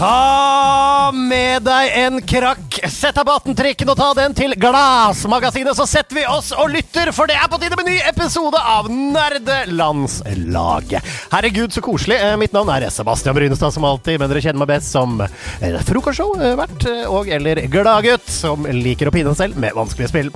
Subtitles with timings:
[0.00, 5.86] Ta med deg en krakk, sett av på 18-trikken og ta den til Glassmagasinet, så
[5.88, 11.08] setter vi oss og lytter, for det er på tide med ny episode av Nerdelandslaget.
[11.32, 12.18] Herregud, så koselig.
[12.22, 15.78] Eh, Mitt navn er Sebastian Brynestad, som alltid, men dere kjenner meg best som eh,
[15.88, 20.30] frokostshow-vert og eller gladgutt som liker å pine selv med vanskelige spill.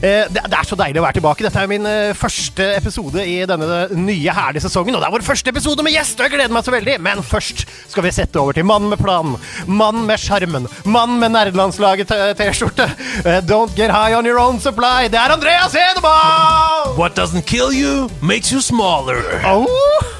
[0.00, 1.46] Eh, Det er så deilig å være tilbake.
[1.46, 5.26] Dette er min eh, første episode i denne nye, herlige sesongen, og det er vår
[5.26, 6.96] første episode med gjest, og jeg gleder meg så veldig.
[7.06, 7.58] Men først
[7.92, 9.36] skal vi sette over til mannen med planen,
[9.68, 11.75] mannen med sjarmen, mannen med nerdelandslaget-T-skjorte.
[11.78, 15.08] Eh, Don't get high on your own supply.
[15.08, 16.96] Det er Andreas Hedemann!
[16.96, 19.20] What doesn't kill you makes you smaller.
[19.44, 19.66] Oh.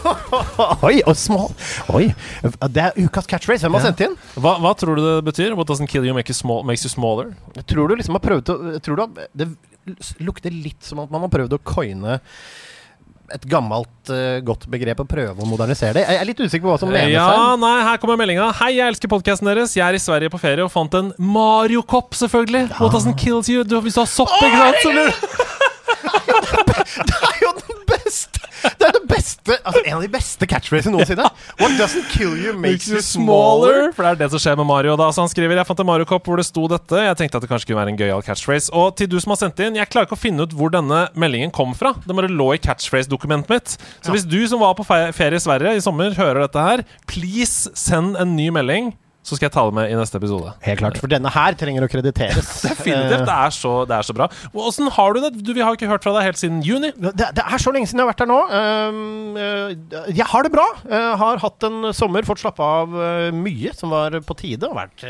[0.87, 1.49] Oi, og smal
[1.97, 2.13] Oi,
[2.71, 3.67] det er ukas catchphrase.
[3.67, 4.19] Hvem har sendt inn?
[4.37, 5.57] Hva, hva tror du det betyr?
[5.59, 7.33] What doesn't kill you make you small, makes you smaller?
[7.67, 9.51] Tror du liksom har prøvd å Tror du det
[10.19, 12.19] lukter litt som at man har prøvd å coine
[13.35, 16.05] et gammelt, uh, godt begrep å prøve å modernisere det?
[16.07, 17.57] Jeg er litt usikker på hva som menes Ja, her.
[17.63, 18.53] nei, her kommer meldinga.
[18.61, 19.75] Hei, jeg elsker podkasten deres.
[19.77, 22.69] Jeg er i Sverige på ferie og fant en Mario-kopp, selvfølgelig.
[22.79, 23.65] What doesn't kill you?
[23.65, 25.35] Du, hvis du har sopp, ikke sant?
[29.27, 31.27] beste Altså en av de beste catchphrasene noensinne.
[31.61, 33.91] What doesn't kill you makes you smaller.
[33.97, 34.97] For det er det som skjer med Mario.
[34.97, 37.03] da Så Han skriver Jeg fant en Mario-kopp hvor det sto dette.
[37.09, 38.71] Jeg tenkte at det kanskje kunne være en gøyal catchphrase.
[38.77, 41.07] Og til du som har sendt inn, jeg klarer ikke å finne ut hvor denne
[41.19, 41.95] meldingen kom fra.
[42.05, 43.77] Det bare lå i catchphrase-dokumentet mitt.
[44.05, 47.71] Så hvis du som var på ferie i Sverige i sommer, hører dette her, please
[47.79, 48.95] send en ny melding.
[49.27, 50.53] Så skal jeg ta det med i neste episode.
[50.63, 52.51] Helt klart, for denne her trenger å krediteres.
[52.69, 53.25] Definitivt.
[53.27, 54.29] Det er så, det er så bra.
[54.53, 55.33] Og Åssen har du det?
[55.43, 56.93] Du, vi har ikke hørt fra deg helt siden juni.
[56.95, 58.39] Det, det er så lenge siden jeg har vært her nå.
[58.47, 60.67] Um, uh, jeg har det bra.
[60.87, 64.71] Jeg har hatt en sommer, fått slappe av uh, mye som var på tide.
[64.71, 65.03] Og vært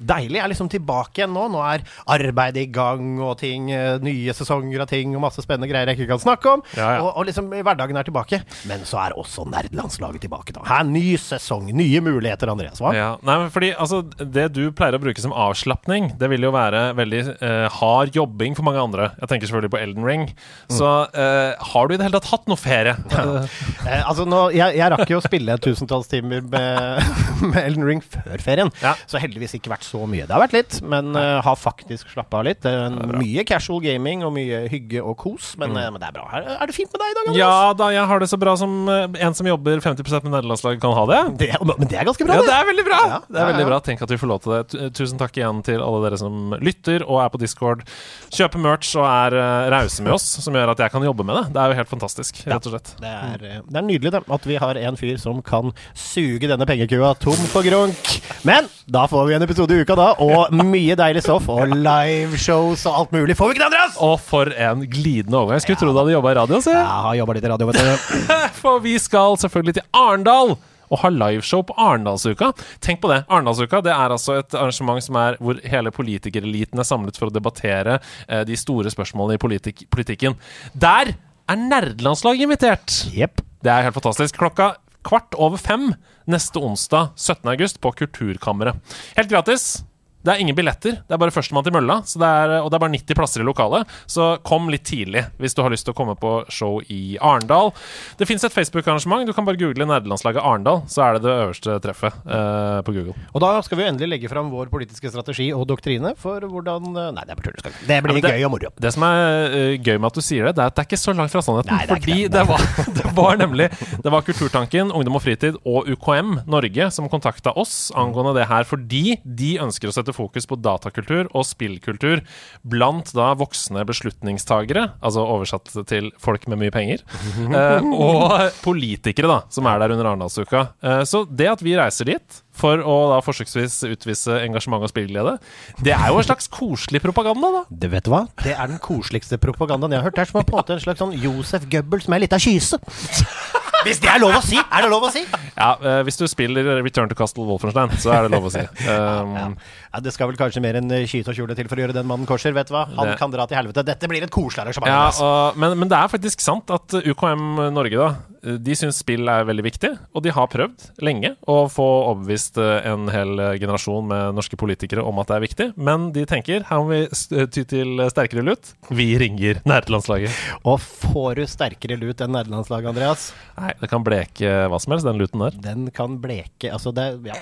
[0.00, 0.38] deilig.
[0.38, 1.44] Jeg er liksom tilbake igjen nå.
[1.52, 1.84] Nå er
[2.16, 6.14] arbeidet i gang, og ting, nye sesonger av ting og masse spennende greier jeg ikke
[6.14, 6.64] kan snakke om.
[6.72, 7.04] Ja, ja.
[7.04, 8.40] Og, og liksom hverdagen er tilbake.
[8.70, 10.56] Men så er også nerdelandslaget tilbake.
[10.56, 12.80] da Her, Ny sesong, nye muligheter, Andreas.
[12.80, 12.96] Hva?
[12.96, 16.82] Ja, nei, fordi altså, Det du pleier å bruke som avslapning, det vil jo være
[16.98, 19.10] veldig eh, hard jobbing for mange andre.
[19.20, 20.26] Jeg tenker selvfølgelig på Elden Ring.
[20.72, 22.96] Så eh, har du i det hele tatt hatt noe ferie?
[23.12, 23.44] Ja.
[23.86, 27.10] Eh, altså nå, jeg, jeg rakk jo å spille tusentals timer med,
[27.52, 28.94] med Elden Ring før ferien, Ja.
[29.10, 30.24] så heldigvis ikke vært så mye.
[30.26, 32.62] Det har vært litt, men uh, har faktisk slappa av litt.
[32.64, 32.72] Det
[33.18, 36.26] mye casual gaming og mye hygge og kos, men, eh, men det er bra.
[36.38, 37.40] Er, er det fint med deg i dag, Anders?
[37.40, 40.82] ja da, jeg har det så bra som uh, en som jobber 50% med nederlandslaget
[40.82, 41.20] kan ha det.
[41.42, 43.00] Det, men det er ganske bra, Ja, det er veldig bra!
[43.12, 43.68] Ja, Det er ja, veldig ja.
[43.70, 43.78] bra.
[43.84, 44.90] Tenk at vi får lov til det.
[44.98, 47.84] Tusen takk igjen til alle dere som lytter og er på Discord,
[48.32, 51.38] kjøper merch og er uh, rause med oss, som gjør at jeg kan jobbe med
[51.38, 51.44] det.
[51.54, 52.92] Det er jo helt fantastisk, rett og slett.
[53.00, 56.50] Det er, eh, det er nydelig det, at vi har en fyr som kan suge
[56.50, 58.12] denne pengekua tom for grunk.
[58.48, 62.84] Men da får vi en episode i uka, da, og mye deilig stoff og liveshows
[62.90, 63.36] og alt mulig.
[63.38, 63.96] Får vi ikke det, Andreas?
[64.02, 65.60] Og for en glidende overgang.
[65.60, 66.60] Jeg skulle tro du hadde jobba i radio.
[66.64, 66.74] Se.
[66.74, 68.28] Jeg har jobba litt i radio, vet du.
[68.62, 70.56] For vi skal selvfølgelig til Arendal
[70.92, 72.52] og ha liveshow på Arendalsuka.
[72.84, 73.22] Tenk på det.
[73.32, 77.34] Arendalsuka det er altså et arrangement som er hvor hele politikereliten er samlet for å
[77.34, 77.98] debattere
[78.28, 80.36] eh, de store spørsmålene i politik politikken.
[80.74, 81.14] Der
[81.50, 82.98] er nerdelandslaget invitert!
[83.12, 83.42] Yep.
[83.62, 84.38] Det er helt fantastisk.
[84.40, 84.74] Klokka
[85.06, 85.92] kvart over fem
[86.30, 87.48] neste onsdag 17.
[87.54, 88.78] august på Kulturkammeret.
[89.16, 89.82] Helt gratis.
[90.22, 91.00] Det er ingen billetter.
[91.02, 92.00] Det er bare førstemann til mølla.
[92.06, 93.90] Så det er, og det er bare 90 plasser i lokalet.
[94.10, 97.72] Så kom litt tidlig hvis du har lyst til å komme på show i Arendal.
[98.20, 99.26] Det fins et Facebook-arrangement.
[99.26, 103.16] Du kan bare google Nerdelandslaget Arendal, så er det det øverste treffet eh, på Google.
[103.34, 106.86] Og da skal vi jo endelig legge fram vår politiske strategi og doktrine for hvordan
[106.92, 107.74] eh, Nei, det er bare tull.
[107.88, 108.70] Det blir Ja, det- gøy og moro.
[108.82, 110.88] Det som er uh, gøy med at du sier det, det er at det er
[110.90, 111.74] ikke så langt fra sannheten.
[111.74, 112.32] Nei, det fordi det.
[112.36, 112.62] det, var,
[112.98, 113.68] det var nemlig
[114.04, 118.64] Det var Kulturtanken, Ungdom og Fritid og UKM Norge som kontakta oss angående det her,
[118.68, 122.22] fordi de ønsker å sette fokus på datakultur og spillkultur
[122.62, 127.04] blant da voksne beslutningstagere, altså oversatt til folk med mye penger,
[127.58, 130.66] eh, og politikere, da, som er der under Arendalsuka.
[130.82, 135.38] Eh, så det at vi reiser dit for å da forsøksvis utvise engasjement og spillglede,
[135.82, 137.64] det er jo en slags koselig propaganda, da.
[137.84, 138.26] Det vet du hva?
[138.44, 140.18] Det er den koseligste propagandaen jeg har hørt.
[140.18, 142.80] Det er som på en måte en slags sånn Josef Goebbels med ei lita kyse.
[143.86, 144.58] Hvis det er lov å si!
[144.60, 145.22] Er det lov å si?
[145.56, 148.62] Ja, uh, hvis du spiller Return to Castle Wolfenstein, så er det lov å si.
[148.92, 149.46] Um, Ja.
[149.92, 152.06] ja, Det skal vel kanskje mer enn eh, og kjole til for å gjøre den
[152.08, 152.54] mannen korser.
[152.56, 152.86] Vet du hva?
[152.96, 153.84] Han Det- kan dra til helvete.
[153.86, 154.88] Dette blir et koselig arrangement.
[154.90, 155.24] ja, altså.
[155.24, 158.10] og, men, men det er faktisk sant at UKM Norge da
[158.42, 162.88] de syns spill er veldig viktig, og de har prøvd lenge å få overbevist eh,
[162.90, 166.66] en hel eh, generasjon med norske politikere om at det er viktig, men de tenker
[166.66, 168.72] her må vi ty til sterkere lut.
[168.90, 170.34] Vi ringer nerdelandslaget.
[170.66, 173.28] Og får du sterkere lut enn nerdelandslaget, Andreas?
[173.60, 175.60] Nei, det kan bleke hva som helst, den luten der.
[175.62, 177.36] Den kan bleke Altså, det Ja.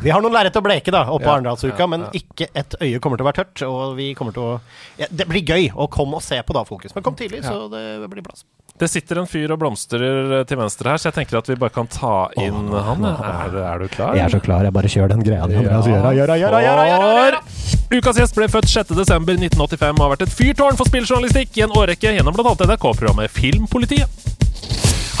[0.00, 3.00] Vi har noen lerret å bleke da, oppå Ja, Arendalsuka, ja, men ikke et øye
[3.02, 3.64] kommer til å være tørt.
[3.66, 4.52] Og vi kommer til å
[4.96, 6.94] ja, Det blir gøy å komme og se på da, Fokus.
[6.96, 8.46] Men kom tidlig, så det blir plass.
[8.80, 11.56] Det sitter en fyr og blomstrer eh, til venstre her, så jeg tenker at vi
[11.60, 13.04] bare kan ta inn han.
[13.04, 14.16] Er, er du klar?
[14.16, 16.38] Jeg er så klar, jeg bare kjører den greia di, Ja, Gjør det, gjør det,
[16.40, 17.40] gjør gjør gjør gjør
[17.90, 22.14] Ukas gjest ble født 6.12.1985 og har vært et fyrtårn for spilljournalistikk i en årrekke
[22.16, 22.54] gjennom bl.a.
[22.70, 24.39] NRK-programmet Filmpolitiet.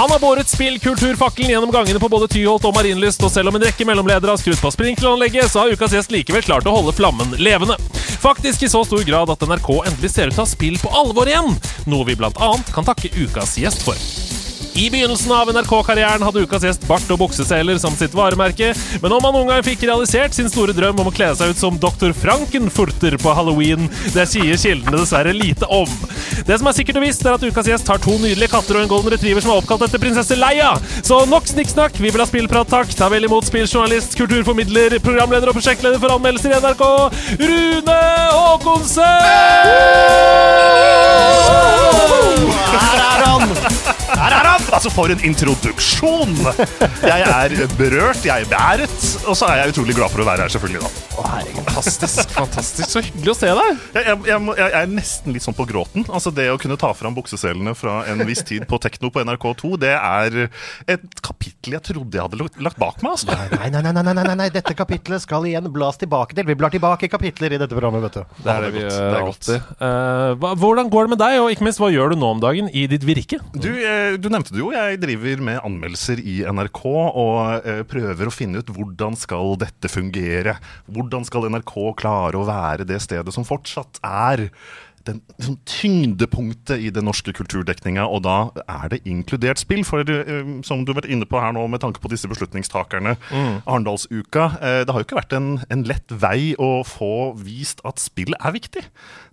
[0.00, 3.66] Han har båret spillkulturfakkelen gjennom gangene på både Tyholt og Marienlyst, og selv om en
[3.66, 7.36] rekke mellomledere har skrudd på sprinkleranlegget, så har ukas gjest likevel klart å holde flammen
[7.36, 7.76] levende.
[8.24, 10.96] Faktisk i så stor grad at NRK endelig ser ut til å ha spill på
[11.02, 11.52] alvor igjen,
[11.84, 14.29] noe vi blant annet kan takke ukas gjest for.
[14.74, 18.70] I begynnelsen av NRK-karrieren hadde ukas gjest bart og bukseseler som sitt varemerke,
[19.02, 21.60] men om han noen gang fikk realisert sin store drøm om å kle seg ut
[21.60, 22.14] som Dr.
[22.16, 25.90] Frankenfurter på halloween, det sier kildene dessverre lite om.
[26.46, 28.84] Det som er sikkert og visst, er at ukas gjest har to nydelige katter og
[28.84, 30.72] en golden retriever som er oppkalt etter prinsesse Leia.
[31.02, 32.94] Så nok snikksnakk, vi vil ha spillprat, takk.
[32.96, 36.86] Ta vel imot spilljournalist, kulturformidler, programleder og prosjektleder for anmeldelser i NRK,
[37.42, 38.00] Rune
[38.38, 39.20] Håkonsen!
[42.70, 43.69] Her er han!
[44.10, 44.64] Her er han!
[44.74, 46.32] Altså, for en introduksjon!
[47.04, 48.94] Jeg er berørt, jeg er bæret,
[49.28, 50.82] og så er jeg utrolig glad for å være her, selvfølgelig.
[50.82, 50.90] da.
[51.70, 52.88] Fantastisk, fantastisk.
[52.90, 53.80] Så hyggelig å se deg.
[53.94, 56.06] Jeg, jeg, jeg, jeg er nesten litt sånn på gråten.
[56.10, 59.72] Altså, Det å kunne ta fram bukseselene fra en viss tid på Tekno på NRK2,
[59.82, 60.38] det er
[60.90, 63.12] et kapittel jeg trodde jeg hadde lagt- bak meg.
[63.12, 63.28] altså.
[63.34, 66.46] Nei, nei, nei, nei, nei, nei, nei, dette kapitlet skal igjen blas tilbake til.
[66.48, 68.38] Vi blar tilbake kapitler i dette programmet, vet du.
[68.44, 69.70] Det er det det vi godt, gjør er alltid.
[69.80, 72.70] Uh, hvordan går det med deg, og ikke minst, hva gjør du nå om dagen
[72.72, 73.40] i ditt virke?
[73.54, 74.70] Du, eh, du nevnte det jo.
[74.74, 79.90] Jeg driver med anmeldelser i NRK og eh, prøver å finne ut hvordan skal dette
[79.92, 80.56] fungere.
[80.90, 84.48] Hvordan skal NRK klare å være det stedet som fortsatt er
[85.08, 88.34] den liksom, tyngdepunktet i den norske kulturdekninga, og da
[88.68, 89.82] er det inkludert spill.
[89.88, 93.16] For uh, som du har vært inne på her nå, med tanke på disse beslutningstakerne,
[93.66, 97.10] Arendalsuka uh, Det har jo ikke vært en, en lett vei å få
[97.40, 98.82] vist at spill er viktig.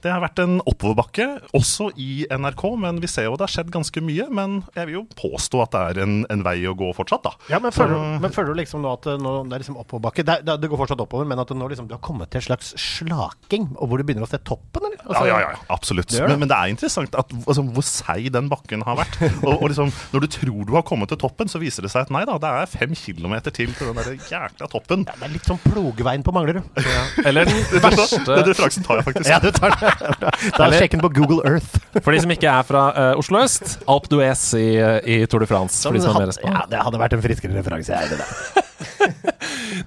[0.04, 1.26] Det har vært en oppoverbakke,
[1.58, 4.28] også i NRK, men vi ser jo det har skjedd ganske mye.
[4.34, 7.34] Men jeg vil jo påstå at det er en, en vei å gå fortsatt, da.
[7.52, 9.80] Ja, men føler, du- men føler du liksom nå at det, nå, det er liksom
[9.82, 10.26] oppoverbakke?
[10.28, 12.48] Det, det, det går fortsatt oppover, men at nå liksom, du har kommet til en
[12.52, 15.02] slags slaking, og hvor du begynner å se toppen, eller?
[15.08, 16.10] Altså, Ja, ja, ja, absolutt.
[16.12, 16.28] Det det.
[16.30, 19.18] Men, men det er interessant at, altså, hvor seig den bakken har vært.
[19.44, 22.08] Og, og liksom, når du tror du har kommet til toppen, så viser det seg
[22.08, 25.06] at nei da, det er fem kilometer til til den der jækla toppen.
[25.08, 26.66] Det er litt sånn plogveien på Manglerud.
[27.28, 29.30] Eller den Den referansen tar jeg faktisk.
[29.32, 30.32] Ja, du tar det.
[30.58, 31.80] Da sjekk den på Google Earth.
[32.00, 34.70] For de som ikke er fra uh, Oslo øst, Alpe d'Huez i,
[35.18, 35.84] i Tour de France.
[35.88, 37.94] For de som er ja, det hadde vært en friskere referanse.
[37.94, 38.66] Jeg, det der.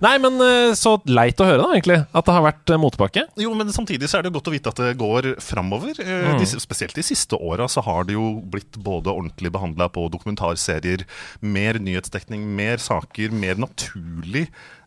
[0.04, 1.98] Nei, men eh, så leit å høre, da, egentlig.
[2.16, 3.24] At det har vært eh, motbakke.
[3.40, 5.98] Jo, men samtidig så er det godt å vite at det går framover.
[6.00, 6.40] Mm.
[6.40, 11.06] de, spesielt de siste åra så har det jo blitt både ordentlig behandla på dokumentarserier,
[11.40, 14.79] mer nyhetsdekning, mer saker, mer naturlig eh,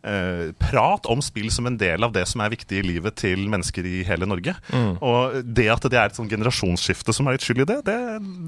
[0.60, 3.86] prat om spill som en del av det som er viktig i livet til mennesker
[3.88, 4.54] i hele Norge.
[5.00, 7.96] Og det at det er et sånn generasjonsskifte som er litt skyld i det, det,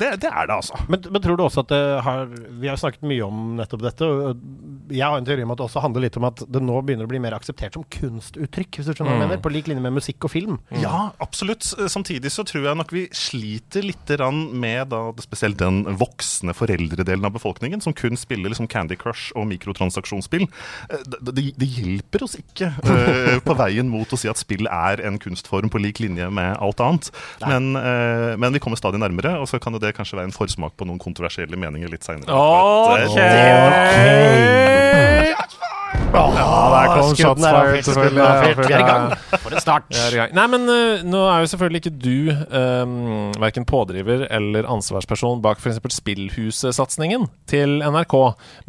[0.02, 0.80] det, det er det, altså.
[0.92, 2.28] Men, men tror du også at det har
[2.60, 4.08] Vi har snakket mye om nettopp dette.
[4.10, 6.82] Og jeg har en teori om at det også handler litt om at det nå
[6.86, 9.44] begynner å bli mer akseptert som kunstuttrykk, hvis du skjønner hva jeg mener?
[9.46, 10.60] På lik linje med musikk og film.
[10.82, 11.64] Ja, absolutt.
[11.92, 17.26] Samtidig så tror jeg nok vi sliter litt grann med da, spesielt den voksne foreldredelen
[17.28, 20.48] av befolkningen som kun spiller liksom Candy Crush og mikrotransaksjonsspill.
[20.90, 25.04] Eh, Det, det, hjelper oss ikke uh, på veien mot å si at spill er
[25.06, 27.12] en kunstform på lik linje med alt annet.
[27.46, 30.36] Men, uh, men vi kommer stadig nærmere, og så kan jo det kanskje være en
[30.36, 32.32] forsmak på noen kontroversielle meninger litt seinere.
[36.16, 36.36] Ok!
[36.36, 38.68] Ja, der kom skudden shots fired, avfyrt, skudden selvfølgelig.
[38.68, 39.40] Vi er i gang.
[39.44, 39.98] For en start.
[40.36, 42.96] Nei, men uh, nå er jo selvfølgelig ikke du um,
[43.42, 45.82] verken pådriver eller ansvarsperson bak f.eks.
[45.96, 48.16] Spillhuset-satsingen til NRK,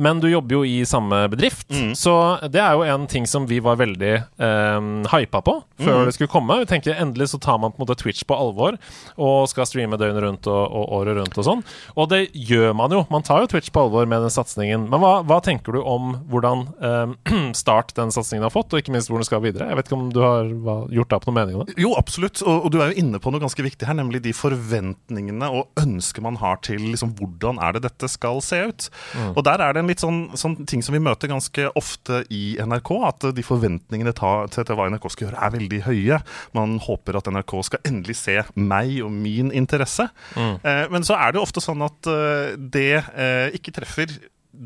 [0.02, 1.68] men du jobber jo i samme bedrift.
[1.99, 2.14] Så
[2.52, 6.32] det er jo en ting som vi var veldig um, hypa på før det skulle
[6.32, 6.61] komme.
[6.62, 8.78] Vi tenker Endelig så tar man på en måte Twitch på alvor
[9.20, 11.64] og skal streame døgnet rundt og, og året rundt og sånn.
[11.94, 13.04] Og det gjør man jo.
[13.12, 14.88] Man tar jo Twitch på alvor med den satsingen.
[14.90, 17.05] Men hva, hva tenker du om hvordan um,
[17.62, 19.68] Start den satsingen har fått, og ikke minst hvor den skal videre.
[19.70, 20.50] Jeg vet ikke om du har
[20.92, 21.76] gjort deg opp noen mening om det?
[21.80, 22.42] Jo, absolutt.
[22.44, 25.82] Og, og du er jo inne på noe ganske viktig her, nemlig de forventningene og
[25.82, 28.88] ønsket man har til liksom, hvordan er det dette skal se ut.
[29.34, 32.56] Og der er det en litt sånn, sånn ting som vi møter ganske ofte i
[32.60, 36.20] NRK, at de forventningene til, til hva NRK skal gjøre, er veldig høye.
[36.56, 40.08] Man håper at NRK skal endelig se meg og min interesse.
[40.36, 44.16] Eh, men så er det jo ofte sånn at eh, det eh, ikke treffer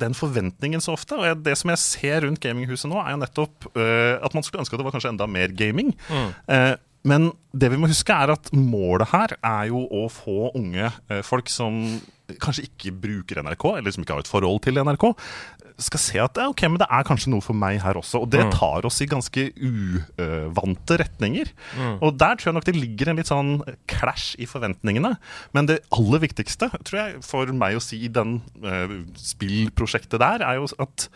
[0.03, 1.19] den forventningen så ofte.
[1.19, 4.65] Og det som jeg ser rundt gaminghuset nå, er jo nettopp uh, at man skulle
[4.65, 5.93] ønske at det var kanskje enda mer gaming.
[6.51, 6.77] Eh,
[7.09, 11.23] men det vi må huske er at målet her er jo å få unge eh,
[11.25, 11.81] folk som
[12.41, 15.07] kanskje ikke bruker NRK, eller som ikke har et forhold til NRK,
[15.85, 18.23] skal se at ok, men det er kanskje noe for meg her også.
[18.25, 21.53] Og det tar oss i ganske uvante retninger.
[22.01, 23.53] Og der tror jeg nok det ligger en litt sånn
[23.91, 25.15] clash i forventningene.
[25.57, 30.45] Men det aller viktigste tror jeg for meg å si i den uh, spillprosjektet der,
[30.47, 31.09] er jo at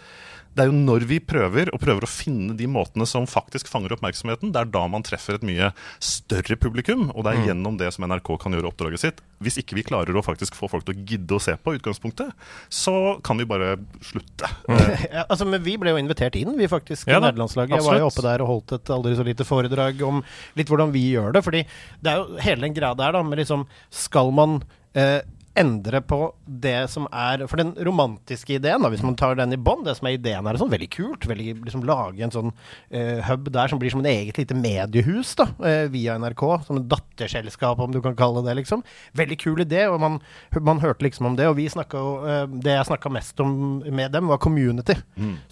[0.54, 3.96] det er jo når vi prøver, og prøver å finne de måtene som faktisk fanger
[3.96, 7.90] oppmerksomheten, det er da man treffer et mye større publikum, og det er gjennom det
[7.94, 9.22] som NRK kan gjøre oppdraget sitt.
[9.42, 12.30] Hvis ikke vi klarer å faktisk få folk til å gidde å se på utgangspunktet,
[12.72, 12.94] så
[13.26, 14.50] kan vi bare slutte.
[14.70, 14.82] Mm.
[15.14, 17.76] Ja, altså, men vi ble jo invitert inn, vi faktisk, Ja nederlandslaget.
[17.76, 20.22] Jeg var jo oppe der og holdt et aldri så lite foredrag om
[20.58, 21.42] litt hvordan vi gjør det.
[21.46, 21.62] Fordi
[22.02, 24.58] det er jo hele den greia der, da, med liksom Skal man
[24.98, 25.20] eh,
[25.58, 29.60] endre på det som er For den romantiske ideen, da, hvis man tar den i
[29.60, 31.26] bånn, det som er ideen her, er sånn veldig kult.
[31.30, 35.34] Veldig, liksom Lage en sånn uh, hub der som blir som en eget lite mediehus,
[35.38, 36.44] da, uh, via NRK.
[36.66, 38.82] Som en datterselskap, om du kan kalle det liksom.
[39.16, 40.18] Veldig kul idé, og man,
[40.58, 41.46] man hørte liksom om det.
[41.50, 44.96] Og vi snakka jo eh, Det jeg snakka mest om med dem, var community.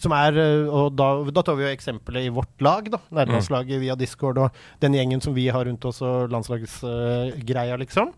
[0.01, 3.01] Som er Og da, da tar vi jo eksempelet i vårt lag, da.
[3.13, 8.13] Nederlandslaget via Discord og den gjengen som vi har rundt oss, og landslagsgreia, liksom.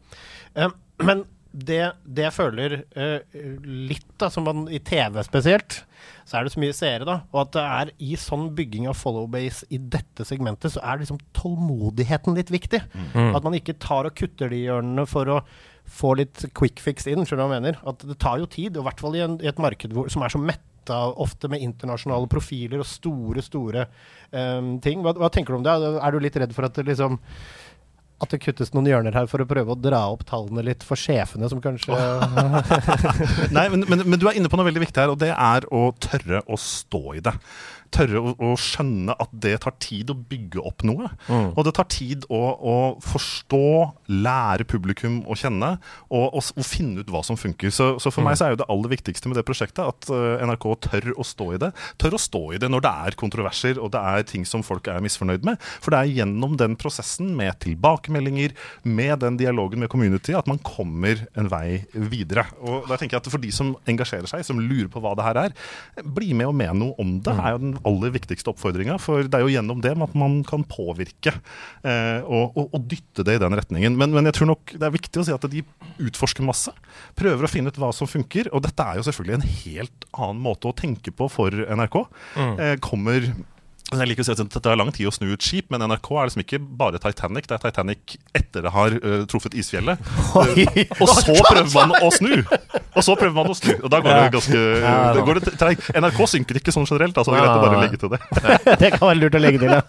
[1.04, 1.24] Men
[1.54, 5.82] det, det jeg føler uh, litt, da, som man i TV spesielt,
[6.26, 7.20] så er det så mye seere, da.
[7.30, 11.20] Og at det er i sånn bygging av follow-base i dette segmentet, så er liksom
[11.36, 12.82] tålmodigheten litt viktig.
[13.14, 15.40] At man ikke tar og kutter de hjørnene for å
[15.84, 17.80] få litt quick fix inn, skjønner du hva jeg mener?
[17.86, 20.08] At det tar jo tid, og i hvert fall i, en, i et marked hvor,
[20.12, 23.86] som er så metta ofte med internasjonale profiler og store, store
[24.32, 25.04] um, ting.
[25.04, 25.76] Hva, hva tenker du om det?
[26.00, 27.20] Er du litt redd for at det liksom
[28.22, 30.98] at det kuttes noen hjørner her for å prøve å dra opp tallene litt for
[30.98, 31.96] sjefene, som kanskje
[33.56, 35.66] Nei, men, men, men du er inne på noe veldig viktig her, og det er
[35.74, 37.34] å tørre å stå i det.
[37.94, 41.10] Tørre å, å skjønne at det tar tid å bygge opp noe.
[41.58, 43.64] Og det tar tid å, å forstå,
[44.10, 45.74] lære publikum å kjenne,
[46.10, 47.72] og, og, og finne ut hva som funker.
[47.74, 50.42] Så, så for meg så er jo det aller viktigste med det prosjektet at uh,
[50.44, 51.70] NRK tør å stå i det.
[52.00, 54.88] Tør å stå i det når det er kontroverser og det er ting som folk
[54.90, 55.60] er misfornøyd med.
[55.82, 60.60] For det er gjennom den prosessen med tilbakemeldinger, med den dialogen med community, at man
[60.64, 62.46] kommer en vei videre.
[62.62, 65.24] Og da tenker jeg at For de som engasjerer seg, som lurer på hva det
[65.26, 65.54] her er,
[66.16, 68.98] bli med og mene noe om det, er jo den aller viktigste oppfordringa.
[69.02, 73.26] For det er jo gjennom det at man kan påvirke uh, og, og, og dytte
[73.26, 73.93] det i den retningen.
[74.00, 75.64] Men, men jeg tror nok det er viktig å si at de
[76.02, 76.72] utforsker masse.
[77.18, 78.50] Prøver å finne ut hva som funker.
[78.54, 81.98] Og dette er jo selvfølgelig en helt annen måte å tenke på for NRK.
[82.58, 83.30] Eh, kommer
[84.02, 86.10] jeg liker å si at Det tar lang tid å snu et skip, men NRK
[86.10, 87.48] er liksom ikke bare Titanic.
[87.50, 90.00] Det er Titanic etter det har uh, truffet isfjellet.
[90.34, 90.50] Uh,
[91.00, 92.32] og så prøver man å snu!
[92.94, 94.58] Og så prøver man å snu, og da går det ganske
[95.14, 95.54] det går det.
[95.98, 97.16] NRK synker ikke sånn generelt.
[97.18, 98.20] Altså, er greit å bare legge til det.
[98.84, 99.80] Det kan være lurt å legge til, ja.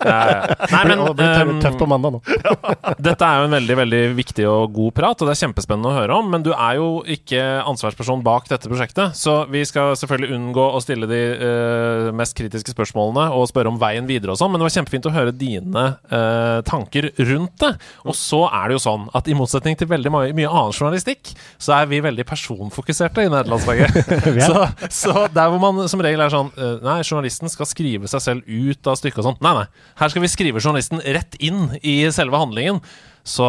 [0.72, 1.32] Nei, men det blir
[1.62, 2.22] tøft- ehm, på mandag nå.
[3.08, 5.96] Dette er jo en veldig veldig viktig og god prat, og det er kjempespennende å
[5.98, 6.30] høre om.
[6.34, 10.82] Men du er jo ikke ansvarsperson bak dette prosjektet, så vi skal selvfølgelig unngå å
[10.84, 14.68] stille de uh, mest kritiske spørsmålene og spørre om veien videre og sånn, men det
[14.68, 17.72] var kjempefint å høre dine eh, tanker rundt det.
[18.06, 21.32] Og så er det jo sånn at i motsetning til veldig mye, mye annen journalistikk,
[21.62, 24.00] så er vi veldig personfokuserte i nederlandslaget.
[24.48, 28.24] så, så der hvor man som regel er sånn eh, Nei, journalisten skal skrive seg
[28.24, 29.42] selv ut av stykket og sånn.
[29.46, 29.90] Nei, nei.
[30.02, 32.82] Her skal vi skrive journalisten rett inn i selve handlingen.
[33.26, 33.48] Så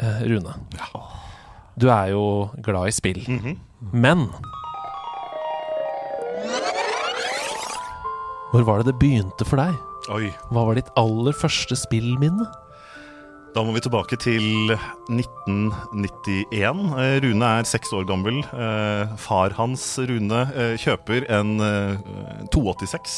[0.00, 0.56] eh, Rune,
[1.80, 2.24] du er jo
[2.64, 3.22] glad i spill.
[3.94, 4.28] Men
[8.50, 9.76] Hvor var det det begynte for deg?
[10.10, 12.48] Oi, Hva var ditt aller første spillminne?
[13.54, 14.70] Da må vi tilbake til
[15.10, 16.82] 1991.
[17.02, 18.38] Eh, Rune er seks år gammel.
[18.54, 21.98] Eh, Far hans, Rune, eh, kjøper en eh,
[22.54, 23.16] 286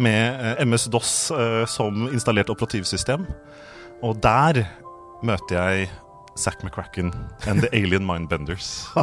[0.00, 1.10] med MS-DOS
[1.68, 3.26] som installert operativsystem.
[4.00, 4.62] Og der
[5.20, 5.90] møter jeg
[6.40, 7.12] Zack McCracken
[7.46, 8.70] and The Alien Mindbenders.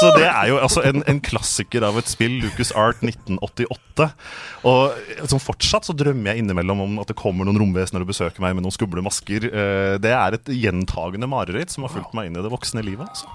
[0.00, 4.08] Så det er jo altså en, en klassiker av et spill, Lucas Art 1988.
[4.66, 8.42] Og som fortsatt så drømmer jeg innimellom om at det kommer noen romvesener og besøker
[8.44, 9.48] meg med noen skumle masker.
[9.50, 13.08] Eh, Det er et gjentagende mareritt som har fulgt meg inn i det voksne livet.
[13.08, 13.30] altså.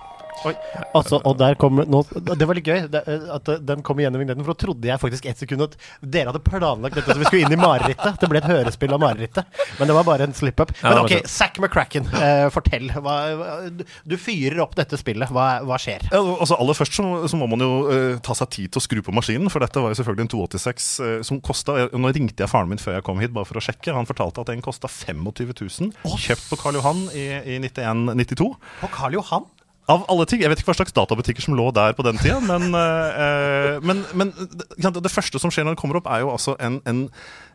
[0.48, 0.54] Oi.
[0.98, 2.00] Altså, og der kom nå,
[2.34, 3.02] Det var litt gøy det,
[3.36, 6.42] at den kom igjennom vignetten, for da trodde jeg faktisk et sekund at dere hadde
[6.46, 8.18] planlagt dette så vi skulle inn i marerittet.
[8.22, 9.60] Det ble et hørespill av marerittet.
[9.80, 10.74] Men det var bare en slip-up.
[10.82, 11.14] Men ok.
[11.30, 12.90] Zack McCracken, eh, fortell.
[12.96, 15.30] Hva, hva- du fyrer opp dette spillet.
[15.34, 16.08] Hva, hva skjer?
[16.10, 18.86] Ja, altså Aller først så, så må man jo uh, ta seg tid til å
[18.88, 22.44] skru på maskinen, for dette var jo selvfølgelig en 286 uh, som kosta Nå ringte
[22.44, 23.94] jeg faren min før jeg kom hit, bare for å sjekke.
[23.96, 25.96] Han fortalte at den kosta 25 000.
[26.18, 28.52] Kjøpt på Karl Johan i, i 91-92.
[28.82, 29.46] På Karl Johan?
[29.90, 30.44] Av alle ting.
[30.44, 34.04] Jeg vet ikke hva slags databutikker som lå der på den tida, men, eh, men,
[34.14, 34.30] men
[34.78, 37.08] det første som skjer når det kommer opp, er jo altså en, en,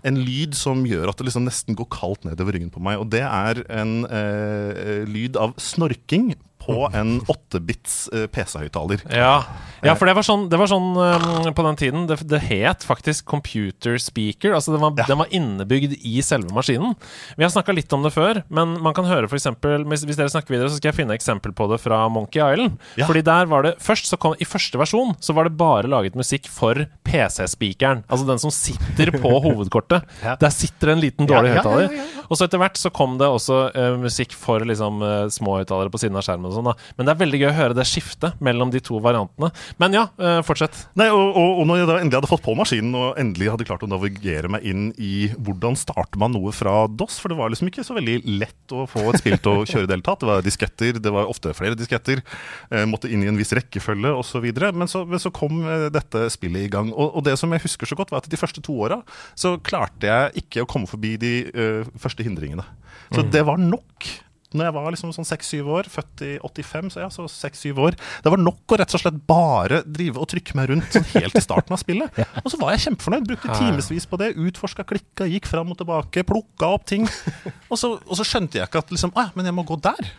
[0.07, 2.99] en lyd som gjør at det liksom nesten går kaldt nedover ryggen på meg.
[3.03, 6.35] Og det er en eh, lyd av snorking
[6.67, 9.05] på en 8-bits eh, PC-høyttaler.
[9.15, 9.45] Ja.
[9.87, 12.07] ja, for det var sånn, det var sånn um, på den tiden.
[12.11, 14.57] Det, det het faktisk computer speaker.
[14.57, 15.07] Altså den var, Ja.
[15.09, 16.97] den var innebygd i selve maskinen.
[17.37, 20.33] Vi har snakka litt om det før, men man kan høre eksempel, hvis, hvis dere
[20.33, 22.79] snakker videre, så skal jeg finne eksempel på det fra Monkey Island.
[22.99, 23.07] Ja.
[23.09, 26.17] Fordi der var det først så kom, I første versjon så var det bare laget
[26.19, 28.03] musikk for PC-speakeren.
[28.09, 30.07] Altså den som sitter på hovedkortet.
[30.41, 31.93] Der sitter en liten dårlig høyttaler.
[32.27, 35.93] Og så etter hvert så kom det også uh, musikk for liksom uh, små høyttalere
[35.93, 36.53] på siden av skjermen.
[36.57, 36.75] Sånn da.
[36.97, 39.53] Men det er veldig gøy å høre det skiftet mellom de to variantene.
[39.83, 40.79] Men ja, eh, fortsett.
[40.99, 43.67] Nei, og, og, og når jeg da endelig hadde fått på maskinen og endelig hadde
[43.69, 47.53] klart å navigere meg inn i hvordan starter man noe fra DOS, for det var
[47.53, 50.07] liksom ikke så veldig lett å få et spill til å kjøre i det hele
[50.09, 50.21] tatt.
[50.25, 52.23] Det var disketter, det var ofte flere disketter,
[52.71, 54.47] eh, måtte inn i en viss rekkefølge osv.
[54.73, 56.91] Men, så- men så kom eh, dette spillet i gang.
[56.97, 59.03] Og, og det som jeg husker så godt, var at de første to åra
[59.37, 62.65] så klarte jeg ikke å komme forbi de uh, første hindringene.
[63.13, 64.07] Så det var nok.
[64.55, 67.97] Når jeg var liksom sånn 6-7 år, født i 85, så ja, så 6-7 år
[68.23, 71.35] Det var nok å rett og slett bare drive og trykke meg rundt sånn helt
[71.35, 72.21] i starten av spillet.
[72.45, 73.27] Og så var jeg kjempefornøyd.
[73.27, 74.33] Brukte timevis på det.
[74.39, 77.09] Utforska, klikka, gikk fram og tilbake, plukka opp ting.
[77.73, 79.79] Og så, og så skjønte jeg ikke at liksom Å ja, men jeg må gå
[79.83, 80.13] der.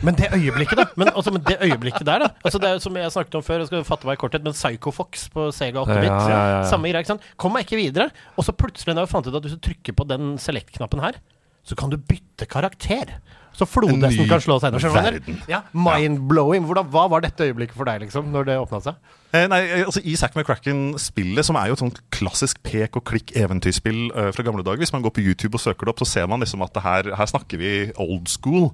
[0.00, 0.86] Men det øyeblikket, da.
[0.96, 2.28] Men, altså, men det øyeblikket der, da.
[2.44, 4.44] Altså, det er jo som jeg snakket om før, jeg skal fatte meg i korthet,
[4.46, 6.08] men Psycho Fox på Sega 8-bit.
[6.08, 6.62] Ja, ja, ja, ja.
[6.70, 7.26] Samme greia, ikke sant.
[7.40, 8.08] Kom meg ikke videre.
[8.40, 11.20] Og så plutselig da jeg fant ut at hvis du trykker på den select-knappen her,
[11.68, 13.12] så kan du bytte karakter.
[13.60, 15.00] Så flodhesten kan slå seg inn.
[15.04, 15.38] Jeg?
[15.50, 16.64] Ja, Mind-blowing.
[16.64, 19.16] Hva var dette øyeblikket for deg, liksom, når det åpna seg?
[19.30, 23.04] Eh, nei, eh, altså I Zack McCracken-spillet, som er jo et sånt klassisk pek og
[23.06, 26.08] klikk-eventyrspill uh, fra gamle dager Hvis man går på YouTube og søker det opp, så
[26.08, 28.70] ser man liksom at det her, her snakker vi old school.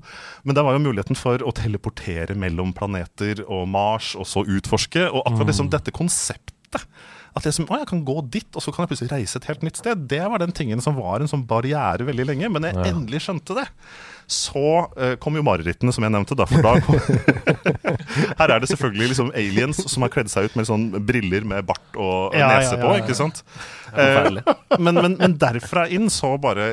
[0.46, 5.08] Men det var jo muligheten for å teleportere mellom planeter og Mars, og så utforske.
[5.10, 6.86] Og akkurat liksom dette konseptet
[7.36, 9.64] at liksom, å, jeg kan gå dit, og så kan jeg plutselig reise et helt
[9.66, 10.06] nytt sted.
[10.08, 12.48] Det var den tingen som var en sånn barriere veldig lenge.
[12.52, 13.66] Men jeg endelig skjønte det.
[14.26, 14.60] Så
[14.98, 16.34] uh, kom jo marerittene, som jeg nevnte.
[16.38, 16.74] Da, for da
[18.40, 21.66] her er det selvfølgelig liksom aliens som har kledd seg ut med sånn briller med
[21.68, 22.90] bart og ja, nese på.
[22.98, 23.44] ikke sant?
[23.96, 26.72] Eh, men, men, men derfra inn så bare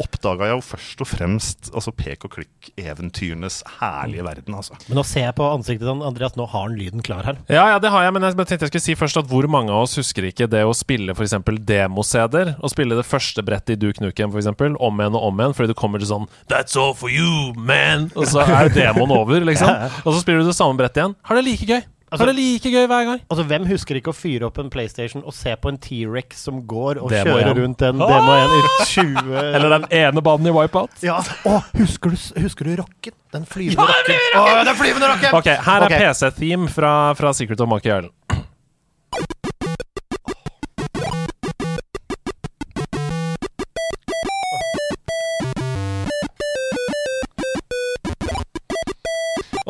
[0.00, 4.56] oppdaga jeg jo først og fremst altså pek og klikk-eventyrenes herlige verden.
[4.56, 4.78] altså.
[4.88, 7.40] Men nå ser jeg på ansiktet til Andreas, nå har han lyden klar her.
[7.50, 9.74] Ja, ja, det har jeg, men jeg tenkte jeg skulle si først at hvor mange
[9.74, 11.36] av oss husker ikke det å spille f.eks.
[11.68, 12.54] demo-CD-er?
[12.60, 15.72] Å spille det første brettet i Duke Nukem, f.eks., om igjen og om igjen, fordi
[15.72, 18.10] det kommer til sånn That's all for you, man!
[18.16, 19.70] Og så er demoen over, liksom.
[20.06, 21.16] Og så spiller du det samme brettet igjen.
[21.28, 21.82] Har det like gøy.
[22.10, 23.20] Altså- det det like gøy hver gang.
[23.30, 26.62] Altså, Hvem husker ikke å fyre opp en PlayStation og se på en T-rex som
[26.66, 27.60] går og Demo kjører igjen.
[27.62, 30.90] rundt en demo 1 i 20 Eller den ene banen i Wipeout.
[31.06, 31.20] Ja.
[31.46, 33.14] Å, husker du, husker du rocken?
[33.32, 34.18] Den flyvende rocken.
[34.34, 35.34] Å, den flyvende rocken!
[35.38, 36.08] Ok, her er okay.
[36.10, 38.10] PC-theme fra, fra Secret of Monkey Island.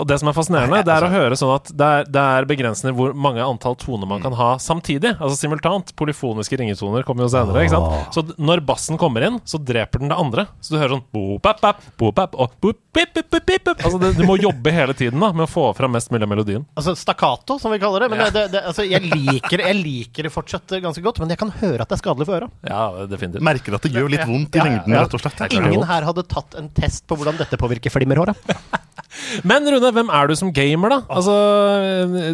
[0.01, 2.49] Og det som er fascinerende, det er å høre sånn at det er, det er
[2.49, 5.15] begrensende hvor mange antall toner man kan ha samtidig.
[5.19, 5.93] Altså simultant.
[6.01, 7.67] Polyfoniske ringetoner kommer jo senere.
[7.67, 8.15] ikke sant?
[8.17, 10.47] Så når bassen kommer inn, så dreper den det andre.
[10.65, 11.39] Så du hører sånn og.
[13.81, 16.33] Altså det, Du må jobbe hele tiden da med å få fram mest mulig av
[16.33, 16.65] melodien.
[16.79, 18.11] Altså Stakkato, som vi kaller det.
[18.13, 18.31] Men ja.
[18.35, 21.85] det, det, altså, jeg, liker, jeg liker det fortsatt ganske godt, men jeg kan høre
[21.85, 22.51] at det er skadelig for øra.
[22.67, 23.45] Ja, definitivt.
[23.47, 25.05] Merker at det gjør litt vondt i Ja, ja, lengden, ja.
[25.07, 25.45] rett og slett.
[25.57, 28.35] Ingen her hadde tatt en test på hvordan dette påvirker flimmerhåra.
[29.47, 30.99] Men Rune, hvem er du som gamer, da?
[31.13, 31.35] Altså,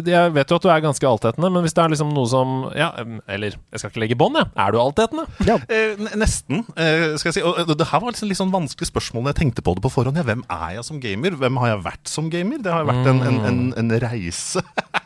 [0.07, 2.55] Jeg vet jo at du er ganske altetende, men hvis det er liksom noe som
[2.77, 2.91] Ja,
[3.27, 4.49] eller jeg skal ikke legge bånd, jeg.
[4.57, 5.27] Er du altetende?
[5.69, 7.45] Eh, nesten, eh, skal jeg si.
[7.45, 9.85] Og det, det her var liksom litt sånn vanskelig spørsmål når jeg tenkte på det
[9.85, 10.19] på forhånd.
[10.19, 11.37] Ja, hvem er jeg som gamer?
[11.39, 12.61] Hvem har jeg vært som gamer?
[12.63, 14.63] Det har jo vært en, en, en, en reise.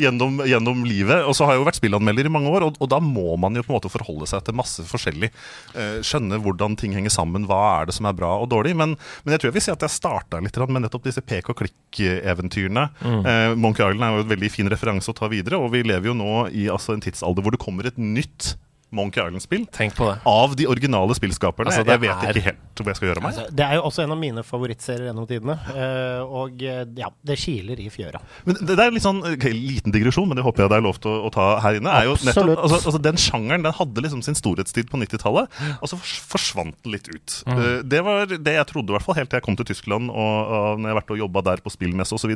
[0.00, 1.24] Gjennom, gjennom livet.
[1.28, 3.56] Og så har jeg jo vært spillanmelder i mange år, og, og da må man
[3.56, 5.30] jo på en måte forholde seg til masse forskjellig.
[5.74, 8.74] Eh, skjønne hvordan ting henger sammen, hva er det som er bra og dårlig.
[8.80, 11.50] Men, men jeg tror jeg vil si at jeg starta litt med nettopp disse pek
[11.52, 12.88] og klikk-eventyrene.
[13.04, 16.12] Eh, Monk Island er jo et veldig fin referanse å ta videre, og vi lever
[16.12, 18.54] jo nå i altså, en tidsalder hvor det kommer et nytt
[18.94, 20.16] Monkey Island-spill Tenk på det.
[20.30, 21.70] av de originale spillskaperne.
[21.72, 23.34] Altså, jeg vet er- ikke helt hvor jeg skal gjøre meg.
[23.34, 25.54] Altså, det er jo også en av mine favorittserier gjennom tidene.
[25.70, 28.18] Uh, og eh, ja, det kiler i fjøra.
[28.48, 30.86] Men det, det er litt sånn okay, Liten digresjon, men det håper jeg det er
[30.86, 31.92] lov til å, å ta her inne.
[31.94, 35.98] er nettopp, altså, altså Den sjangeren den hadde liksom sin storhetstid på 90-tallet, og så
[36.00, 37.36] forsvant den litt ut.
[37.46, 40.10] Eh, Det var det jeg trodde, i hvert fall helt til jeg kom til Tyskland
[40.10, 42.34] og, og når jeg har vært og jobba der på spillmesse osv.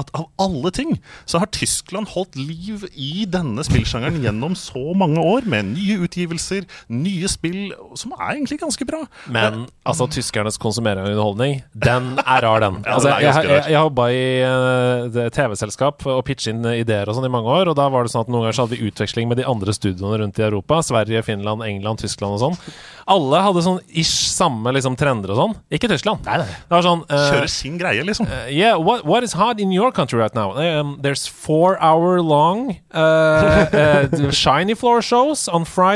[0.00, 0.96] At av alle ting
[1.28, 6.66] så har Tyskland holdt liv i denne spillsjangeren gjennom så mange år, med nye utgivelser,
[6.92, 9.02] nye spill, som er egentlig ganske bra.
[9.30, 12.80] Men altså, tyskernes konsumering av underholdning, den er rar, den.
[12.90, 17.16] Ja, Altså, den jeg jeg, jeg jobba i uh, TV-selskap og pitche inn ideer og
[17.16, 18.90] sånn i mange år, og da var det sånn at noen ganger så hadde vi
[18.90, 20.80] utveksling med de andre studioene rundt i Europa.
[20.86, 22.74] Sverige, Finland, England, Tyskland og sånn.
[23.10, 25.54] Alle hadde sånn ish samme liksom, trender og sånn.
[25.74, 26.22] Ikke Tyskland.
[26.26, 26.48] Nei, nei.
[26.68, 28.28] Det var sånn uh, Kjøre sin greie, liksom.
[28.30, 30.52] Uh, yeah, what what is hard in your country right now?
[30.54, 32.76] Um, there's four hour long
[34.30, 35.89] shiny floor shows on Friday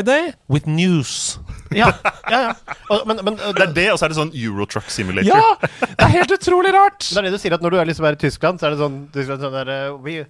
[0.48, 1.38] with news.
[1.74, 1.88] Ja,
[2.30, 2.50] ja, ja.
[2.92, 5.26] Og, men, men Det er det, og så er det sånn Eurotruck Simulator.
[5.26, 5.70] Ja!
[5.80, 7.00] Det er helt utrolig rart!
[7.02, 8.76] Det er det du sier, at når du er liksom her i Tyskland, så er
[8.76, 10.20] det sånn, Tyskland, sånn der, uh, vi,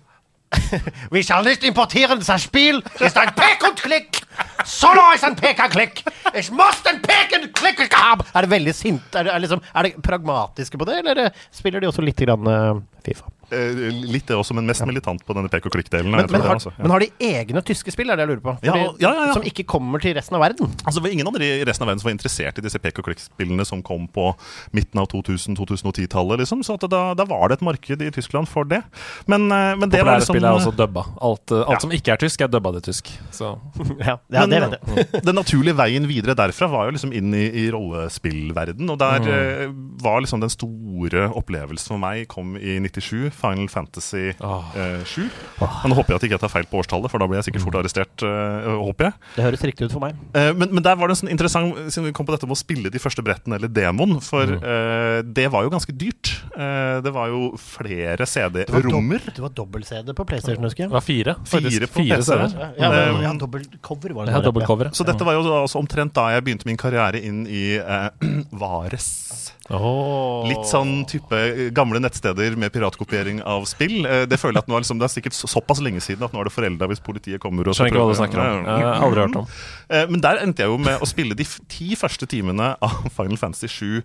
[1.14, 4.22] vi shall nicht importieren das Spiel, ist ein Pek und Klick.
[4.64, 6.05] Solo ist ein Pek und Klick.
[6.33, 8.24] Ich muss den Pek und Klick haben.
[8.33, 9.14] Er det veldig sint?
[9.14, 12.24] Er det, er, liksom, er det pragmatiske på det, eller eh, spiller de også litt
[12.24, 13.29] grann eh, Fifa?
[13.53, 13.77] Eh,
[14.09, 16.09] litt det også, men mest militant på denne pek og klikk-delen.
[16.12, 16.73] Men, men, har, altså.
[16.75, 16.85] Ja.
[16.85, 18.55] men har de egne tyske spill, er det jeg lurer på?
[18.64, 19.35] Ja, Fordi- ja, ja, ja.
[19.37, 20.71] Som ikke kommer til resten av verden?
[20.85, 22.99] Altså, det var ingen andre i resten av verden som var interessert i disse pek
[22.99, 24.31] og klikk-spillene som kom på
[24.73, 26.40] midten av 2000-2010-tallet.
[26.40, 28.83] liksom, så at da, da var det et marked i Tyskland for det.
[29.27, 31.05] Men, eh, men det var Populære liksom spill er også dubba.
[31.21, 31.79] Alt, alt Ja.
[31.79, 33.12] som ikke er tysk, er dubba til tysk.
[33.31, 33.59] Så
[34.05, 35.23] Ja, det vet jeg.
[35.25, 38.88] den naturlige veien videre derfra var jo liksom inn i, i rollespillverden.
[38.90, 40.01] Og der mm.
[40.03, 44.71] var liksom den store opplevelsen for meg kom i 97, Final Fantasy oh.
[44.79, 45.27] eh, 7.
[45.61, 47.49] Men nå håper jeg at ikke jeg tar feil på årstallet, for da blir jeg
[47.51, 48.27] sikkert fort arrestert.
[48.27, 49.17] eh, håper jeg.
[49.37, 50.19] Det høres riktig ut for meg.
[50.37, 52.57] Eh, men, men der var det en sånn interessant Siden vi kom på dette med
[52.57, 54.19] å spille de første brettene eller demoen.
[54.25, 56.33] For eh, det var jo ganske dyrt.
[56.55, 59.25] Eh, det var jo flere CD-rommer.
[59.35, 60.93] Det var dobbel-CD på PlayStation, husker jeg.
[60.93, 61.37] det var fire.
[61.49, 62.35] Fire på fire PC.
[62.35, 64.33] Ja, ja, men, Um, ja dobbeltcover var det.
[64.33, 64.91] Ja, dobbeltcover.
[64.93, 68.09] Så dette var jo altså omtrent da jeg begynte min karriere inn i eh,
[68.63, 69.44] Vares.
[69.72, 70.44] Åh.
[70.50, 74.05] Litt sånn type eh, gamle nettsteder med piratkopiering av spill.
[74.05, 76.35] Eh, Det føler jeg at nå er liksom, det er sikkert såpass lenge siden at
[76.37, 77.64] nå er det forelda hvis politiet kommer.
[77.68, 78.68] og Skjønner ikke hva du snakker om.
[78.68, 79.48] Jeg har aldri hørt om.
[79.88, 83.40] Eh, Men der endte jeg jo med å spille de ti første timene av Final
[83.40, 84.03] Fantasy 7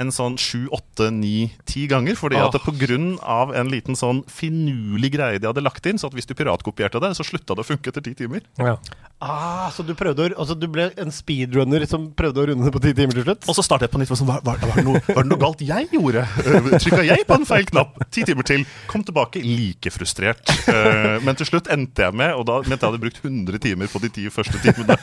[0.00, 2.16] en sånn sju, åtte, ni, ti ganger.
[2.18, 6.00] Fordi at det på grunn av en liten sånn finurlig greie de hadde lagt inn,
[6.00, 8.40] så at hvis du piratkopierte det, så slutta det å funke etter ti timer.
[8.58, 8.78] Ja.
[9.22, 12.72] Ah, så du prøvde å, altså du ble en speedrunner som prøvde å runde det
[12.74, 13.46] på ti timer til slutt?
[13.46, 14.10] Og så startet jeg på nytt.
[14.18, 16.24] Sånn, var, var, var, det noe, var det noe galt jeg gjorde?
[16.42, 18.00] Uh, Trykka jeg på en feil knapp?
[18.12, 18.64] Ti timer til.
[18.90, 20.42] Kom tilbake like frustrert.
[20.72, 23.90] Eh, men til slutt endte jeg med, og da mente jeg hadde brukt 100 timer
[23.92, 24.96] på de ti første timene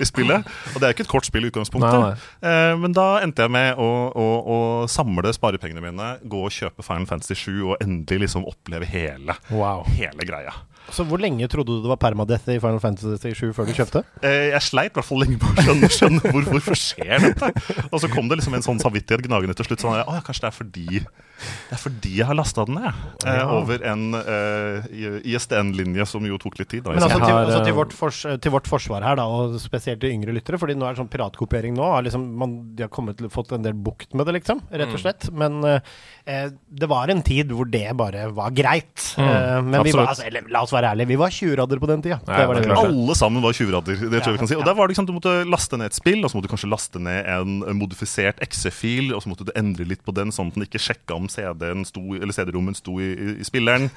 [0.00, 0.48] i spillet.
[0.72, 2.00] Og det er ikke et kort spill i utgangspunktet.
[2.00, 2.56] Nei, nei.
[2.80, 4.58] men da endte jeg med å, å, å
[4.90, 9.84] samle sparepengene mine, gå og kjøpe Final Fantasy 7 og endelig liksom oppleve hele, Wow.
[9.96, 10.54] hele greia.
[10.94, 14.02] Så hvor lenge trodde du det var permadeath i Final Fantasy 7 før du kjøpte?
[14.26, 17.52] Eh, jeg sleit i hvert fall lenge på å skjønne, skjønne hvor, hvorfor skjer dette.
[17.90, 19.84] Og så kom det liksom en sånn samvittighet gnagende til slutt.
[19.84, 21.02] Sånn, ja, kanskje det er fordi
[21.40, 23.00] det er fordi jeg har lasta den ned.
[23.24, 23.46] Eh, Ja.
[23.50, 24.88] over en eh,
[25.24, 26.84] ISDN-linje som jo tok litt tid.
[26.84, 29.56] Da, Men altså, til, altså til, eh, vårt fors, til vårt forsvar her, da, og
[29.62, 31.86] spesielt til yngre lyttere, fordi nå er det sånn piratkopiering nå.
[31.94, 34.92] Har liksom, man, de har kommet til, fått en del bukt med det, liksom, rett
[34.92, 35.30] og slett.
[35.32, 39.14] Men eh, det var en tid hvor det bare var greit.
[39.16, 39.70] Mm.
[39.70, 42.20] men vi var, altså, eller, la oss være ærlige, vi var tjuvradder på den tida.
[42.26, 42.76] Ja, det det.
[42.76, 43.96] Alle sammen var tjuvradder.
[43.96, 44.58] Det tror jeg vi kan si.
[44.58, 46.54] Og der var det liksom, Du måtte laste ned et spill, og så måtte du
[46.54, 50.52] kanskje laste ned en modifisert XE-fil, og så måtte du endre litt på den, sånn
[50.52, 52.02] at den ikke sjekka om CD-en sto,
[52.34, 53.90] CD-rommen sto i, i spilleren.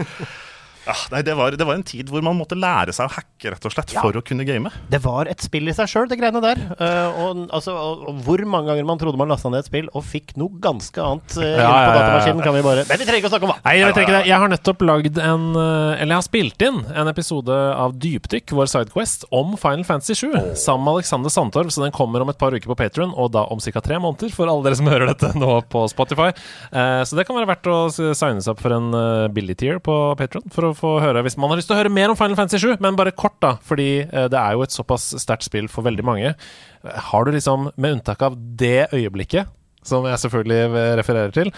[0.83, 3.53] Ja, nei, det var, det var en tid hvor man måtte lære seg å hacke,
[3.53, 4.71] rett og slett, for å kunne game.
[4.91, 6.59] Det var et spill i seg sjøl, det greiene der.
[6.75, 9.87] Uh, og, altså, og, og hvor mange ganger man trodde man lasta ned et spill,
[9.95, 11.85] og fikk noe ganske annet uh, Ja, ja, ja, ja.
[11.87, 13.59] på datamaskinen, kan vi bare Men vi trenger ikke å snakke om hva!
[13.63, 14.23] Nei, jeg, ikke det.
[14.27, 18.53] jeg har nettopp lagd en eh, Eller jeg har spilt inn en episode av Dypdykk,
[18.57, 20.27] vår sidequest, om Final Fantasy 7.
[20.59, 23.45] Sammen med Alexander Sandtorv, så den kommer om et par uker på Patron, og da
[23.53, 23.83] om ca.
[23.83, 26.31] tre måneder, for alle dere som hører dette nå på Spotify.
[26.73, 29.79] Uh, så det kan være verdt å signe seg opp for en uh, billig tier
[29.83, 32.19] på Patron, for å få høre hvis man har lyst til å høre mer om
[32.19, 35.47] Final Fantasy 7, men bare kort, da, fordi eh, det er jo et såpass sterkt
[35.47, 36.35] spill for veldig mange.
[37.09, 39.51] Har du liksom, med unntak av det øyeblikket
[39.87, 41.51] som jeg selvfølgelig refererer til.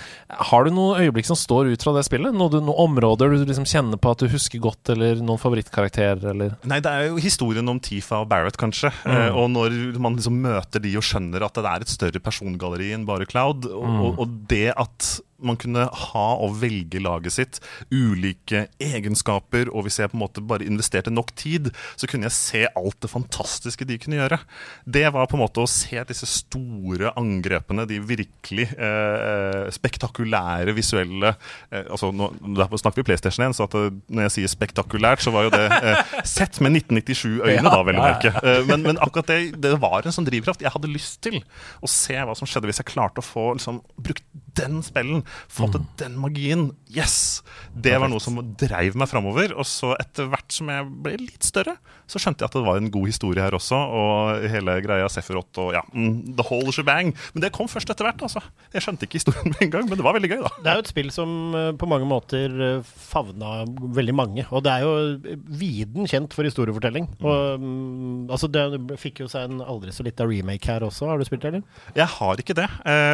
[0.50, 2.36] Har du noen øyeblikk som står ut fra det spillet?
[2.36, 6.56] Noe noen områder du liksom kjenner på at du husker godt, eller noen favorittkarakterer, eller
[6.68, 8.92] Nei, det er jo historien om Tifa og Barrett, kanskje.
[9.06, 12.92] Eh, og når man liksom møter de og skjønner at det er et større persongalleri
[12.96, 17.60] enn bare Cloud, og, og, og det at man kunne ha og velge laget sitt.
[17.92, 19.70] Ulike egenskaper.
[19.74, 23.00] Og hvis jeg på en måte bare investerte nok tid, så kunne jeg se alt
[23.04, 24.40] det fantastiske de kunne gjøre.
[24.86, 31.34] Det var på en måte å se disse store angrepene, de virkelig eh, spektakulære visuelle
[31.34, 35.24] eh, altså nå, Derfor snakker vi PlayStation 1, så at, eh, når jeg sier spektakulært,
[35.24, 38.34] så var jo det eh, sett med 1997-øyne, da, vel å merke.
[38.42, 40.64] Eh, men, men akkurat det, det var en sånn drivkraft.
[40.66, 41.42] Jeg hadde lyst til
[41.84, 44.26] å se hva som skjedde hvis jeg klarte å få liksom, brukt
[44.58, 46.70] den spellen, få til den magien.
[46.96, 47.44] Yes!
[47.74, 49.54] Det var noe som dreiv meg framover.
[49.58, 52.80] Og så etter hvert som jeg ble litt større, så skjønte jeg at det var
[52.80, 53.78] en god historie her også.
[53.78, 57.14] Og hele greia Sefirot og ja, mm, the whole shebang.
[57.34, 58.44] Men det kom først etter hvert, altså.
[58.74, 60.54] Jeg skjønte ikke historien med en gang, men det var veldig gøy, da.
[60.62, 63.66] Det er jo et spill som eh, på mange måter eh, favna
[63.98, 64.48] veldig mange.
[64.52, 67.10] Og det er jo eh, viden kjent for historiefortelling.
[67.26, 68.66] Og mm, altså Det
[69.02, 71.10] fikk jo seg en aldri så lita remake her også.
[71.10, 71.84] Har du spilt det, eller?
[71.98, 72.70] Jeg har ikke det.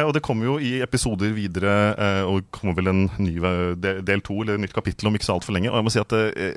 [0.06, 4.20] Og det kommer jo i episoder videre, eh, og kommer vel en ny eh, del,
[4.24, 5.70] to eller et nytt kapittel om ikke så altfor lenge.
[5.72, 6.54] Og jeg må si at eh,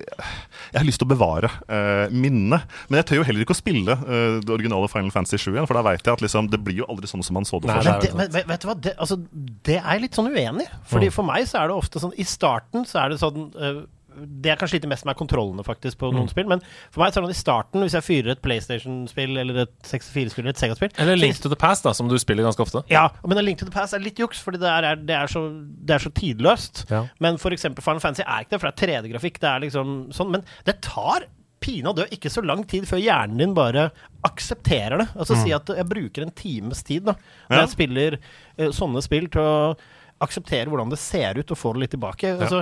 [0.71, 2.65] jeg har lyst til å bevare eh, minnet.
[2.89, 5.69] Men jeg tør jo heller ikke å spille eh, det originale Final Fantasy 7 igjen,
[5.69, 7.71] for da veit jeg at liksom, det blir jo aldri sånn som man så det
[7.71, 8.09] for seg.
[8.15, 9.19] Men, men vet- du hva, det, altså,
[9.65, 10.71] det er jeg litt sånn uenig i.
[10.91, 13.83] Fordi For meg så er det ofte sånn I starten så er det sånn eh,
[14.15, 16.47] det jeg kan slite mest med, er kontrollene faktisk på noen spill.
[16.47, 16.62] Men
[16.93, 19.73] for meg så er det sånn i starten, hvis jeg fyrer et PlayStation-spill eller et
[19.84, 22.62] 64-spill eller et Sega-spill Eller så- Link to the Past, da, som du spiller ganske
[22.65, 22.84] ofte.
[22.89, 25.45] Ja, men Link to the Past er litt juks, fordi det er, det er, så,
[25.86, 26.86] det er så tidløst.
[26.89, 27.06] Ja.
[27.19, 29.39] Men for eksempel Final Fantasy er ikke det, for det er 3D-grafikk.
[29.39, 31.28] Det er liksom sånn, Men det tar
[31.65, 33.88] pinadø ikke så lang tid før hjernen din bare
[34.28, 35.08] aksepterer det.
[35.15, 37.62] Altså Si at jeg bruker en times tid da når Ja.
[37.63, 38.17] jeg spiller
[38.60, 39.75] uh, sånne spill til å
[40.23, 42.30] akseptere hvordan det ser ut, og få det litt tilbake.
[42.39, 42.62] Altså,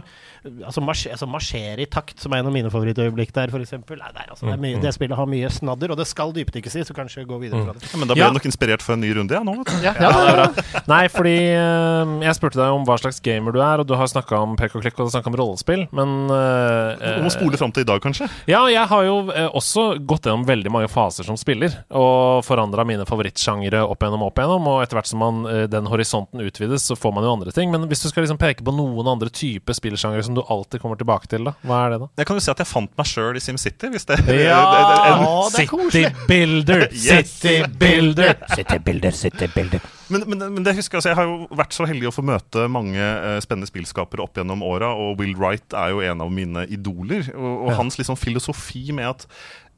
[0.65, 3.73] altså, marsj, altså Marsjere i takt, som er en av mine favorittøyeblikk der, f.eks.
[3.77, 6.95] Altså, det, er mye, det spillet har mye snadder, og det skal dypdykkes i, så
[6.97, 7.85] kanskje gå videre fra det.
[7.91, 8.29] Ja, men da ble Ja.
[8.33, 9.55] du nok inspirert for en ny runde, jeg nå.
[9.61, 9.73] du.
[9.85, 10.65] Ja, Ja, det er bra.
[10.93, 14.09] Nei, fordi eh, jeg spurte deg om hva slags gamer du er, og du har
[14.09, 17.71] snakka om pek og klikk og snakka om rollespill, men eh, Du må spole fram
[17.75, 18.27] til i dag, kanskje.
[18.49, 22.85] Ja, jeg har jo eh, også gått gjennom veldig mange faser som spiller, og forandra
[22.87, 26.97] mine favorittsjangere opp igjennom opp igjennom, og etter hvert som man, den horisonten utvides, så
[26.99, 27.71] får man jo andre ting.
[27.73, 30.95] Men hvis du skal liksom peke på noen andre typer spillsjangere som du alltid kommer
[30.95, 32.09] tilbake til, da, hva er det da?
[32.21, 33.91] Jeg kan jo si at jeg fant meg sjøl i SimCity.
[33.93, 34.61] Hvis det, Ja!
[34.73, 36.05] det, det, det er koselig.
[36.07, 36.87] City Builder!
[36.93, 37.35] Yes.
[37.41, 38.35] City Builder!
[38.55, 38.79] City
[39.23, 39.79] sittebilder.
[40.11, 42.23] Men, men, men det husker jeg, altså, jeg har jo vært så heldig å få
[42.27, 46.33] møte mange uh, spennende spillskapere opp gjennom åra, og Will Wright er jo en av
[46.33, 47.29] mine idoler.
[47.33, 49.25] Og, og hans liksom filosofi med at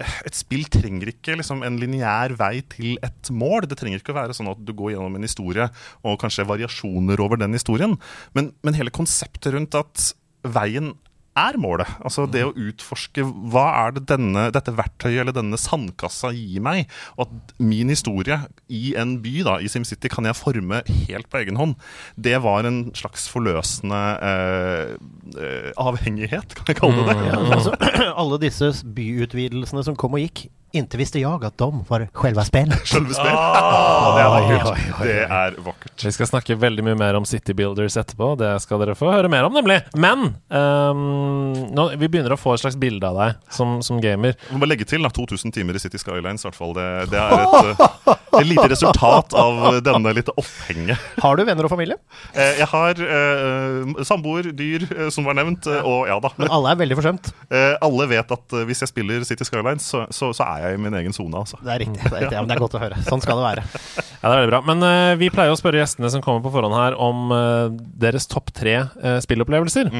[0.01, 3.69] eh, et spill trenger ikke liksom, en lineær vei til et mål.
[3.69, 5.69] Det trenger ikke å være sånn at du går gjennom en historie
[6.03, 7.97] og kanskje variasjoner over den historien.
[8.37, 10.11] Men, men hele konseptet rundt at
[10.45, 10.93] veien
[11.35, 11.89] er målet.
[12.05, 16.91] Altså det å utforske hva er det denne, dette verktøyet eller denne sandkassa gir meg,
[17.17, 18.39] og at min historie
[18.71, 21.75] i en by, da, i SimCity, kan jeg forme helt på egen hånd.
[22.15, 24.95] Det var en slags forløsende eh,
[25.35, 27.29] eh, avhengighet, kan jeg kalle det det.
[27.29, 27.75] Ja, altså,
[28.21, 32.85] alle disse byutvidelsene som kom og gikk, inte visste jeg at de var selve spillet.
[32.95, 33.31] Selve spill.
[33.35, 34.99] Ah, det er vakkert.
[35.05, 36.05] Det er vakkert.
[36.05, 38.33] Vi skal snakke veldig mye mer om City Builders etterpå.
[38.39, 39.79] Det skal dere få høre mer om, nemlig.
[39.99, 44.35] Men um, nå, vi begynner å få et slags bilde av deg som, som gamer.
[44.47, 46.43] Jeg må bare legge til da, 2000 timer i City Skylines.
[46.45, 46.75] i hvert fall.
[46.77, 51.01] Det, det er et, eh, et lite resultat av denne lite opphenget.
[51.23, 51.97] Har du venner og familie?
[52.35, 56.31] Eh, Jeg har uh, samboer, dyr, eh, som var nevnt, eh, og ja da.
[56.39, 57.31] Men alle er veldig forsømt.
[57.49, 60.64] Eh, alle vet at eh, hvis jeg spiller City Skylines, så, så, så er jeg
[60.73, 61.37] i min egen sone.
[61.37, 61.59] Altså.
[61.61, 62.01] Det er riktig.
[62.01, 62.37] Det er, riktig.
[62.37, 63.01] Ja, men det er godt å høre.
[63.07, 63.65] Sånn skal det være.
[64.25, 64.59] Ja, det er veldig bra.
[64.65, 67.67] Men uh, vi pleier å spørre gjestene som kommer på forhånd her, om uh,
[68.01, 69.91] deres topp tre uh, spillopplevelser.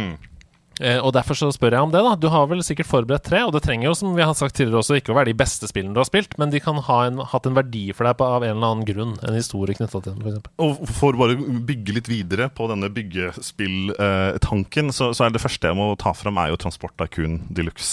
[0.83, 2.15] Eh, og derfor så spør jeg om det, da.
[2.19, 4.81] Du har vel sikkert forberedt tre, og det trenger jo, som vi har sagt tidligere
[4.81, 7.17] også, ikke å være de beste spillene du har spilt, men de kan ha en,
[7.31, 9.13] hatt en verdi for deg på, av en eller annen grunn.
[9.23, 10.39] En historie knytta til dem, f.eks.
[10.65, 11.35] Og for å bare
[11.69, 16.37] bygge litt videre på denne byggespilltanken, så, så er det første jeg må ta fram,
[16.41, 17.91] er jo Transport Tycoon Deluxe.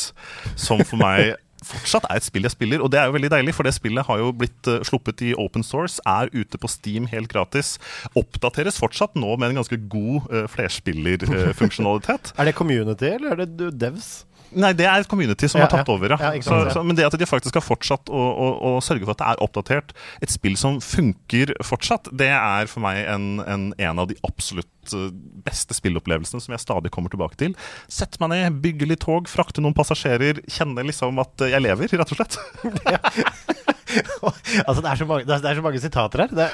[0.59, 3.55] Som for meg fortsatt er et spill jeg spiller, og det er jo veldig deilig,
[3.57, 7.09] for det spillet har jo blitt eh, sluppet i open source, er ute på Steam
[7.13, 7.77] helt gratis.
[8.19, 12.33] Oppdateres fortsatt nå med en ganske god uh, flerspillerfunksjonalitet.
[12.39, 14.25] Er det community, eller er det devs?
[14.53, 16.33] Nei, det er et community som Ja, har tatt over, ja.
[16.45, 19.23] Så, så, men det at de faktisk har fortsatt å, å, å sørge for at
[19.23, 24.03] det er oppdatert, et spill som funker fortsatt, det er for meg en, en, en
[24.03, 25.09] av de absolutt eh,
[25.47, 27.57] beste spillopplevelsene som jeg stadig kommer tilbake til.
[27.91, 31.97] Sett meg ned, bygge litt tog, frakte noen passasjerer, kjenne liksom at eh, jeg lever,
[32.03, 32.41] rett og slett.
[34.67, 36.27] altså, det er, så mange, det er, det er så mange sitater her.
[36.27, 36.51] Det er,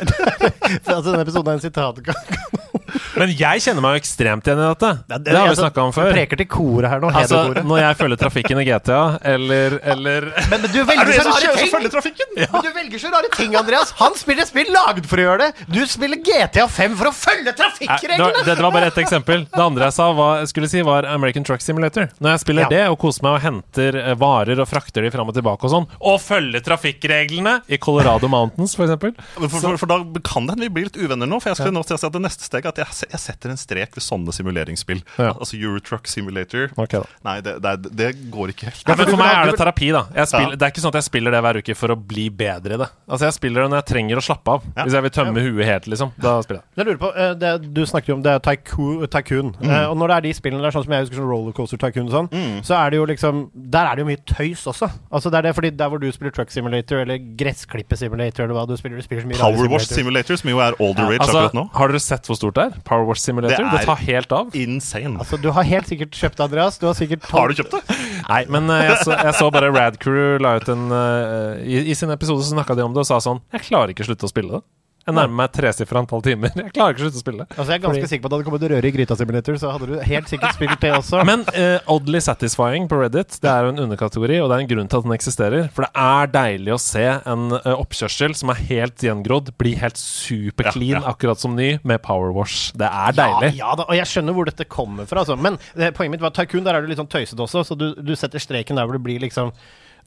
[0.96, 2.77] altså, denne episoden er en sitatkanon.
[3.18, 4.90] Men jeg kjenner meg jo ekstremt igjen i dette.
[5.10, 6.12] Ja, Det har vi altså, snakka om du før.
[6.14, 7.10] preker til koret her nå.
[7.12, 9.00] Altså, når jeg følger trafikken i GTA,
[9.34, 12.14] eller, eller Men, men du Er velger så rare ting!
[12.38, 12.46] Ja.
[12.52, 13.92] Men du velger så rare ting, Andreas.
[13.98, 15.66] Han spiller spill laget for å gjøre det.
[15.74, 18.28] Du spiller GTA 5 for å følge trafikkreglene!
[18.38, 19.46] Ja, dette var bare ett eksempel.
[19.50, 22.08] Det andre jeg sa, var, skulle si, var American Truck Simulator.
[22.22, 22.68] Når jeg spiller Ja.
[22.72, 25.70] det og koser meg og henter eh, varer og frakter de fram og tilbake og
[25.72, 30.54] sånn, og følger trafikkreglene i Colorado Mountains, for eksempel For, for, for da kan det
[30.56, 31.40] hende vi blir litt uvenner nå.
[31.42, 33.20] For jeg skulle nå til å si at det neste steget er at jeg, jeg
[33.20, 35.02] setter en strek ved sånne simuleringsspill.
[35.18, 35.32] Ja.
[35.34, 36.68] Altså Eurotruck Simulator.
[36.76, 37.06] Okay, da.
[37.24, 38.82] Nei, det, det, det går ikke helt.
[38.86, 40.04] Ja, for, For meg er det terapi, da.
[40.14, 40.56] Jeg spiller, Ja.
[40.58, 42.80] Det er ikke sånn at jeg spiller det hver uke for å bli bedre i
[42.84, 42.88] det.
[43.08, 44.64] Altså Jeg spiller det når jeg trenger å slappe av.
[44.76, 44.84] Ja.
[44.86, 46.12] Hvis jeg vil tømme huet helt, liksom.
[46.18, 46.68] Da spiller jeg.
[46.78, 49.06] Jeg lurer på, eh, det, Du snakket jo om det er tycoon.
[49.08, 49.52] tycoon.
[49.60, 49.70] Mm.
[49.70, 52.08] Eh, og når det er de spillene der, sånn som jeg husker sånn Rollercoaster Tycoon
[52.08, 52.60] og sånn, Mm.
[52.64, 54.88] så er det jo liksom Der er det jo mye tøys også.
[55.10, 58.54] Altså det er det fordi Der hvor du spiller Truck Simulator eller Gressklippe Simulator eller
[58.54, 59.86] hva du spiller, du spiller så mye Power Wash.
[59.88, 61.64] Simulator, som jo er Older rage Altså, akkurat nå.
[61.74, 62.67] Har dere sett hvor stort det er?
[62.88, 63.64] Power Wash Simulator?
[63.64, 64.56] Det Det, tar helt av.
[64.56, 65.18] Insane.
[65.18, 66.78] Altså, du har helt sikkert kjøpt det, Andreas.
[66.78, 67.98] Du har sikkert Har du kjøpt det?
[68.28, 71.84] Nei, men eh, jeg så, jeg så bare Rad Crew la ut en uh, i,
[71.92, 74.10] I sin episode så snakka de om det og sa sånn Jeg klarer ikke å
[74.10, 74.64] slutte å spille det.
[75.08, 76.52] Jeg nærmer meg tresifra antall timer.
[76.52, 77.44] Jeg klarer ikke å slutte å spille.
[77.48, 79.70] Altså, jeg er ganske sikker på at det hadde kommet røre i gryta simulator, så
[79.72, 81.22] hadde du helt sikkert spilt det også.
[81.30, 84.70] Men uh, Oddly Satisfying på Reddit Det er jo en underkategori, og det er en
[84.74, 85.70] grunn til at den eksisterer.
[85.72, 90.00] For det er deilig å se en uh, oppkjørsel som er helt gjengrodd, bli helt
[90.00, 91.14] superclean, Ja, ja.
[91.14, 92.74] akkurat som ny, med power wash.
[92.76, 93.54] Det er deilig.
[93.56, 95.24] Ja, ja da, og jeg skjønner hvor dette kommer fra.
[95.24, 95.38] Altså.
[95.40, 97.78] Men det, poenget mitt var at Tycoon, der er du litt sånn tøysete også, så
[97.78, 99.54] du, du setter streken der hvor du blir liksom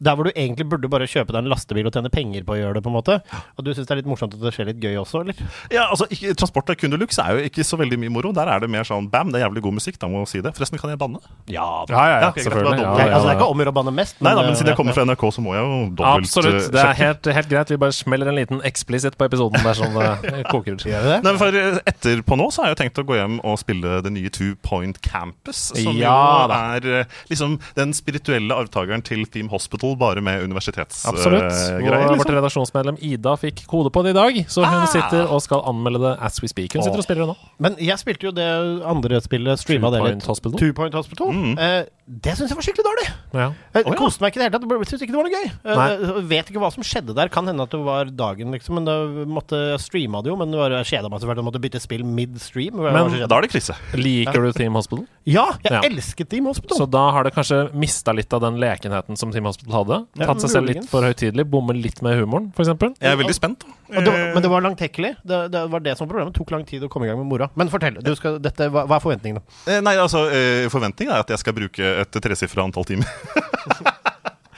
[0.01, 2.59] der hvor du egentlig burde bare kjøpe deg en lastebil og tjene penger på å
[2.59, 2.83] gjøre det.
[2.85, 3.19] på en måte
[3.57, 5.37] Og du syns det er litt morsomt at det skjer litt gøy også, eller?
[5.73, 8.31] Ja, altså, ikke, Transport av kundelux er jo ikke så veldig mye moro.
[8.33, 10.41] Der er det mer sånn bam, det er jævlig god musikk, da må jeg si
[10.41, 10.53] det.
[10.57, 11.21] Forresten, kan jeg banne?
[11.51, 12.81] Ja, Ja, ja, ja, ok, greit, selvfølgelig.
[12.81, 14.17] Ja, ja, Altså, det er ikke om å gjøre å banne mest.
[14.25, 16.57] Nei da, men eh, siden jeg kommer fra NRK, så må jeg jo dobbelt Absolutt.
[16.61, 17.69] eh, Det er helt, helt greit.
[17.75, 20.79] Vi bare smeller en liten explicit på episoden dersom det koker.
[20.79, 20.85] ut.
[20.89, 23.59] Nei, men for eh, Etterpå nå så har jeg jo tenkt å gå hjem og
[23.61, 25.69] spille det nye Two Point Campus.
[25.77, 31.15] Som Ja jo er eh, liksom den spirituelle arvtakeren til Theme Hospital, bare med universitetsgreier.
[31.15, 31.51] Absolutt.
[31.81, 34.85] Uh, Og vårt redaksjonsmedlem Ida fikk kode på det i dag, så hun Ah.
[34.85, 36.73] sitter og skal anmelde det as we speak.
[36.73, 37.37] Hun sitter og spiller det nå.
[37.59, 38.49] Men jeg spilte jo det
[38.85, 40.23] andre spillet, streama det litt.
[40.25, 40.57] Hospital?
[40.59, 41.27] Two Point Hospital.
[41.31, 41.57] Mm.
[41.59, 43.05] Eh, det syns jeg var skikkelig dårlig.
[43.31, 43.45] Ja.
[43.73, 43.93] Jeg ja.
[43.95, 44.67] koste meg ikke i det hele tatt.
[44.81, 45.47] Jeg Syns ikke det var noe gøy.
[45.63, 45.87] Eh, Nei.
[46.19, 47.29] Jeg vet ikke hva som skjedde der.
[47.31, 48.75] Kan hende at det var dagen, liksom.
[48.75, 50.35] Men det måtte jeg streama det jo.
[50.35, 51.41] Men det var- jeg kjeda meg selvfølgelig.
[51.43, 52.75] Jeg måtte bytte spill midstream.
[52.75, 53.27] Men?
[53.29, 53.75] Da er det krise.
[53.95, 55.05] Liker du Team Hospital?
[55.25, 55.81] Ja, jeg Ja.
[55.87, 56.77] elsket Team Hospital.
[56.77, 60.05] Så da har det kanskje mista litt av den lekenheten som Team Hospital hadde.
[60.17, 61.47] Ja, Tatt seg selv litt for høytidelig.
[61.49, 62.67] Bommet litt med humoren, f.eks.
[62.99, 63.63] Jeg er veldig spent.
[63.91, 65.15] Og det, var- men det var langtekkelig.
[65.25, 66.33] Det, det var det som var problemet.
[66.33, 67.49] Det tok lang tid å komme i gang med mora.
[67.55, 68.01] Men fortell.
[68.03, 69.41] Du skal, dette, hva, hva er forventningene?
[69.67, 73.07] Eh, Nei, altså, eh, Forventningen er at jeg skal bruke et tresifra antall timer.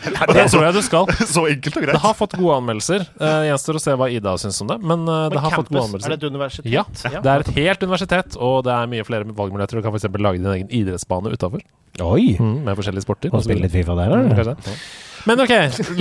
[0.03, 1.07] Det tror jeg du skal.
[1.33, 1.95] Så enkelt og greit.
[1.95, 3.05] Det har fått gode anmeldelser.
[3.21, 5.71] Uh, Gjenstår å se hva Ida syns om det, men uh, det har har fått
[5.71, 6.11] gode anmeldelser.
[6.11, 6.67] er det et universitet?
[6.73, 6.83] Ja,
[7.23, 9.79] det er et helt universitet, og det er mye flere valgmuligheter.
[9.79, 10.09] Du kan f.eks.
[10.19, 11.63] lage din egen idrettsbane utafor,
[11.99, 13.33] mm, med forskjellige sporter.
[13.33, 14.55] Og spille litt Fifa der, Mm, eller?
[14.59, 14.77] kanskje.
[15.23, 15.53] Men OK.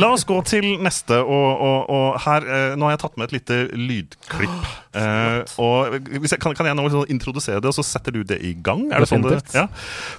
[0.03, 3.31] La oss gå til neste, og, og, og her uh, Nå har jeg tatt med
[3.31, 4.73] et lite lydklipp.
[4.93, 8.23] Eh, og hvis jeg, kan, kan jeg nå liksom introdusere det, og så setter du
[8.29, 8.89] det i gang?
[8.93, 9.41] Er det sånn det?
[9.57, 9.67] Ja.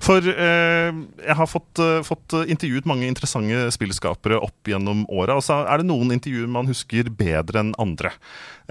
[0.03, 0.89] For uh,
[1.23, 5.81] jeg har fått, uh, fått intervjuet mange interessante spillskapere opp gjennom åra, og så er
[5.81, 8.13] det noen intervjuer man husker bedre enn andre.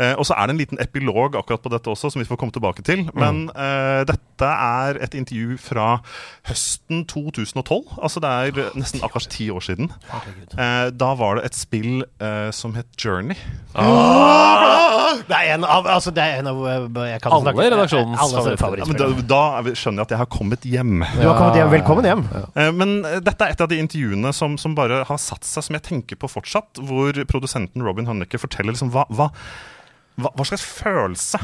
[0.01, 2.39] Eh, og så er det en liten epilog akkurat på dette også, som vi får
[2.41, 3.05] komme tilbake til.
[3.19, 5.89] Men eh, dette er et intervju fra
[6.49, 7.99] høsten 2012.
[8.01, 9.93] Altså det er nesten akkurat ti år siden.
[10.57, 12.05] Eh, da var det et spill
[12.55, 13.37] som het Journey.
[15.29, 18.21] Det er en av, altså, det er en av eh, jeg kan Alle snakke- redaksjonens
[18.25, 18.83] Alle favoritter.
[18.83, 20.95] Ja, men da, da er skjønner jeg at jeg har kommet hjem.
[21.17, 21.73] Du har kommet hjem.
[21.77, 22.25] Velkommen hjem.
[22.33, 22.67] Ja.
[22.77, 25.79] Men eh, dette er et av de intervjuene som, som bare har satt seg, som
[25.79, 26.81] jeg tenker på fortsatt.
[26.89, 29.31] Hvor produsenten Robin Hunnicker forteller liksom hva, hva,
[30.21, 31.41] hva, hva slags følelse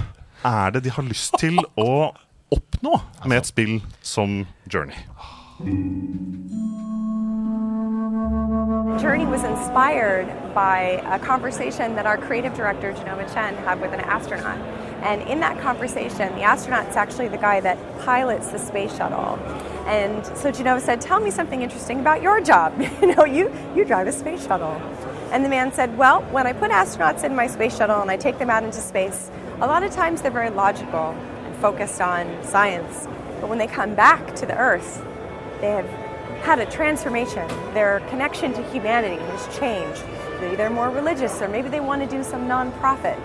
[0.49, 2.13] er det de har lyst til å
[2.55, 2.95] oppnå
[3.29, 4.97] med et spill som Journey.
[8.99, 14.01] Journey was inspired by a conversation that our creative director, Genoma Chen, had with an
[14.01, 14.59] astronaut.
[15.05, 19.39] And in that conversation, the astronaut's actually the guy that pilots the space shuttle.
[19.87, 22.75] And so Genova said, Tell me something interesting about your job.
[23.01, 24.75] you know, you, you drive a space shuttle.
[25.31, 28.17] And the man said, Well, when I put astronauts in my space shuttle and I
[28.17, 29.31] take them out into space,
[29.61, 33.07] a lot of times they're very logical and focused on science.
[33.41, 35.05] But when they come back to the Earth,
[35.61, 36.08] they have
[36.43, 37.47] had a transformation.
[37.75, 40.03] Their connection to humanity has changed.
[40.41, 43.19] Maybe they're more religious, or maybe they want to do some nonprofit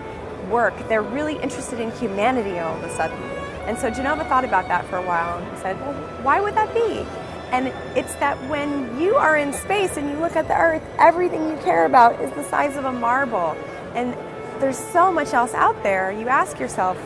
[0.48, 0.74] work.
[0.88, 3.18] They're really interested in humanity all of a sudden.
[3.66, 6.72] And so Genova thought about that for a while and said, well, why would that
[6.74, 7.06] be?
[7.50, 11.48] And it's that when you are in space and you look at the Earth, everything
[11.48, 13.56] you care about is the size of a marble.
[13.94, 14.14] And
[14.60, 16.10] there's so much else out there.
[16.10, 16.96] You ask yourself,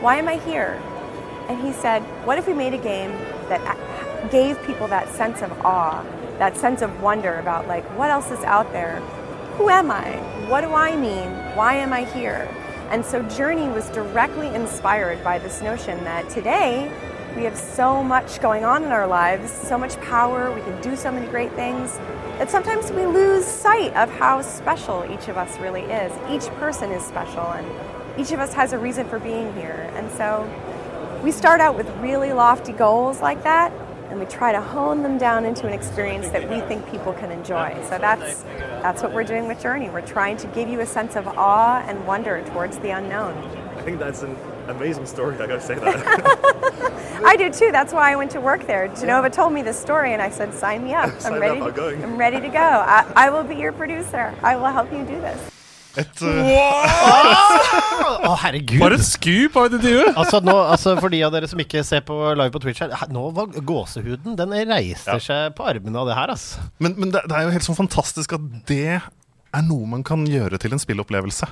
[0.00, 0.80] Why am I here?
[1.48, 3.10] And he said, What if we made a game
[3.48, 3.60] that
[4.30, 6.02] gave people that sense of awe,
[6.38, 9.00] that sense of wonder about, like, what else is out there?
[9.56, 10.16] Who am I?
[10.48, 11.30] What do I mean?
[11.56, 12.48] Why am I here?
[12.90, 16.90] And so Journey was directly inspired by this notion that today
[17.36, 20.96] we have so much going on in our lives, so much power, we can do
[20.96, 21.98] so many great things,
[22.38, 26.12] that sometimes we lose sight of how special each of us really is.
[26.30, 27.66] Each person is special, and
[28.18, 29.90] each of us has a reason for being here.
[29.94, 30.48] And so
[31.22, 33.72] we start out with really lofty goals like that,
[34.10, 37.30] and we try to hone them down into an experience that we think people can
[37.30, 37.74] enjoy.
[37.88, 38.42] So that's
[38.82, 39.90] that's what we're doing with Journey.
[39.90, 43.36] We're trying to give you a sense of awe and wonder towards the unknown.
[43.76, 44.36] I think that's an
[44.68, 45.34] amazing story.
[45.36, 47.22] I gotta say that.
[47.24, 47.72] I do too.
[47.72, 48.88] That's why I went to work there.
[48.88, 51.12] Genova told me this story, and I said, "Sign me up.
[51.24, 51.60] I'm me ready.
[51.60, 52.58] up, I'm to, going." I'm ready to go.
[52.58, 54.34] I, I will be your producer.
[54.42, 55.57] I will help you do this."
[55.98, 56.50] Et, eh,
[58.28, 58.78] Å, herregud!
[58.82, 60.04] Bare et skup av et intervju!
[60.18, 62.94] Altså, nå, altså For de av dere som ikke ser på live på Twitch her,
[63.00, 66.64] her- nå var gåsehuden Den reiser seg på armene av det her, altså.
[66.82, 70.26] men men det, det er jo helt sånn fantastisk at det er noe man kan
[70.28, 71.46] gjøre til en spillopplevelse.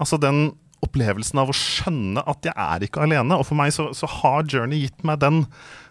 [0.00, 0.48] Altså den
[0.84, 3.34] opplevelsen av å skjønne at jeg er ikke alene.
[3.38, 5.44] Og for meg så, så har Journey gitt meg den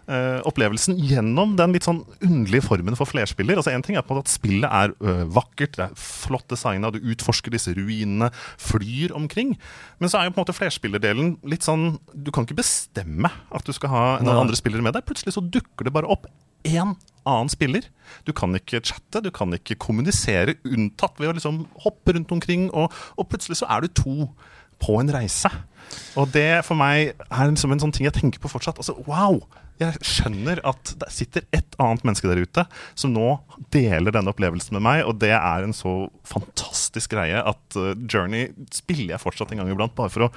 [0.08, 3.60] eh, opplevelsen gjennom den litt sånn underlige formen for flerspiller.
[3.60, 6.48] Altså En ting er på en måte at spillet er øh, vakkert, det er flott
[6.50, 8.30] designa, du utforsker disse ruinene,
[8.60, 9.54] flyr omkring.
[10.00, 13.64] Men så er jo på en måte flerspillerdelen litt sånn Du kan ikke bestemme at
[13.66, 15.06] du skal ha noen andre spillere med deg.
[15.08, 16.28] Plutselig så dukker det bare opp
[16.66, 16.96] én
[17.28, 17.86] annen spiller.
[18.26, 22.68] Du kan ikke chatte, du kan ikke kommunisere, unntatt ved å liksom hoppe rundt omkring,
[22.72, 24.16] og, og plutselig så er du to
[24.82, 25.50] på en reise.
[26.18, 28.80] Og det for meg er liksom en sånn ting jeg tenker på fortsatt.
[28.80, 29.40] Altså, wow!
[29.78, 32.64] Jeg skjønner at det sitter et annet menneske der ute
[32.98, 33.36] som nå
[33.74, 35.92] deler denne opplevelsen med meg, og det er en så
[36.26, 40.32] fantastisk greie at uh, Journey spiller jeg fortsatt en gang iblant, bare for å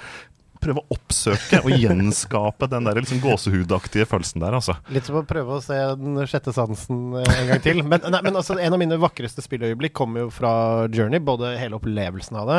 [0.62, 4.76] prøve å oppsøke og gjenskape den der liksom gåsehudaktige følelsen der, altså.
[4.94, 7.82] Litt som å prøve å se den sjette sansen eh, en gang til.
[7.82, 10.52] Men, nei, men altså, en av mine vakreste spilløyeblikk kommer jo fra
[10.92, 12.58] Journey, både hele opplevelsen av det.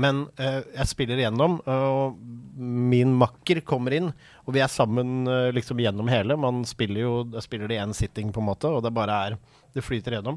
[0.00, 2.18] Men uh, jeg spiller igjennom, og
[2.54, 4.12] min makker kommer inn,
[4.44, 6.38] og vi er sammen uh, liksom gjennom hele.
[6.40, 9.20] Man spiller jo jeg spiller det i én sitting, på en måte, og det bare
[9.28, 9.38] er
[9.74, 10.36] Det flyter gjennom.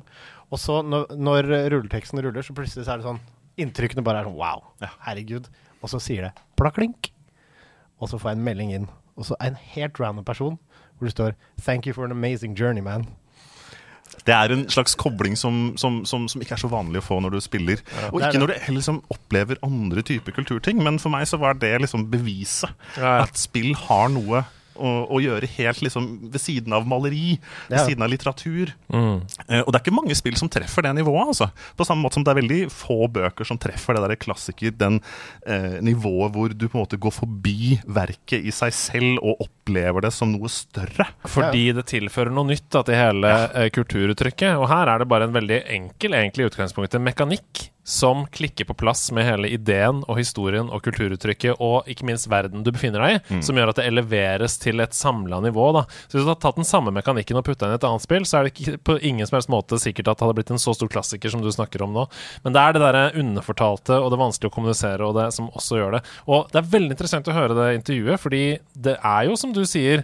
[0.50, 3.20] Og så når, når rulleteksten ruller, så plutselig så er det sånn
[3.58, 4.64] Inntrykkene bare er sånn wow,
[5.06, 5.48] herregud.
[5.82, 7.12] Og så sier det plaklink.
[8.00, 8.90] Og så får jeg en melding inn.
[9.18, 10.60] Og så er en helt random person
[10.98, 13.06] hvor det står 'Thank you for an amazing journey, man'.
[14.26, 17.20] Det er en slags kobling som, som, som, som ikke er så vanlig å få
[17.20, 17.82] når du spiller.
[18.12, 20.84] og ikke når du liksom opplever andre typer kulturting.
[20.84, 22.70] Men for meg så var det liksom beviset.
[22.98, 23.24] Ja, ja.
[23.24, 24.44] At spill har noe
[24.78, 27.38] å, å gjøre helt liksom ved siden av maleri,
[27.70, 28.74] ved siden av litteratur.
[28.94, 31.34] Eh, og det er ikke mange spill som treffer det nivået.
[31.34, 31.50] altså.
[31.78, 35.00] På samme måte som det er veldig få bøker som treffer det der klassiker, den
[35.48, 40.08] eh, nivået hvor du på en måte går forbi verket i seg selv og opplever
[40.08, 41.10] det som noe større.
[41.28, 44.58] Fordi det tilfører noe nytt da, til hele eh, kulturuttrykket.
[44.60, 49.06] Og her er det bare en veldig enkel egentlig utgangspunktet mekanikk som klikker på plass
[49.16, 53.38] med hele ideen og historien og kulturuttrykket, og ikke minst verden du befinner deg i,
[53.48, 55.70] som gjør at det eleveres til et samla nivå.
[55.72, 55.86] da.
[56.10, 58.28] Så Hvis du hadde tatt den samme mekanikken og putta inn i et annet spill,
[58.28, 60.60] så er det ikke på ingen som helst måte sikkert at det hadde blitt en
[60.60, 62.04] så stor klassiker som du snakker om nå.
[62.44, 65.80] Men det er det derre underfortalte og det vanskelig å kommunisere og det som også
[65.80, 66.04] gjør det.
[66.28, 68.44] Og det er veldig interessant å høre det intervjuet, fordi
[68.76, 70.04] det er jo, som du sier,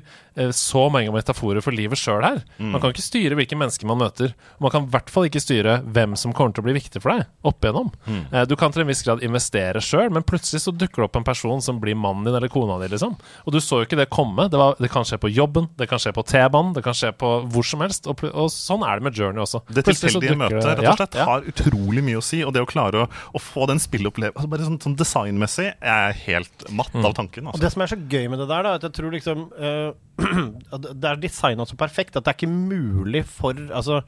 [0.55, 2.39] så mange metaforer for livet sjøl her.
[2.57, 4.33] Man kan ikke styre hvilke mennesker man møter.
[4.57, 7.01] Og man kan i hvert fall ikke styre hvem som kommer til å bli viktig
[7.03, 7.91] for deg opp igjennom.
[8.07, 8.23] Mm.
[8.49, 11.27] Du kan til en viss grad investere sjøl, men plutselig så dukker det opp en
[11.27, 13.13] person som blir mannen din eller kona di, liksom.
[13.45, 14.47] Og du så jo ikke det komme.
[14.49, 17.11] Det, var, det kan skje på jobben, det kan skje på T-banen, det kan skje
[17.13, 18.09] på hvor som helst.
[18.09, 19.61] Og, og sånn er det med Journey også.
[19.69, 21.29] Det tilfeldige møtet rett og slett Ja, ja.
[21.29, 22.41] har utrolig mye å si.
[22.47, 25.93] Og det å klare å, å få den spilleopplevelsen altså Bare sånn, sånn designmessig jeg
[25.93, 27.05] er helt matt Mm.
[27.09, 27.47] av tanken.
[27.47, 27.61] Og Altså.
[27.63, 30.12] det som er så gøy med det der, da, at jeg tror liksom eh, at
[31.01, 34.01] Det er designa så perfekt at det er ikke mulig for Altså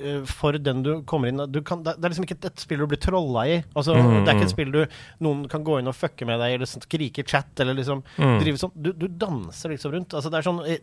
[0.00, 2.82] eh, for den du kommer inn du kan, det, er liksom ikke et, et spill
[2.82, 3.58] du blir trolla i.
[3.74, 4.80] Altså, Mm, Det er ikke et spill du
[5.24, 8.38] Noen kan gå inn og fucke med deg, eller skrike i chat, eller liksom Mm.
[8.42, 10.14] drive sånn du, du danser liksom rundt.
[10.14, 10.78] Altså, det er sånn eh,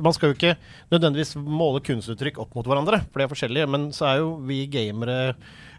[0.00, 0.56] Man skal jo ikke
[0.92, 4.60] nødvendigvis måle kunstuttrykk opp mot hverandre, for de er forskjellige, men så er jo vi
[4.70, 5.34] gamere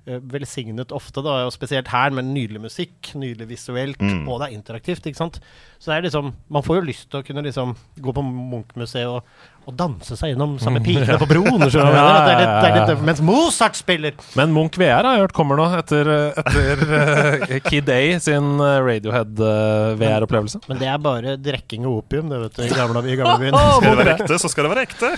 [0.06, 5.06] velsignet ofte, da, og spesielt her, med nydelig musikk, nydelig visuelt, og det er interaktivt.
[5.06, 5.40] ikke sant?
[5.80, 9.08] Så det er liksom, Man får jo lyst til å kunne liksom gå på Munch-museet
[9.08, 9.24] og,
[9.70, 11.66] å danse seg gjennom samme pikene på broen.
[11.68, 14.18] ja, ja, ja, er litt, det er litt, mens Mozart spiller!
[14.40, 16.10] Men Munch VR har jeg hørt kommer nå, etter,
[16.42, 20.64] etter uh, Kid A sin eh, Radiohead-VR-opplevelse.
[20.70, 23.58] Men det er bare drikking og opium, det vet du, i gamle, i gamlebyen.
[23.80, 25.12] Skal det være ekte, så skal det være ekte.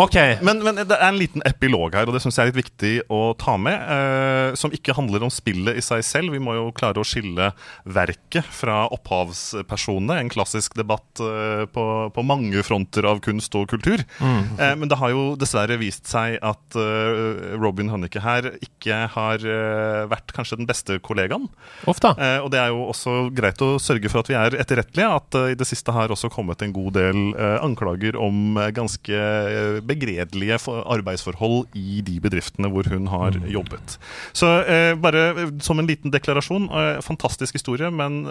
[0.00, 0.36] Okay.
[0.46, 2.94] Men, men det er en liten epilog her, og det syns jeg er litt viktig
[3.12, 3.76] å ta med.
[3.90, 6.34] Uh, som ikke handler om spillet i seg selv.
[6.34, 7.50] Vi må jo klare å skille
[7.84, 10.20] verket fra opphavspersonene.
[10.20, 11.84] En klassisk debatt eh, på,
[12.14, 13.89] på mange fronter av kunst og kultur.
[14.20, 19.44] Eh, men det har jo dessverre vist seg at uh, Robin Hunnike her ikke har
[19.44, 21.48] uh, vært kanskje den beste kollegaen.
[21.90, 22.12] Ofte.
[22.16, 25.10] Eh, og det er jo også greit å sørge for at vi er etterrettelige.
[25.20, 27.18] At uh, i det siste har også kommet en god del
[27.60, 29.18] anklager om ganske
[29.86, 33.96] begredelige for arbeidsforhold i de bedriftene hvor hun har jobbet.
[34.36, 34.48] Så
[35.02, 36.68] bare som en liten deklarasjon.
[37.04, 38.22] Fantastisk historie, men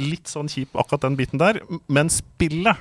[0.00, 1.60] litt sånn kjip akkurat den biten der.
[1.88, 2.80] Men spillet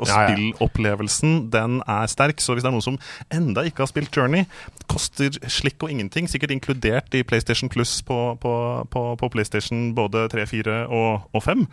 [0.00, 0.30] og Ja, ja.
[0.34, 2.40] spillopplevelsen den er sterk.
[2.42, 2.98] Så hvis det er noen som
[3.32, 4.46] enda ikke har spilt Journey,
[4.90, 6.26] koster slikk og ingenting.
[6.30, 8.54] Sikkert inkludert i PlayStation Plus på, på,
[8.90, 11.66] på, på PlayStation både 3, 4 og, og 5.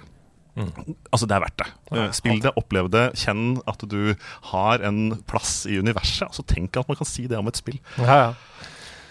[0.58, 1.68] Altså, det er verdt det.
[1.93, 4.16] Eh, Spill det, opplev det, kjenn at du
[4.52, 6.26] har en plass i universet.
[6.32, 7.78] Altså, Tenk at man kan si det om et spill.
[8.02, 8.32] Ja, ja.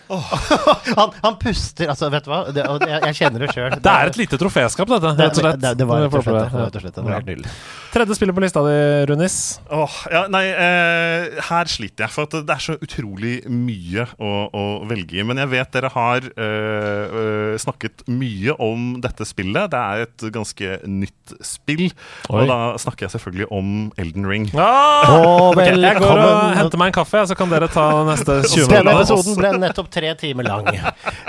[0.98, 2.40] Han, han puster Altså, vet du hva?
[2.54, 3.74] Det, og jeg, jeg kjenner det sjøl.
[3.82, 5.12] Det er et lite troféskap, dette.
[5.18, 5.60] det, Rett og slett.
[5.62, 6.52] det, det var rett og slett det.
[6.52, 7.02] Var Rett og slett, det.
[7.02, 7.54] det var helt nydelig.
[7.96, 8.76] Tredje spillet på lista di,
[9.10, 9.36] Runis.
[9.72, 14.32] Oh, ja, nei, eh, her sliter jeg, for at det er så utrolig mye å,
[14.52, 15.24] å velge i.
[15.26, 19.72] Men jeg vet dere har eh, eh, snakket mye om dette spillet.
[19.72, 21.86] Det er et ganske nytt spill.
[21.88, 22.42] Oi.
[22.42, 24.48] Og da snakker jeg selvfølgelig om Elden Ring.
[24.54, 25.16] Ah!
[25.16, 25.20] Å,
[25.54, 25.72] okay.
[25.72, 29.02] jeg går og henter meg en kaffe, så kan dere ta neste 20 Denne minutter.
[29.06, 30.68] episoden ble nettopp tre timer lang.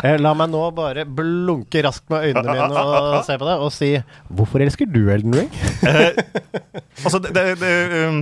[0.03, 3.71] Eh, La meg nå bare blunke raskt med øynene mine og se på deg og
[3.73, 3.89] si
[4.29, 5.49] Hvorfor elsker du Elden Ring?
[7.05, 7.73] Altså, det, det, det,
[8.11, 8.21] um,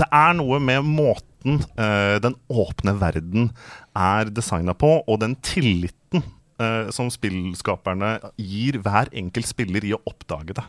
[0.00, 3.50] det er noe med måten eh, den åpne verden
[3.96, 6.22] er designa på, og den tilliten
[6.60, 10.64] eh, som spillskaperne gir hver enkelt spiller i å oppdage det.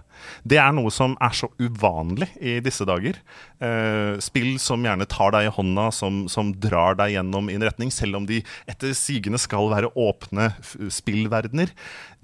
[0.48, 3.20] Det er noe som er så uvanlig i disse dager.
[3.62, 7.68] Eh, spill som gjerne tar deg i hånda, som, som drar deg gjennom i en
[7.68, 10.52] retning, selv om de etter sigende skal være åpne
[10.92, 11.74] spillverdener.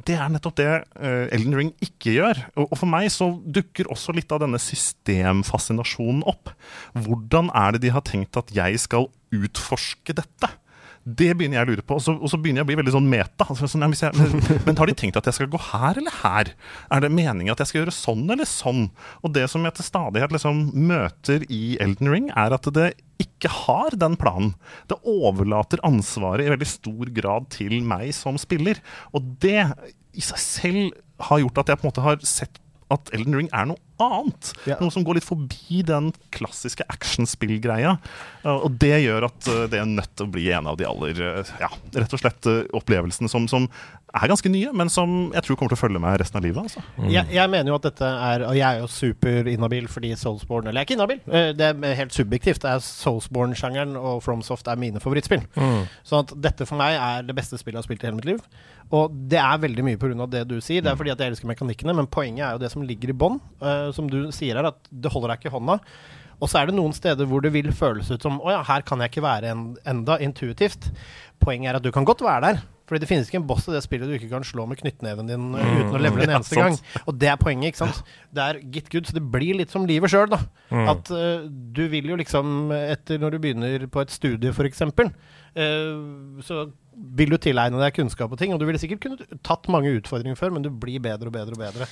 [0.08, 2.44] Det er nettopp det eh, Elden Ring ikke gjør.
[2.56, 6.54] Og, og for meg så dukker også litt av denne systemfascinasjonen opp.
[6.96, 10.52] Hvordan er det de har tenkt at jeg skal utforske dette?
[11.08, 12.94] Det begynner jeg å lure på, og så, og så begynner jeg å bli veldig
[12.98, 13.46] sånn meta.
[13.48, 16.52] Altså, sånn, jeg, men, men har de tenkt at jeg skal gå her eller her?
[16.92, 18.90] Er det meningen at jeg skal gjøre sånn eller sånn?
[19.24, 22.90] Og det som jeg til stadighet liksom møter i Elden Ring, er at det
[23.24, 24.54] ikke har den planen.
[24.92, 28.84] Det overlater ansvaret i veldig stor grad til meg som spiller.
[29.16, 29.64] Og det
[30.18, 32.60] i seg selv har gjort at jeg på en måte har sett
[32.94, 34.52] at Elden Ring er noe annet.
[34.70, 34.78] Ja.
[34.82, 37.98] Noe som går litt forbi den klassiske actionspill-greia.
[38.46, 40.86] Uh, Og det gjør at uh, det er nødt til å bli en av de
[40.88, 43.66] aller uh, Ja, rett og slett opplevelsene som, som
[44.18, 46.64] er ganske nye, men som jeg tror kommer til å følge meg resten av livet.
[46.70, 46.82] Altså.
[47.12, 50.80] Jeg, jeg mener jo at dette er Og jeg er jo superinhabil fordi Soulsborne Eller
[50.82, 52.64] jeg er ikke inhabil, eh, det er helt subjektivt.
[52.64, 55.44] Det er Soulsborne-sjangeren og FromSoft er mine favorittspill.
[56.08, 58.30] Sånn at dette for meg er det beste spillet jeg har spilt i hele mitt
[58.32, 58.42] liv.
[58.96, 60.26] Og det er veldig mye pga.
[60.32, 60.82] det du sier.
[60.82, 63.18] Det er fordi at jeg elsker mekanikkene, men poenget er jo det som ligger i
[63.26, 63.42] bånn.
[63.62, 65.80] eh, som du sier her, at det holder deg ikke i hånda.
[66.38, 68.84] Og så er det noen steder hvor det vil føles ut som Å ja, her
[68.86, 70.92] kan jeg ikke være en, enda intuitivt.
[71.42, 72.66] Poenget er at du kan godt være der.
[72.88, 75.28] Fordi det finnes ikke en boss i det spillet du ikke kan slå med knyttneven
[75.28, 75.58] din mm.
[75.60, 76.80] uten å levele en Ja, eneste sant.
[76.80, 77.02] gang.
[77.04, 78.14] Og det er poenget, ikke sant.
[78.32, 80.40] Det er get good, så det blir litt som livet sjøl, da.
[80.94, 86.40] At uh, du vil jo liksom, etter når du begynner på et studie, f.eks., uh,
[86.48, 86.62] så
[87.20, 88.56] vil du tilegne deg kunnskap og ting.
[88.56, 91.60] Og du ville sikkert kunne tatt mange utfordringer før, men du blir bedre og bedre
[91.60, 91.92] og bedre.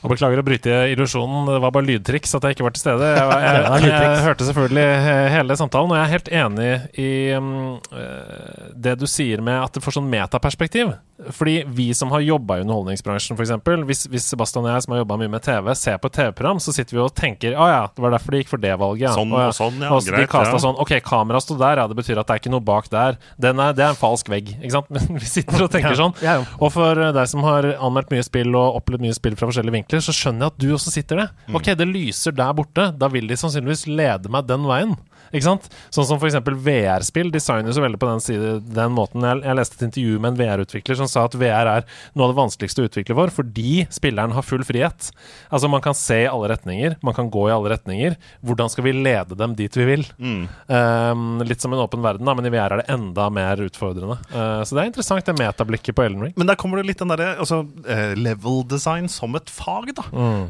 [0.00, 3.10] Og Beklager å bryte illusjonen, det var bare lydtriks at jeg ikke var til stede.
[3.12, 4.86] Jeg, jeg, var jeg, hørte selvfølgelig
[5.34, 9.84] hele samtalen, og jeg er helt enig i eh, det du sier med at det
[9.84, 10.94] får sånn metaperspektiv.
[11.28, 13.52] Fordi vi som har jobba i underholdningsbransjen, f.eks.,
[13.86, 16.60] hvis, hvis Sebastian og jeg som har jobba mye med TV, ser på et TV-program,
[16.64, 19.04] så sitter vi og tenker å ja, det var derfor de gikk for det valget.
[19.10, 19.12] Ja.
[19.16, 19.50] Sånn ja.
[19.50, 20.60] og sånn, ja, Og så greit, ja.
[20.64, 23.20] sånn Ok, kameraet sto der, ja, det betyr at det er ikke noe bak der.
[23.40, 24.88] Den er, det er en falsk vegg, ikke sant?
[24.96, 26.16] Men vi sitter og tenker sånn.
[26.58, 29.76] Og for eh, deg som har anmeldt mye spill og opplevd mye spill fra forskjellige
[29.76, 31.28] vinkler, så skjønner jeg at du også sitter det.
[31.48, 31.56] Mm.
[31.58, 32.90] Ok, det lyser der borte.
[32.94, 34.94] Da vil de sannsynligvis lede meg den veien.
[35.30, 35.66] Ikke sant?
[35.94, 36.38] Sånn som f.eks.
[36.42, 39.22] VR-spill designer så veldig på den, side, den måten.
[39.26, 41.86] Jeg, jeg leste et intervju med en VR-utvikler som sa at VR er
[42.18, 45.10] noe av det vanskeligste å utvikle for, fordi spilleren har full frihet.
[45.50, 48.18] Altså Man kan se i alle retninger, man kan gå i alle retninger.
[48.46, 50.04] Hvordan skal vi lede dem dit vi vil?
[50.18, 54.18] Um, litt som en åpen verden, da, men i VR er det enda mer utfordrende.
[54.34, 56.34] Uh, så det er interessant, det metablikket på Ellen Ring.
[56.40, 60.04] Men der kommer det litt den derre altså, eh, level design som et fag, da.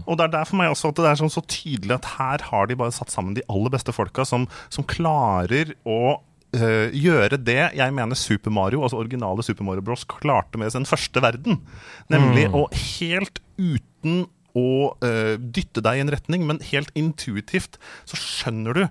[0.06, 2.44] Og det er der for meg også at det er sånn så tydelig at her
[2.50, 6.18] har de bare satt sammen de aller beste folka som, som klarer å
[6.50, 10.82] Uh, gjøre det jeg mener Super Mario, altså originale Super Mario Bros, klarte med sin
[10.82, 11.60] første verden.
[12.10, 14.24] Nemlig å helt uten
[14.58, 18.82] å uh, dytte deg i en retning, men helt intuitivt, så skjønner du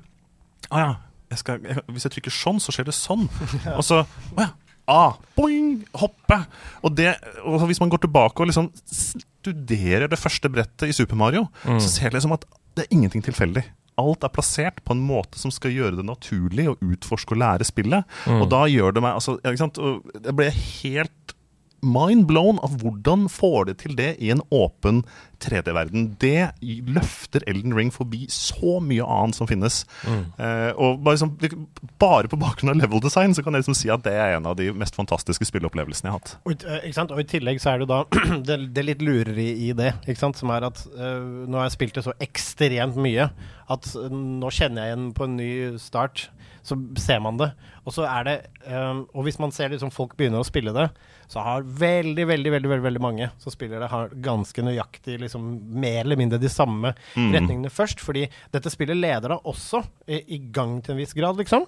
[0.72, 0.94] Å ja,
[1.34, 3.28] jeg skal, jeg, hvis jeg trykker sånn, så skjer det sånn.
[3.78, 4.50] Og så Å ja.
[4.90, 6.40] Ah, boing, hoppe.
[6.82, 7.12] Og, det,
[7.46, 11.86] og hvis man går tilbake og liksom studerer det første brettet i Super Mario, så
[11.88, 13.64] ser det liksom at det er ingenting tilfeldig.
[14.00, 17.68] Alt er plassert på en måte som skal gjøre det naturlig å utforske og lære
[17.68, 18.08] spillet.
[18.40, 21.36] Og da gjør det meg altså, Jeg ble helt
[21.82, 25.04] mind blown av hvordan får det til det i en åpen
[25.40, 26.16] 3D-verden.
[26.20, 26.52] Det
[26.90, 29.82] løfter Elden Ring forbi så mye annet som finnes.
[30.06, 31.68] Eh, og bare, liksom,
[32.02, 34.50] bare på bakgrunn av level design så kan jeg liksom si at det er en
[34.50, 36.36] av de mest fantastiske spilleopplevelsene jeg har hatt.
[36.44, 38.02] Og, eh, og i tillegg så er det da
[38.50, 42.06] det, det litt lureri i det, som er at uh, nå har jeg spilt det
[42.06, 43.30] så ekstremt mye
[43.72, 45.52] at uh, nå kjenner jeg igjen på en ny
[45.82, 46.28] start.
[46.70, 47.50] Så ser man det.
[47.84, 48.36] Og så er det
[48.70, 50.88] um, Og hvis man ser liksom folk begynner å spille det,
[51.30, 55.44] så har veldig, veldig, veldig veldig, veldig mange som spiller det, har ganske nøyaktig liksom
[55.82, 56.94] mer eller mindre de samme
[57.34, 58.02] retningene først.
[58.06, 61.66] Fordi dette spillet leder da også i, i gang til en viss grad, liksom.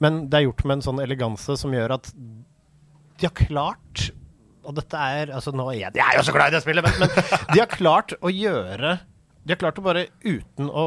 [0.00, 2.12] Men det er gjort med en sånn eleganse som gjør at
[3.20, 4.10] de har klart
[4.64, 6.86] Og dette er altså nå er jeg, jeg er jo så glad i det spillet,
[6.86, 7.10] men, men
[7.52, 8.96] de har klart å gjøre
[9.44, 10.86] De har klart å bare uten å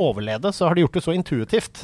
[0.00, 1.82] overlede, så har de gjort det så intuitivt.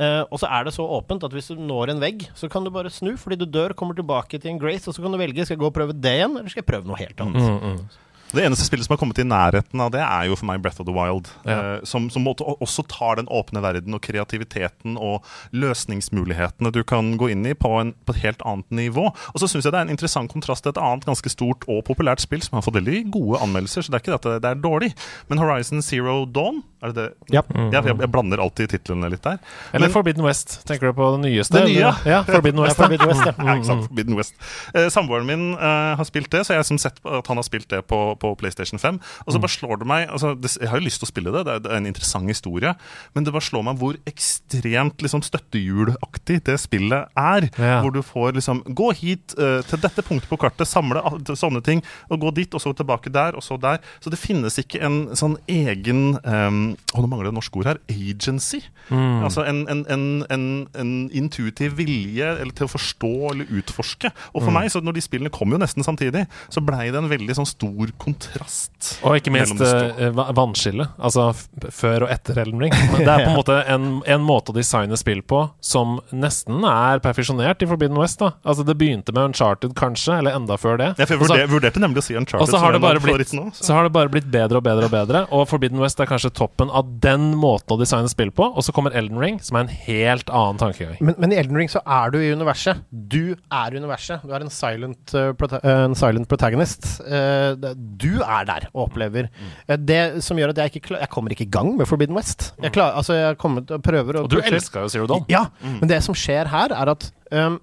[0.00, 2.64] Eh, og så er det så åpent at hvis du når en vegg, så kan
[2.66, 5.18] du bare snu fordi du dør, kommer tilbake til en grace, og så kan du
[5.20, 8.00] velge skal jeg gå og prøve det igjen, eller skal jeg prøve noe helt annet.
[8.34, 10.80] Det eneste spillet som har kommet i nærheten av det, er jo for meg Breath
[10.82, 11.28] of the Wild.
[11.46, 11.76] Ja.
[11.76, 15.22] Eh, som, som måtte også tar den åpne verden og kreativiteten og
[15.54, 19.06] løsningsmulighetene du kan gå inn i på, en, på et helt annet nivå.
[19.12, 21.84] Og så syns jeg det er en interessant kontrast til et annet ganske stort og
[21.86, 24.42] populært spill som har fått veldig gode anmeldelser, så det er ikke det at det-
[24.42, 24.90] det er dårlig.
[25.30, 27.34] Men Horizon Zero Dawn, er det det?
[27.34, 27.42] Ja.
[27.50, 29.38] Jeg, jeg, jeg blander alltid titlene litt der.
[29.72, 30.58] Eller Men- Forbidden West.
[30.68, 31.56] Tenker du på det nyeste?
[31.58, 31.92] Det nye, ja.
[32.14, 32.78] Ja, Forbidden West.
[32.78, 33.34] Ja, Forbidden West, ja.
[33.38, 33.86] Ja, ikke sant?
[33.88, 34.34] Forbidden West.
[34.74, 37.46] Eh, Samboeren min eh, har spilt det, så jeg har liksom sett at han har
[37.46, 39.00] spilt det på, på PlayStation 5.
[39.26, 41.32] Og så bare slår det meg altså, det, Jeg har jo lyst til å spille
[41.34, 42.74] det, det er, det er en interessant historie,
[43.14, 47.48] men det bare slår meg hvor ekstremt liksom, støttehjulaktig det spillet er.
[47.58, 47.80] Ja.
[47.84, 51.02] Hvor du får liksom Gå hit eh, til dette punktet på kartet, samle
[51.36, 53.80] sånne ting, og gå dit, og så tilbake der, og så der.
[54.02, 57.78] Så det finnes ikke en sånn egen um, Å, nå mangler det norske ord her.
[57.90, 58.60] Agency.
[58.90, 60.44] Altså en, en, en, en,
[60.78, 64.10] en intuitiv vilje eller til å forstå eller utforske.
[64.34, 67.08] Og for meg, så når de spillene kom jo nesten samtidig, så blei det en
[67.10, 68.98] veldig sånn stor kontrast.
[69.04, 70.86] Og ikke minst eh, va- vannskille.
[70.98, 71.30] Altså
[71.74, 72.74] før og etter Elden Ring.
[72.92, 76.62] Men det er på en måte en, en måte å designe spill på som nesten
[76.68, 78.20] er perfeksjonert i Forbidden West.
[78.22, 80.90] da Altså Det begynte med Uncharted, kanskje, eller enda før det.
[81.00, 83.00] Ja, for jeg Og så- vurderte nemlig å si Uncharted og så har, det bare
[83.02, 85.24] blitt, så har det bare blitt bedre og bedre og bedre.
[85.34, 88.46] Og Forbidden West er kanskje toppen av den måten å designe spill på.
[88.52, 90.98] Og så kommer Elden Ring, som er en helt annen tankegang.
[91.04, 92.84] Men, men i Elden Ring så er du i universet.
[92.90, 94.24] Du er universet.
[94.24, 96.86] Du er en silent, uh, prota en silent protagonist.
[97.04, 99.30] Uh, du er der og opplever.
[99.68, 102.16] Uh, det som gjør at jeg ikke klar, Jeg kommer ikke i gang med Forbidden
[102.16, 102.52] West.
[102.62, 105.26] Jeg, klar, altså jeg kommer til å å Og du elska jo Zero Dawn.
[105.32, 107.58] Ja, men det som skjer her, er at um,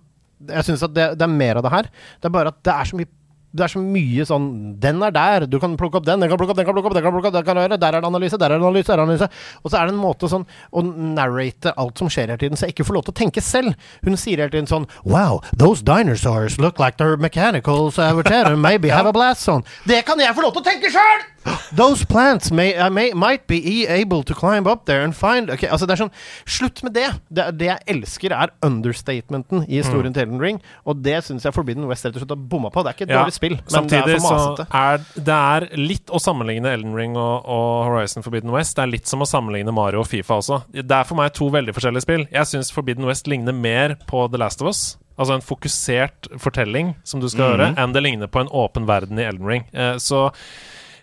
[0.50, 1.90] Jeg syns at det, det er mer av det her.
[2.20, 3.12] Det er bare at det er så mye
[3.52, 4.46] det er så mye sånn
[4.82, 6.92] Den er der, du kan plukke opp den, den kan plukke opp, den kan plukke
[6.92, 8.68] opp, den kan plukke opp, den kan gjøre, der er det analyse, der er det
[8.68, 9.30] analyse, der er det analyse.
[9.64, 12.70] Og så er det en måte sånn å narrate alt som skjer hele tiden, så
[12.70, 13.76] jeg ikke får lov til å tenke selv.
[14.06, 19.14] Hun sier hele tiden sånn Wow, those dinosaurs look like they're mechanicals, maybe have a
[19.14, 19.68] blast zone.
[19.88, 21.31] Det kan jeg få lov til å tenke sjøl!
[21.76, 25.50] Those plants may, uh, may, might be e- able to climb up there and find
[25.50, 26.12] okay, altså Det er sånn
[26.46, 27.08] Slutt med det!
[27.34, 31.56] Det, det jeg elsker, er understatementen i historien til Elden Ring, og det syns jeg
[31.56, 32.84] Forbidden West rett og slett har bomma på.
[32.86, 34.68] Det er ikke et Ja, dårlig spill, men det er for så masete.
[34.84, 38.76] er det er litt å sammenligne Elden Ring og, og Horizon Forbidden West.
[38.78, 40.62] Det er litt som å sammenligne Mario og Fifa også.
[40.76, 42.28] Det er for meg to veldig forskjellige spill.
[42.32, 44.84] Jeg syns Forbidden West ligner mer på The Last of Us.
[45.22, 49.20] Altså en fokusert fortelling som du skal høre, enn det ligner på en åpen verden
[49.22, 49.66] i Elden Ring.
[49.74, 50.30] Eh, så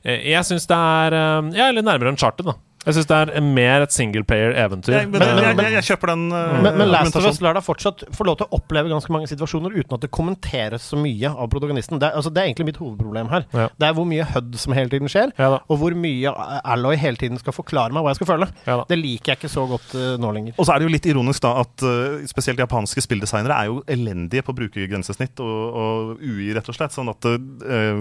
[0.08, 1.16] jeg syns det er
[1.56, 2.56] Ja, eller nærmere nærmere Uncharted, da.
[2.88, 4.94] Jeg syns det er mer et singleplayer-eventyr.
[4.96, 7.40] Jeg, men, Men- men- jeg, jeg, jeg kjøper den uh, Men, men Last of Us
[7.44, 10.86] lar deg fortsatt få lov til å oppleve ganske mange situasjoner uten at det kommenteres
[10.88, 12.00] så mye av protagonisten.
[12.00, 13.44] Det altså, det er egentlig mitt hovedproblem her.
[13.52, 13.66] Ja.
[13.76, 16.30] Det er hvor mye HUD som hele tiden skjer, Ja og hvor mye
[16.64, 18.46] Alloy hele tiden skal forklare meg hva jeg skal føle.
[18.66, 18.78] Ja.
[18.88, 20.54] Det liker jeg ikke så godt uh, nå lenger.
[20.56, 23.82] Og så er det jo litt ironisk da at uh, spesielt japanske spilldesignere er jo
[23.90, 26.94] elendige på å bruke grensesnitt og, og UI, rett og slett.
[26.96, 27.36] Sånn at uh,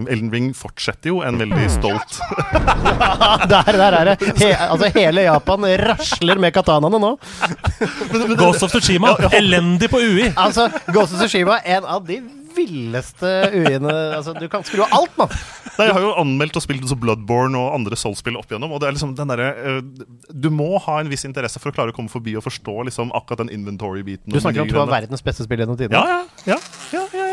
[0.08, 2.20] Elden Ring fortsetter jo en veldig stolt
[3.52, 4.16] der, der er det!
[4.40, 7.14] He, altså, hele Japan rasler med katanaene nå.
[8.40, 10.32] Ghost of Tsushima, elendig på UI!
[10.34, 12.22] Altså, Ghost of Tsushima, en av de
[12.58, 15.34] villeste UI-ene altså, Du kan skru av alt, mann!
[15.78, 18.72] Jeg har jo anmeldt og spilt Bloodborne og andre Soul-spill opp igjennom.
[18.74, 21.76] Og det er liksom den derre uh, Du må ha en viss interesse for å
[21.76, 24.34] klare å komme forbi og forstå liksom akkurat den inventory-biten.
[24.34, 26.02] Du snakker om to av verdens beste spill gjennom tidene.
[26.02, 26.62] Ja, ja, ja,
[26.98, 27.27] ja, ja.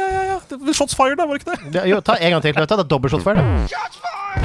[0.50, 1.74] Det- Shots fired, da, var det ikke det?
[1.78, 2.76] Ja, jo, ta en gang til, Klauta.
[2.76, 3.34] Det er dobbelt shot fire.
[3.38, 3.80] det.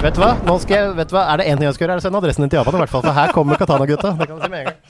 [0.04, 0.36] Vet du hva?
[0.45, 1.24] Nå skal jeg, vet du hva?
[1.34, 2.76] Er det én ting jeg skal gjøre, er å sende adressen din til Japan.
[2.78, 4.12] i hvert fall, For her kommer Katana-gutta.
[4.20, 4.78] Det kan du si med en gang.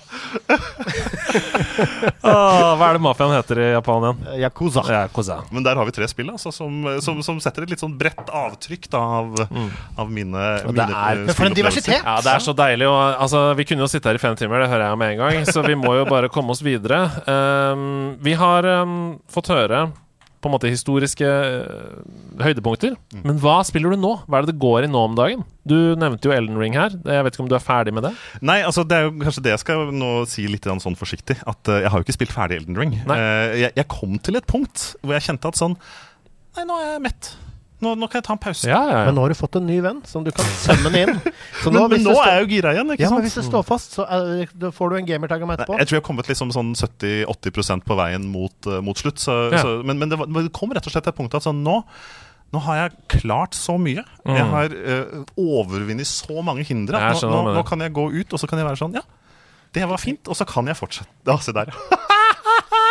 [2.30, 4.18] Ah, hva er det mafiaen heter i Japan igjen?
[4.43, 4.82] Yakuza.
[4.89, 5.38] Yakuza.
[5.53, 8.28] Men der har vi tre spill altså, som, som, som setter et litt sånn bredt
[8.28, 9.39] avtrykk da, av,
[10.03, 12.01] av mine, det mine er- eh, for en diversitet!
[12.03, 12.89] Ja, det er så deilig.
[12.89, 15.24] Og, altså, vi kunne jo sitte her i fem timer, det hører jeg med en
[15.24, 15.47] gang.
[15.49, 17.01] Så vi må jo bare komme oss videre.
[17.30, 18.97] Um, vi har um,
[19.32, 19.88] fått høre
[20.39, 21.27] på en måte historiske
[22.39, 22.45] høydepunkter.
[22.45, 22.95] høydepunkter.
[23.27, 24.13] Men hva spiller du nå?
[24.25, 25.43] Hva er det det går i nå om dagen?
[25.67, 26.95] Du nevnte jo Elden Ring her.
[26.95, 28.13] Jeg vet ikke om du er ferdig med det?
[28.45, 31.39] Nei, altså det er jo kanskje det jeg skal nå si litt sånn forsiktig.
[31.49, 32.95] At eh, jeg har jo ikke spilt ferdig Elden Ring.
[33.03, 35.77] Eh, jeg, jeg kom til et punkt hvor jeg kjente at sånn
[36.57, 37.27] Nei, nå er jeg mett.
[37.80, 38.67] Nå, nå kan jeg ta en pause.
[38.67, 41.13] Ja, ja, Men nå har du fått en ny venn som du kan sømme inn.
[41.63, 43.63] Så Men, men nå er jeg jo gira igjen, ikke ja, men hvis det står
[43.67, 45.77] fast, så er, da får du en gamertag om Nei, etterpå.
[45.80, 49.19] jeg tror jeg har kommet liksom sånn 70-80% på veien mot, uh, mot slutt.
[49.23, 49.61] Så, Ja.
[49.63, 51.47] så, men men det, var, men det kom rett og slett til et punkt at
[51.47, 51.80] sånn nå
[52.51, 54.01] nå har jeg klart så mye.
[54.25, 54.49] Jeg Mm.
[54.51, 56.97] har uh, overvunnet så mange hindre.
[56.97, 59.03] Jeg Nå, nå, nå kan jeg gå ut, og så kan jeg være sånn Ja,
[59.71, 60.27] det var fint.
[60.27, 61.07] Og så kan jeg fortsette.
[61.30, 61.69] Ja, se der.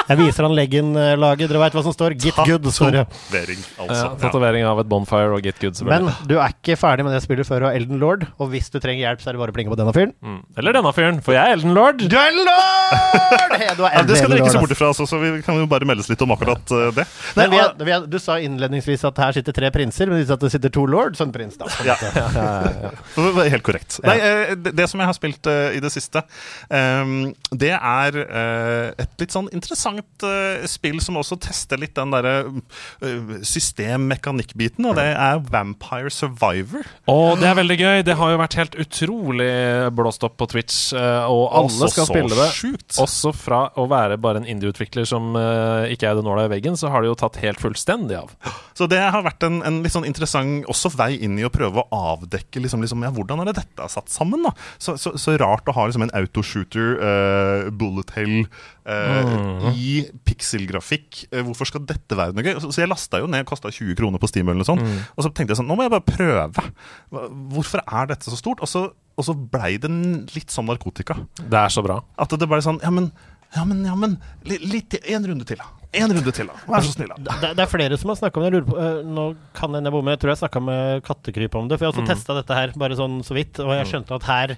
[0.09, 1.51] Jeg viser han leggen-laget.
[1.51, 2.17] Dere veit hva som står?
[2.17, 2.69] Get good.
[2.73, 2.97] Sorry.
[2.97, 3.05] det.
[3.09, 3.99] Tatovering, altså.
[3.99, 4.13] Ja.
[4.23, 5.77] Tatovering av et bonfire og get good.
[5.89, 8.25] Men du er ikke ferdig med det spillet før du har Elden Lord.
[8.41, 10.15] Og hvis du trenger hjelp, så er det bare å plinge på denne fyren.
[10.25, 10.41] Mm.
[10.61, 12.01] Eller denne fyren, for jeg er Elden Lord.
[12.05, 12.57] Du er Lord!
[13.59, 15.31] Hey, du er Ja, det skal dere ikke se Elden bort ifra, altså, så vi
[15.43, 17.05] kan jo bare meldes litt om akkurat eh, det.
[17.37, 20.29] Nei, vi er, vi er, du sa innledningsvis at her sitter tre prinser, men du
[20.29, 21.19] sa at det sitter to lord.
[21.21, 21.67] en prins, da.
[21.89, 21.97] Ja.
[22.05, 23.99] ja, var Helt korrekt.
[24.07, 26.23] Nei, eh, det, det som jeg har spilt uh, i det siste,
[26.71, 32.13] um, det er eh, et litt sånn interessant eh, spill som også tester litt den
[32.15, 36.87] derre uh, system-mekanikkbiten, og det er Vampire Survivor.
[37.11, 38.03] Og det er veldig gøy.
[38.07, 39.51] Det har jo vært helt utrolig
[39.99, 42.49] blåst opp på Twitch, uh, og alle Også skal spille det.
[42.57, 42.99] sjukt.
[43.03, 45.35] Også fra å være bare en indie-utvikler som
[45.89, 48.33] ikke er det nåla i veggen, så har det jo tatt helt fullstendig av.
[48.79, 51.83] Så det har vært en, en litt sånn interessant også vei inn i å prøve
[51.83, 54.45] å avdekke liksom, liksom, ja, hvordan er det dette er satt sammen.
[54.47, 58.37] da Så, så, så rart å ha liksom, en autoshooter, uh, bullet hell,
[58.89, 59.93] eh, i
[60.27, 61.25] pikselgrafikk.
[61.33, 62.57] Uh, hvorfor skal dette være noe gøy?
[62.63, 64.85] Så, så jeg lasta jo ned, kosta 20 kroner på Steam, eller noe sånt.
[65.15, 66.69] Og så tenkte jeg sånn, nå må jeg bare prøve.
[67.55, 68.63] Hvorfor er dette så stort?
[68.65, 69.91] Og så, og så blei det
[70.37, 71.19] litt som narkotika.
[71.41, 72.01] Det er så bra.
[72.19, 73.11] At det blei sånn Ja, men,
[73.57, 74.99] ja, men, ja, men litt.
[75.09, 75.79] En runde til, da.
[75.99, 76.57] En runde til, da.
[76.69, 77.39] Vær så snill, da.
[77.41, 78.51] Det, det er flere som har snakka om det.
[78.51, 79.27] Jeg lurer på, uh, nå
[79.57, 81.79] kan jeg bomme, jeg tror jeg snakka med Kattekryp om det.
[81.79, 84.29] For jeg har også testa dette her bare sånn så vidt, og jeg skjønte at
[84.29, 84.55] her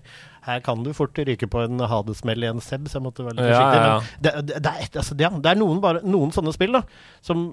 [0.47, 3.36] her kan du fort ryke på en hadesmell i en seb, så jeg måtte være
[3.41, 3.80] litt Ja, forsiktig.
[3.80, 3.99] ja.
[3.99, 6.72] Men det, det, det, er, altså, det, er- det er noen, bare, noen sånne spill
[6.78, 6.84] da
[7.20, 7.51] som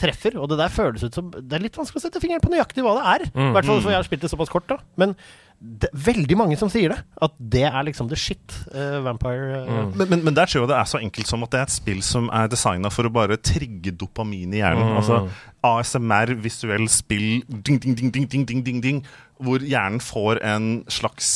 [0.00, 2.48] treffer, og det der føles ut som Det er litt vanskelig å sette fingeren på
[2.50, 3.24] nøyaktig hva det er.
[3.36, 4.78] I hvert fall for jeg har spilt det såpass kort, da.
[4.98, 5.12] Men
[5.60, 6.96] det, veldig mange som sier det.
[7.22, 8.56] At det er liksom the shit.
[8.74, 11.52] Uh, Vampire eh, Men, men, men der tror jeg det er så enkelt som at
[11.54, 14.96] det er et spill som er designa for å bare trigge dopamin i hjernen.
[14.98, 15.20] Altså
[15.64, 18.98] ASMR, visuell spill, ding, ding, ding, ding, ding, ding, ding, ding,
[19.38, 21.30] hvor hjernen får en slags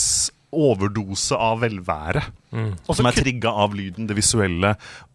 [0.53, 2.23] overdose av velvære.
[2.89, 4.75] Som er trigga av lyden, det visuelle,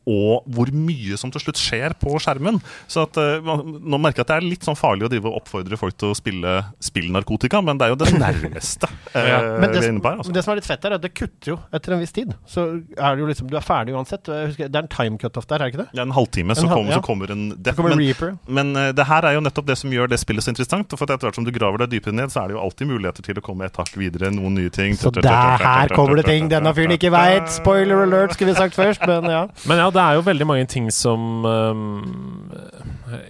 [0.10, 2.58] og hvor mye som til slutt skjer på skjermen.
[2.92, 5.42] Så at, eh, Nå merker jeg at det er litt sånn farlig å drive og
[5.42, 9.40] oppfordre folk til å spille spillnarkotika, men det er jo det nærmeste eh, Ja.
[9.60, 9.92] Vi det, er her.
[9.94, 10.34] men Altså.
[10.36, 12.34] det som er litt fett, er at det kutter jo etter en viss tid.
[12.50, 12.66] Så
[12.98, 14.28] er det jo liksom Du er ferdig uansett.
[14.28, 15.90] Husker, det er en time cutoff der, er det ikke det?
[15.98, 17.00] Ja, en halvtime, så, En halv- kom, ja.
[17.00, 17.78] så kommer en death.
[17.78, 18.36] Kommer men- Reaper.
[18.48, 20.92] Men eh, det her er jo nettopp det som gjør det spillet så interessant.
[20.98, 23.24] For etter hvert som du graver deg dypere ned, så er det jo alltid muligheter
[23.24, 24.32] til å komme et hakk videre.
[24.34, 24.96] Noen nye ting.
[25.00, 25.28] Så der
[25.64, 27.50] her kommer det ting denne fyren ikke veit!
[27.54, 29.44] Spoiler alert, skulle vi sagt først, men ja.
[29.70, 32.52] Men ja, det er jo veldig mange ting som um,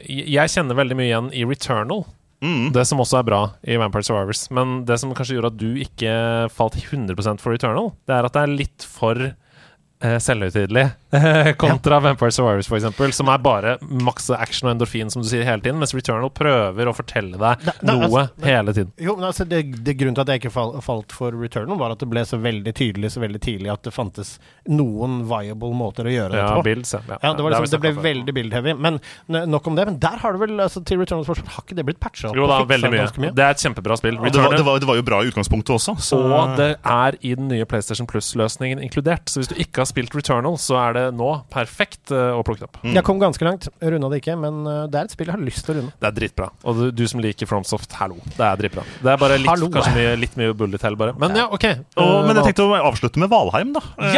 [0.07, 2.05] Jeg kjenner veldig mye igjen i Returnal.
[2.43, 2.73] Mm.
[2.75, 4.45] Det som også er bra i Vampire Survivors.
[4.51, 6.13] Men det som kanskje gjorde at du ikke
[6.51, 10.89] falt 100% for Returnal, det er at det er litt for uh, selvhøytidelig.
[11.61, 15.61] Kontra Vampire Survivors, eksempel, som er bare masse action og endorfin, som du sier hele
[15.63, 18.91] tiden, mens Returnal prøver å fortelle deg da, da, noe altså, hele tiden.
[19.01, 20.53] Jo, men altså, det, det Grunnen til at jeg ikke
[20.83, 23.93] falt for Returnal, var at det ble så veldig tydelig så veldig tidlig at det
[23.93, 24.35] fantes
[24.69, 26.65] noen viable måter å gjøre Ja, dette på.
[26.67, 27.01] builds, ja.
[27.13, 28.07] Ja, det, var liksom, det, det ble for.
[28.07, 28.73] veldig build-heavy.
[28.83, 28.99] Men
[29.53, 29.85] nok om det.
[29.91, 32.37] Men der har det vel altså, til Returnals forsvar har ikke det blitt patcha opp?
[32.39, 33.05] Jo da, veldig mye.
[33.25, 33.33] mye.
[33.37, 34.17] Det er et kjempebra spill.
[34.17, 35.95] Det, var, det, var, det var jo bra i utgangspunktet også.
[36.03, 39.29] Så Og det er i den nye PlayStation Plus-løsningen inkludert.
[39.31, 42.63] Så hvis du ikke har spilt Returnal, så er det nå perfekt eh, å plukke
[42.63, 42.79] det opp.
[42.83, 42.93] Mm.
[42.95, 43.67] Jeg kom ganske langt.
[43.83, 45.95] Runda det ikke, men uh, det er et spill jeg har lyst til å runde.
[45.99, 46.49] Det er dritbra.
[46.63, 48.17] Og du, du som liker FromSoft, hallo.
[48.31, 48.85] Det er dritbra.
[49.03, 49.69] Det er bare litt, Hallo.
[49.73, 51.17] kanskje mye, litt mye bullet hell, bare.
[51.19, 51.67] Men ja, OK.
[51.97, 53.81] og, Eh, men jeg tenkte å avslutte med Valheim, da.
[53.99, 54.13] Eh,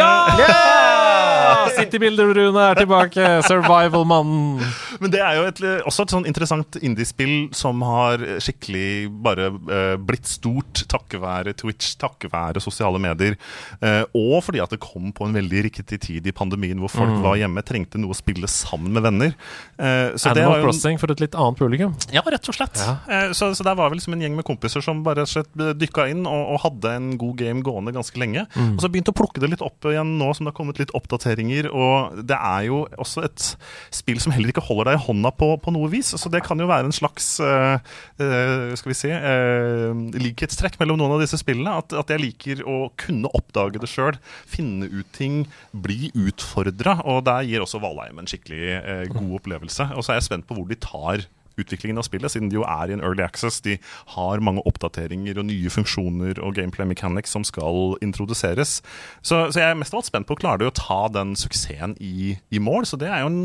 [1.46, 1.68] Ja!
[1.76, 3.26] Citybuilder Rune er tilbake.
[3.46, 4.60] Survival-mannen.
[5.00, 9.94] Men det er jo et, også et sånn interessant indiespill som har skikkelig bare uh,
[10.00, 13.36] blitt stort takket være Twitch, takket være sosiale medier.
[13.82, 17.16] Uh, og fordi at det kom på en veldig riktig tid i pandemien hvor folk
[17.24, 19.34] var hjemme, trengte noe å spille sammen med venner.
[19.78, 21.94] Uh, Animal Crossing for et litt annet publikum.
[22.14, 22.80] Ja, rett og slett.
[22.82, 25.34] Eh, Så, så der var vel liksom en gjeng med kompiser som bare rett og
[25.36, 28.46] slett dykka inn og, og hadde en god game gående ganske lenge.
[28.56, 30.92] Og så begynte å plukke det litt opp igjen nå som det har kommet litt
[31.36, 31.68] oppdateringer.
[31.70, 33.56] Og det er jo også et
[33.94, 36.14] spill som heller ikke holder deg i hånda på, på noe vis.
[36.16, 37.78] Så det kan jo være en slags uh,
[38.20, 41.76] uh, skal vi si uh, likhetstrekk mellom noen av disse spillene.
[41.76, 47.00] At, at jeg liker å kunne oppdage det sjøl, finne ut ting, bli utfordra.
[47.04, 49.90] Og der gir også Valheim en skikkelig god opplevelse.
[49.96, 51.26] Og så er jeg spent på hvor de tar
[51.60, 53.60] utviklingen av spillet, siden de jo er i en early access.
[53.64, 53.78] De
[54.14, 58.80] har mange oppdateringer og nye funksjoner og gameplay mechanics som skal introduseres.
[59.22, 61.96] Så, så jeg er mest av alt spent på klarer de å ta den suksessen
[62.02, 62.88] i, i mål.
[62.88, 63.40] Så det er jo en,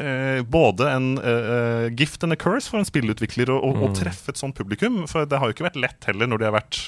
[0.00, 4.32] eh, både en eh, gift and a curse for en spillutvikler å, å, å treffe
[4.32, 5.04] et sånt publikum.
[5.10, 6.84] For det har jo ikke vært lett heller når de har vært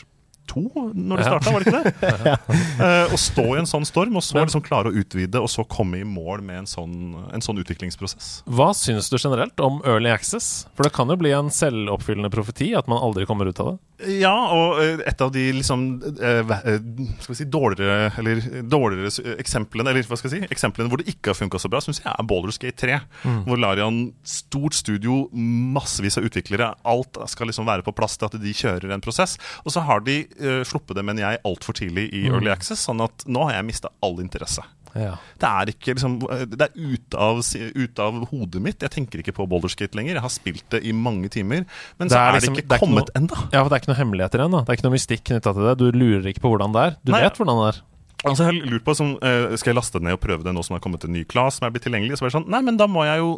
[0.67, 1.31] to når det Ja.
[1.31, 2.35] starta, var det ikke det?
[2.83, 5.65] uh, å stå i en sånn storm, og så liksom klare å utvide, og så
[5.69, 6.95] komme i mål med en sånn,
[7.35, 8.43] en sånn utviklingsprosess.
[8.47, 10.67] Hva syns du generelt om Early Access?
[10.77, 13.79] For det kan jo bli en selvoppfyllende profeti at man aldri kommer ut av det.
[13.99, 15.81] Ja, og eh, et av de liksom
[16.23, 16.77] eh, eh,
[17.19, 21.11] Skal vi si dårligere Eller dårligere eksemplene Eller hva skal jeg si Eksemplene hvor det
[21.11, 22.99] ikke har funka så bra, syns jeg er Baldur's Gate 3.
[23.49, 28.37] Hvor Larian, stort studio, massevis av utviklere, alt skal liksom være på plass til at
[28.41, 29.37] de kjører en prosess.
[29.65, 33.03] Og så har de uh, sluppet det, mener jeg, altfor tidlig i Early Access, sånn
[33.05, 34.65] at nå har jeg mista all interesse.
[34.99, 35.15] Ja.
[35.39, 36.19] Det er ikke liksom
[36.51, 38.81] Det er ute av, ut av hodet mitt.
[38.83, 40.19] Jeg tenker ikke på Boulderskate lenger.
[40.19, 41.65] Jeg har spilt det i mange timer,
[41.99, 43.37] men Det så er er, liksom- det det ikke kommet ennå.
[43.53, 44.65] ja, for det er ikke noe hemmeligheter ennå.
[44.65, 45.79] Det er ikke noe mystikk knytta til det.
[45.79, 46.97] Du lurer ikke på hvordan det er.
[47.05, 47.23] Du Nei.
[47.23, 47.83] vet hvordan det er.
[48.27, 50.63] Altså, jeg lurt på som, uh, Skal jeg laste det ned og prøve det nå
[50.67, 52.17] som det har kommet en ny class som er blitt tilgjengelig?
[52.19, 53.29] Så var det sånn, Nei, men da må jeg jo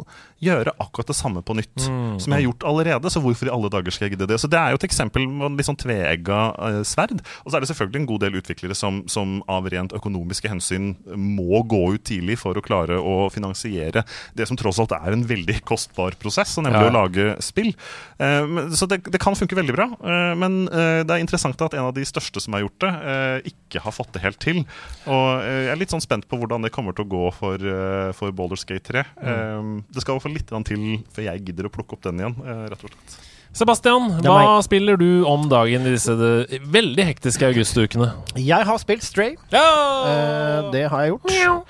[0.41, 3.09] gjøre akkurat det samme på nytt Mm, som jeg har gjort allerede.
[3.13, 4.39] Så hvorfor i alle dager skal jeg gidde det?
[4.41, 7.21] Så Det er jo et eksempel med en litt sånn tveegga uh, sverd.
[7.45, 10.95] Og så er det selvfølgelig en god del utviklere som, som av rent økonomiske hensyn
[11.15, 14.03] må gå ut tidlig for å klare å finansiere
[14.35, 16.89] det som tross alt er en veldig kostbar prosess, nemlig Ja.
[16.89, 17.71] å lage spill.
[18.19, 19.87] Uh, så det, det kan funke veldig bra.
[20.01, 22.91] eh, men eh, det er interessant at en av de største som har gjort det,
[23.11, 24.63] eh, ikke har fått det helt til.
[25.07, 27.57] Og eh, jeg er litt sånn spent på hvordan det kommer til å gå for,
[27.57, 29.03] uh, for Baldur's Gate 3.
[29.17, 29.83] Mm.
[29.89, 32.35] det skal i hvert fall litt til før jeg gidder å plukke opp den igjen,
[32.45, 33.19] eh, rett og slett.
[33.51, 38.07] Sebastian, hva spiller du om dagen i disse de, veldig hektiske augustukene?
[38.39, 39.33] Jeg har spilt Stray.
[39.51, 41.65] Eh, det har jeg gjort.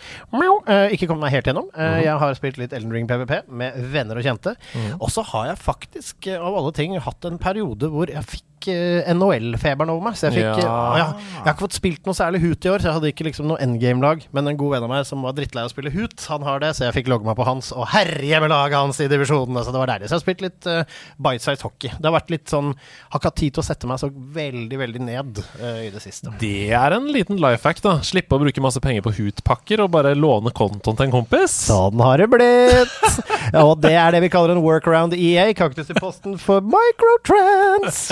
[0.70, 1.72] Eh, ikke kommet meg helt gjennom.
[1.74, 2.04] Eh, Mhm.
[2.04, 4.56] Jeg har spilt litt Elden Ring PVP med venner og kjente.
[4.76, 5.02] Mhm.
[5.02, 8.44] Og så har jeg faktisk, eh, av alle ting, hatt en periode hvor jeg fikk
[8.44, 10.16] eh, NHL-feberen over meg.
[10.20, 10.94] Så jeg fikk Ja.
[10.94, 13.12] eh, ja, Jeg har ikke fått spilt noe særlig Hoot i år, så jeg hadde
[13.14, 14.26] ikke liksom noe endgame-lag.
[14.32, 16.60] Men en god venn av meg som var drittlei av å spille Hoot, han har
[16.60, 19.64] det, så jeg fikk logge meg på hans og herje med laget hans i divisjonene.
[19.66, 20.08] Så det var deilig.
[20.10, 20.84] Så jeg har spilt litt uh,
[21.18, 21.90] bite-size hockey.
[21.98, 22.74] Det har vært litt sånn
[23.12, 26.02] Har ikke hatt tid til å sette meg så veldig, veldig ned uh, i det
[26.04, 26.32] siste.
[26.40, 27.98] Det er en liten life hack, da.
[28.06, 31.52] Slippe å bruke masse penger på Hoot-pakker og bare låne kontoen til en kompis.
[31.72, 32.98] Sånn har det blitt!
[33.52, 35.50] Ja, og det er det vi kaller en workaround EA.
[35.58, 38.12] Kaktus i posten for microtrans.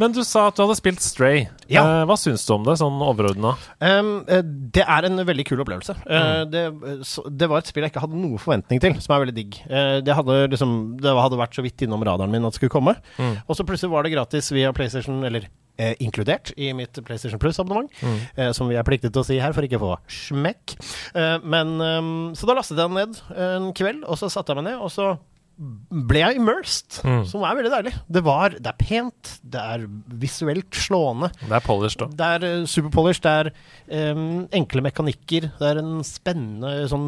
[0.00, 1.46] Men du sa at du hadde spilt Stray.
[1.72, 1.82] Ja.
[1.82, 3.54] Eh, hva syns du om det, sånn overordna?
[3.80, 4.42] Um, eh,
[4.76, 5.96] det er en veldig kul opplevelse.
[6.06, 6.64] Eh, det,
[7.08, 9.60] så, det var et spill jeg ikke hadde noe forventning til, som er veldig digg.
[9.66, 12.74] Eh, det, hadde liksom, det hadde vært så vidt innom radaren min at det skulle
[12.76, 12.96] komme.
[13.46, 15.48] Og så plutselig var det gratis via PlayStation, eller
[15.78, 17.90] eh, inkludert i mitt PlayStation Plus-abonnement,
[18.36, 19.94] eh, som vi er pliktet til å si her for ikke å få
[20.30, 20.76] smekk.
[21.14, 21.76] Eh, men
[22.36, 24.92] Så da lastet jeg den ned en kveld, og så satte jeg meg ned, og
[24.92, 25.16] så
[25.56, 27.92] ble jeg immersed, som er veldig deilig.
[28.08, 29.84] Det, var, det er pent, det er
[30.22, 31.30] visuelt slående.
[31.42, 32.08] Det er polished, da.
[32.16, 33.50] Det er uh, superpolish, det er
[34.16, 35.50] um, enkle mekanikker.
[35.58, 37.06] Det er en spennende, sånn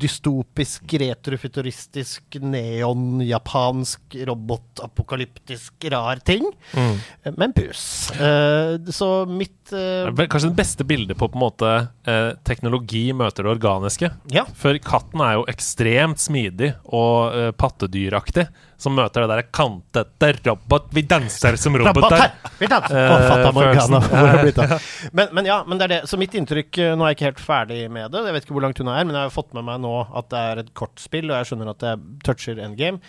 [0.00, 6.44] dystopisk, retrofuturistisk, neon-japansk, robotapokalyptisk, rar ting.
[6.76, 7.00] Mm.
[7.40, 7.82] Men pus.
[8.20, 11.70] Uh, så mitt uh, Det Kanskje det beste bildet på på en måte
[12.08, 14.10] eh, teknologi møter det organiske.
[14.34, 14.44] Ja.
[14.58, 18.44] For katten er jo ekstremt smidig og eh, pattedyraktig,
[18.80, 22.30] som møter det der kantete robot Vi danser som roboter.
[22.60, 22.96] Vi danser!
[22.96, 24.00] Eh, Fata Morgana.
[25.16, 26.00] Men, men ja, men det er det.
[26.10, 28.22] Så mitt inntrykk eh, Nå er jeg ikke helt ferdig med det.
[28.26, 30.28] Jeg vet ikke hvor langt hun er, men jeg har fått med meg nå at
[30.32, 31.94] det er et kortspill, og jeg skjønner at det
[32.26, 33.00] toucher endgame.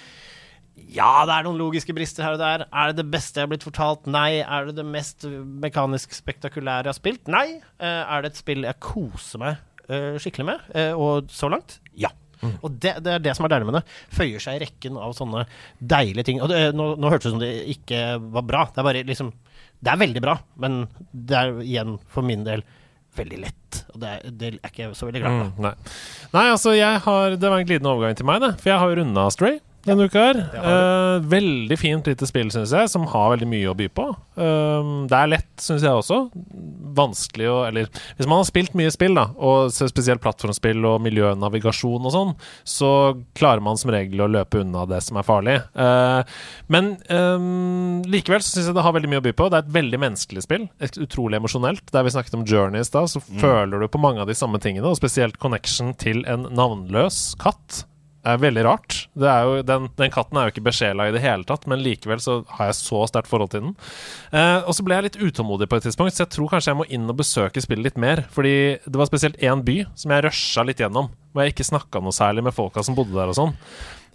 [0.92, 2.66] Ja, det er noen logiske brister her og der.
[2.68, 4.08] Er det det beste jeg har blitt fortalt?
[4.10, 4.39] Nei.
[4.42, 5.28] Er det det mest
[5.66, 7.28] mekanisk spektakulære jeg har spilt?
[7.32, 7.48] Nei.
[7.82, 10.68] Eh, er det et spill jeg koser meg skikkelig med?
[10.96, 11.82] Og så langt?
[12.00, 12.14] Ja.
[12.50, 13.84] Og det, det er det som er deilig med det.
[14.18, 15.46] Føyer seg i rekken av sånne
[15.80, 16.42] deilige ting.
[16.44, 18.04] Og det, nå, nå hørtes det ut som det ikke
[18.38, 18.66] var bra.
[18.72, 19.34] Det er bare liksom
[19.82, 22.64] Det er veldig bra, men det er igjen for min del
[23.18, 23.82] veldig lett.
[23.92, 25.42] Og det er, det er ikke så veldig glad i.
[25.42, 25.74] Mm, nei.
[26.36, 28.54] nei, altså jeg har Det var en glidende overgang til meg, det.
[28.62, 30.40] For jeg har jo runda Stray denne uka her.
[30.58, 34.06] Eh, veldig fint lite spill, syns jeg, som har veldig mye å by på.
[34.38, 36.20] Um, det er lett, syns jeg også.
[36.96, 42.08] Vanskelig å Eller hvis man har spilt mye spill, da, og spesielt plattformspill og miljønavigasjon
[42.08, 42.34] og sånn,
[42.68, 42.92] så
[43.38, 45.58] klarer man som regel å løpe unna det som er farlig.
[45.74, 46.40] Eh,
[46.72, 49.50] men um, likevel så syns jeg det har veldig mye å by på.
[49.52, 50.68] Det er et veldig menneskelig spill.
[50.82, 51.88] Et utrolig emosjonelt.
[51.92, 54.62] Der vi snakket om Journey i stad, så føler du på mange av de samme
[54.62, 57.86] tingene, og spesielt connection til en navnløs katt
[58.28, 58.98] er veldig rart.
[59.18, 61.82] Det er jo, den, den katten er jo ikke besjela i det hele tatt, men
[61.82, 63.78] likevel så har jeg så sterkt forhold til den.
[64.30, 66.82] Eh, og så ble jeg litt utålmodig på et tidspunkt, så jeg tror kanskje jeg
[66.82, 68.26] må inn og besøke spillet litt mer.
[68.34, 68.54] Fordi
[68.86, 72.16] det var spesielt én by som jeg rusha litt gjennom, hvor jeg ikke snakka noe
[72.16, 73.58] særlig med folka som bodde der og sånn.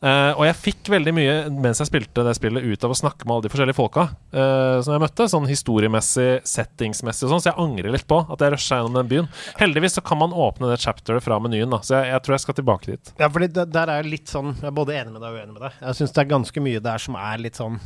[0.05, 3.25] Eh, og jeg fikk veldig mye mens jeg spilte det spillet ut av å snakke
[3.25, 5.29] med alle de forskjellige folka uh, som jeg møtte.
[5.33, 7.45] Sånn historiemessig, settingsmessig og sånn.
[7.45, 9.31] Så jeg angrer litt på at jeg rusha gjennom den byen.
[9.61, 11.81] Heldigvis så kan man åpne det chapteret fra menyen, da.
[11.87, 13.15] Så jeg, jeg tror jeg skal tilbake dit.
[13.21, 15.63] Ja, fordi der er litt sånn Jeg er både enig med deg og uenig med
[15.69, 15.79] deg.
[15.81, 17.81] Jeg syns det er ganske mye der som er litt sånn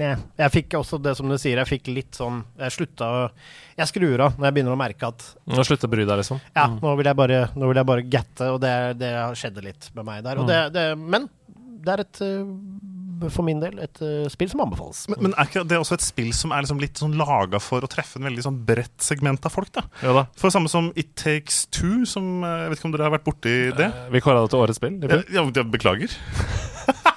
[0.00, 0.12] Nei.
[0.40, 3.22] Jeg fikk også det som du sier, jeg fikk litt sånn Jeg slutta å
[3.78, 6.42] Jeg skrur av når jeg begynner å merke at Nå slutter å bry deg, liksom.
[6.56, 9.90] ja, nå vil jeg bare, nå vil jeg bare gatte, og det, det skjedde litt
[9.96, 10.42] med meg der.
[10.42, 11.28] Og det, det, men
[11.86, 12.44] det er et øh,
[13.32, 15.06] for min del et uh, spill som anbefales.
[15.12, 17.84] Men, men er ikke det også et spill som er liksom litt sånn laga for
[17.84, 19.72] å treffe en veldig sånn bredt segment av folk?
[19.76, 19.86] da?
[20.02, 20.26] Ja, da.
[20.36, 23.16] For det samme som It Takes Two, som eh, Jeg vet ikke om dere har
[23.16, 23.90] vært borti det?
[24.12, 24.98] Vi kåra det til årets spill.
[25.08, 26.16] Ja, ja, beklager.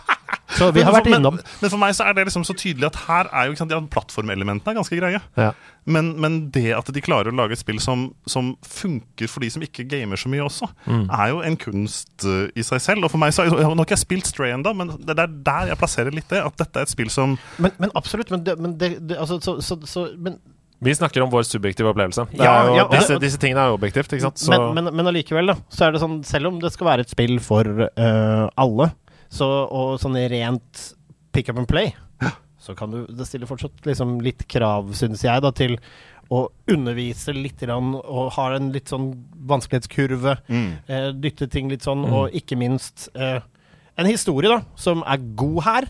[0.58, 2.56] Så vi har Men vært innom Men, men for meg så er det liksom så
[2.58, 5.22] tydelig at her er jo ikke sant, ja, plattformelementene er ganske greie.
[5.38, 5.52] Ja.
[5.89, 9.50] Men, men det at de klarer å lage et spill som, som funker for de
[9.54, 11.06] som ikke gamer så mye også, Mm.
[11.14, 13.06] er jo en kunst eh, i seg selv.
[13.06, 15.68] Og for meg så, Nå har ikke jeg spilt Stray ennå, men det er der
[15.74, 16.41] jeg plasserer litt det.
[16.45, 18.32] At dette er et spill som Men, men absolutt.
[18.34, 20.39] Men, det, men det, det, altså, så, så, så, men,
[20.82, 22.26] Vi snakker om vår subjektive opplevelse.
[22.32, 24.39] Det Ja, er jo, ja, det- disse, disse tingene er jo objektivt, ikke sant?
[24.39, 27.06] Så, men, men, men allikevel, da, så er det sånn Selv om det skal være
[27.06, 28.89] et spill for uh, alle,
[29.30, 30.84] så, og sånn rent
[31.36, 31.92] pick up and play,
[32.60, 35.78] så kan du Det stiller fortsatt liksom litt krav, syns jeg, da, til
[36.30, 39.08] å undervise litt grann, og har en litt sånn
[39.50, 40.36] vanskelighetskurve.
[40.90, 43.40] Eh, dytte ting litt sånn, og ikke minst eh,
[43.98, 45.88] en historie, da, som er god her,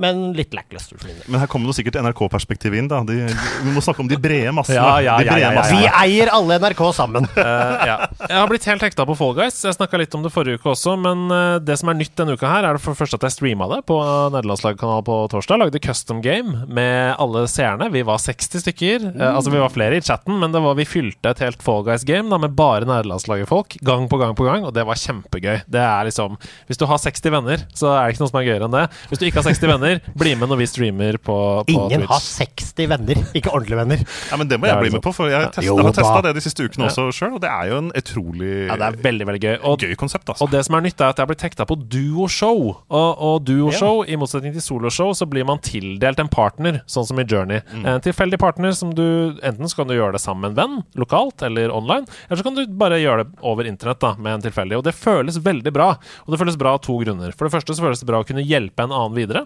[0.00, 1.26] men litt lackluster for min del.
[1.30, 2.88] Men her kommer det sikkert NRK-perspektivet inn.
[2.90, 3.18] da de,
[3.64, 4.78] Vi må snakke om de brede massene.
[4.78, 5.60] Ja, ja, de brede ja, ja, ja.
[5.60, 5.82] massene.
[5.84, 7.28] Vi eier alle NRK sammen!
[7.36, 7.96] uh, ja.
[8.24, 9.60] Jeg har blitt helt hekta på Fall Guys.
[9.66, 12.36] Jeg snakka litt om det forrige uke også, men eh, det som er nytt denne
[12.36, 13.96] uka her, er det for det første at jeg streama det på
[14.34, 15.60] nederlandslagkanal på torsdag.
[15.62, 17.90] Lagde custom game med alle seerne.
[17.92, 19.06] Vi var 60 stykker.
[19.12, 21.84] Eh, altså, vi var flere i chatten, men det var, vi fylte et helt Fall
[21.86, 25.64] Guys-game da, med bare nederlandslagerfolk gang på gang på gang, og det var kjempegøy.
[25.70, 26.38] Det er liksom
[26.68, 28.86] Hvis du har 60 venner, så er det ikke noe som er gøyere enn det.
[29.10, 29.89] Hvis du ikke har 60 venner,
[30.20, 31.36] bli med når vi streamer på,
[31.66, 34.04] på Ingen har 60 venner, ikke ordentlige venner.
[34.30, 35.96] Ja, men Det må jeg det bli med på, for jeg, test, Jo jeg har
[35.96, 38.88] testa det de siste ukene også sjøl, og det er jo en utrolig Ja, det
[38.90, 39.56] er veldig, veldig gøy.
[39.70, 40.28] Og gøy konsept.
[40.32, 40.46] altså.
[40.46, 42.60] Og det som er nytt, er at jeg blir tekta på duoshow.
[42.88, 47.20] Og, og duoshow, i motsetning til soloshow, så blir man tildelt en partner, sånn som
[47.20, 47.62] i Journey.
[47.80, 49.04] En tilfeldig partner som du
[49.46, 52.44] Enten så kan du gjøre det sammen med en venn, lokalt eller online, eller så
[52.46, 54.78] kan du bare gjøre det over internett da, med en tilfeldig.
[54.80, 55.90] Og det føles veldig bra.
[56.26, 57.32] Og det føles bra av to grunner.
[57.36, 59.44] For det første så føles det bra å kunne hjelpe en annen videre.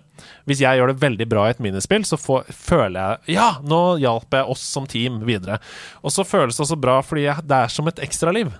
[0.49, 3.97] Hvis jeg gjør det veldig bra i et minispill, så får, føler jeg Ja, nå
[4.03, 5.61] hjalp jeg oss som team videre.
[6.03, 8.55] Og så føles det også bra fordi jeg, det er som et ekstraliv.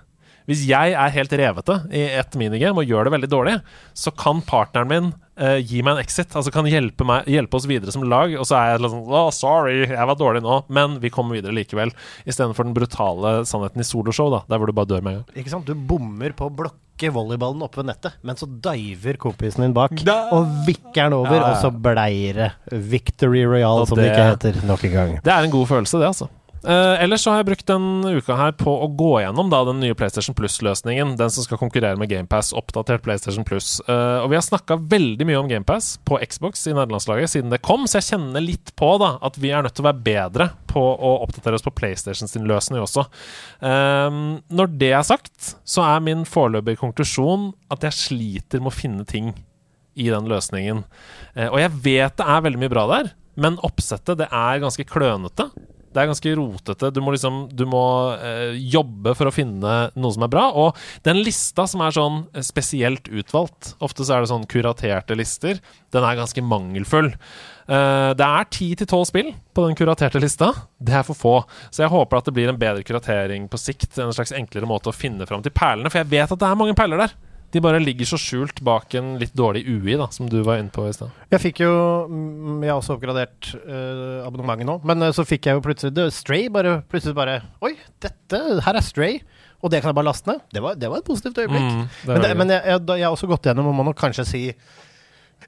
[0.45, 3.55] Hvis jeg er helt revete i et minigame og gjør det veldig dårlig,
[3.97, 5.07] så kan partneren min
[5.41, 6.35] eh, gi meg en exit.
[6.37, 8.35] Altså kan hjelpe, meg, hjelpe oss videre som lag.
[8.37, 11.57] Og så er jeg sånn oh, sorry, jeg var dårlig nå, men vi kommer videre
[11.57, 11.95] likevel.
[12.29, 15.41] Istedenfor den brutale sannheten i soloshow, da, der hvor du bare dør med en gang.
[15.41, 15.69] Ikke sant?
[15.69, 19.93] Du bommer på blokker sparke volleyballen oppe ved nettet, men så diver kompisen din bak
[20.33, 21.51] og vikker den over, Ja, ja.
[21.51, 22.51] og så bleier det
[22.91, 25.13] Victory Royal, som det det- ikke heter, nok en gang.
[25.23, 26.29] Det er en god følelse, det, altså.
[26.65, 29.83] Eh, ellers så har jeg brukt denne uka her på å gå gjennom da, den
[29.83, 31.13] nye PlayStation Plus-løsningen.
[31.21, 33.77] Den som skal konkurrere med GamePass, oppdatert PlayStation Plus.
[33.85, 37.61] Uh, og vi har snakka veldig mye om GamePass på Xbox i nederlandslaget siden det
[37.65, 40.47] kom, så jeg kjenner litt på da at vi er nødt til å være bedre
[40.71, 43.05] på å oppdatere oss på PlayStation sin løsning også.
[43.61, 48.79] Uh, når det er sagt, så er min foreløpige konklusjon at jeg sliter med å
[48.79, 49.35] finne ting
[49.95, 50.81] i den løsningen.
[51.53, 55.53] Og jeg vet det er veldig mye bra der, men oppsettet det er ganske klønete.
[55.95, 56.91] Det er ganske rotete.
[56.91, 57.85] Du må liksom Du må
[58.19, 60.49] eh, jobbe for å finne noe som er bra.
[60.51, 65.17] Og den lista som er sånn eh, spesielt utvalgt Ofte så er det sånn kuraterte
[65.19, 65.61] lister.
[65.95, 67.13] Den er ganske mangelfull.
[67.65, 70.51] Uh, det er ti til tolv spill på den kuraterte lista.
[70.77, 71.35] Det er for få.
[71.73, 73.95] Så jeg håper at det blir en bedre kuratering på sikt.
[74.03, 75.93] En slags enklere måte å finne fram til perlene.
[75.93, 77.15] For jeg vet at det er mange perler der.
[77.55, 80.75] De bare ligger så skjult bak en litt dårlig UI, da, som du var inne
[80.75, 81.15] på i stad.
[81.31, 81.73] Jeg fikk jo
[82.11, 85.95] mm, Jeg har også oppgradert uh, abonnementet nå, men uh, så fikk jeg jo plutselig
[85.95, 86.49] det, Stray.
[86.53, 89.21] Bare, plutselig bare Oi, dette Her er Stray.
[89.65, 90.43] Og det kan jeg bare laste ned.
[90.53, 91.63] Det var, det var et positivt øyeblikk.
[91.65, 93.97] Mm, det men det, men jeg, jeg, jeg har også gått gjennom, må må nok
[93.97, 94.43] kanskje si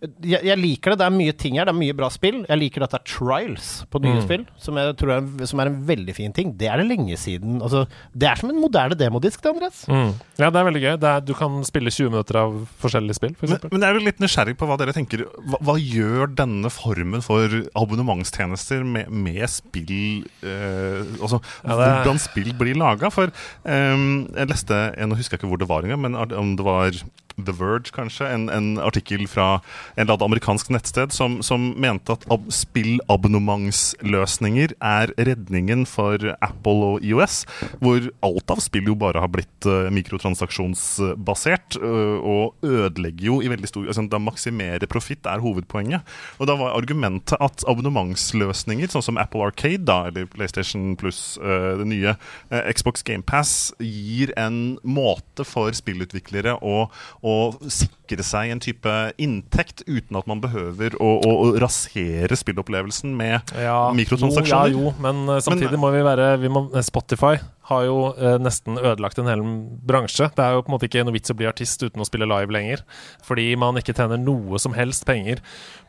[0.03, 0.99] jeg, jeg liker det.
[1.01, 1.65] Det er mye ting her.
[1.69, 2.43] Det er mye bra spill.
[2.49, 4.23] Jeg liker at det er trials på nye Mm.
[4.27, 6.53] spill, som jeg tror er, en- som er en veldig fin ting.
[6.57, 7.61] Det er det lenge siden.
[7.63, 7.87] Altså,
[8.17, 9.85] det er som en moderne demodisk, det, Andreas.
[9.89, 10.15] Mm.
[10.39, 10.97] Ja, det er veldig gøy.
[11.01, 13.99] Det er, du kan spille 20 minutter av forskjellige spill, for Men, men jeg er
[14.01, 15.25] jo litt nysgjerrig på hva dere tenker.
[15.49, 22.05] Hva, hva gjør denne formen for abonnementstjenester med, med spill eh, Altså Ja, det er-
[22.05, 23.11] hvordan spill blir laga?
[23.11, 23.31] For
[23.65, 23.97] eh,
[24.37, 26.91] jeg leste jeg, husker ikke hvor det var engang, men om det var
[27.37, 29.61] The Verge, kanskje, en, en artikkel fra
[29.95, 36.85] en eller annen amerikansk nettsted som, som mente at ab spillabonnementsløsninger er redningen for Apple
[36.93, 37.47] og IOS,
[37.83, 43.49] hvor alt av spill jo bare har blitt uh, mikrotransaksjonsbasert, uh, og ødelegger jo i
[43.53, 46.01] veldig stor altså, Da maksimerer profitt er hovedpoenget.
[46.41, 51.73] Og da var argumentet at abonnementsløsninger, sånn som Apple Arcade da, eller PlayStation Plus, uh,
[51.81, 52.13] det nye
[52.51, 56.87] eh, Xbox GamePass, gir en måte for spillutviklere å,
[57.27, 57.35] å
[57.67, 63.41] sikre seg en type inntekt uten at man behøver å, å, å rasere spillopplevelsen med
[63.59, 64.71] Ja, mikrotransaksjoner.
[64.71, 67.37] Jo, ja, jo, men uh, samtidig Men- må vi være vi må, eh, Spotify
[67.67, 69.41] har jo eh, nesten ødelagt en hel
[69.83, 70.29] bransje.
[70.37, 72.23] Det er jo på en måte ikke noe vits å bli artist uten å spille
[72.31, 72.85] live lenger.
[73.27, 75.41] Fordi man ikke tjener noe som helst penger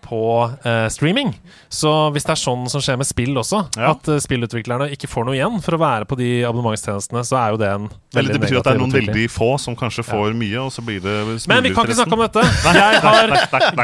[0.02, 1.36] på eh, streaming.
[1.70, 3.92] Så hvis det er sånn som skjer med spill også, Ja.
[3.94, 7.54] at eh, spillutviklerne ikke får noe igjen for å være på de abonnementstjenestene, så er
[7.54, 9.14] jo det en veldig Eller veldig det betyr at det er noen utvikling.
[9.14, 11.16] veldig få som kanskje får mye, og så blir det
[11.46, 12.44] Men vi kan ikke snakke om dette.
[12.78, 13.32] Jeg har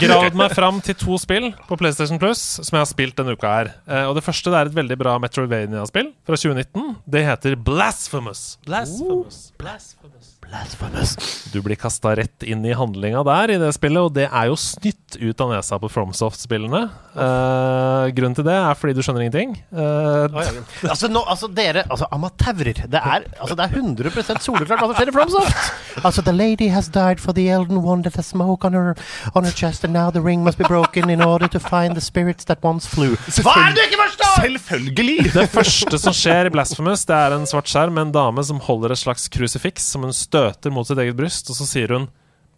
[0.03, 3.51] gravd meg fram til to spill på PlayStation Plus som jeg har spilt denne uka
[3.57, 3.71] her.
[3.87, 6.95] Eh, og Det første det er et veldig bra Metroidvania-spill fra 2019.
[7.09, 8.57] Det heter Blasphemous.
[8.67, 9.51] Blasphemous.
[9.59, 10.12] Blasphemous.
[10.53, 11.15] Blasphemous.
[11.53, 14.57] Du blir kasta rett inn i handlinga der i det spillet, og det er jo
[14.59, 16.83] snytt ut av nesa på FromSoft-spillene.
[17.13, 19.55] Uh, grunnen til det er fordi du skjønner ingenting.
[19.73, 20.39] Eh,
[20.83, 22.83] Altså, nå, altså dere Altså, amataurer.
[22.89, 25.73] Det er, altså, det er 100 soleklart hva som skjer i Fromsoft!
[26.03, 28.95] Altså, the lady has died for the elden one that has smoke on her,
[29.35, 32.01] on her chest, and now the ring must be broken in order to find the
[32.01, 33.13] spirits that once flew.
[33.41, 34.41] Hva er det du ikke forstår?!
[34.43, 35.33] Selvfølgelig!
[35.33, 38.61] Det første som skjer i Blasphemous, det er en svart skjerm med en dame som
[38.63, 40.13] holder et slags krusifiks som hun
[40.51, 42.09] støter mot sitt eget bryst, og så sier hun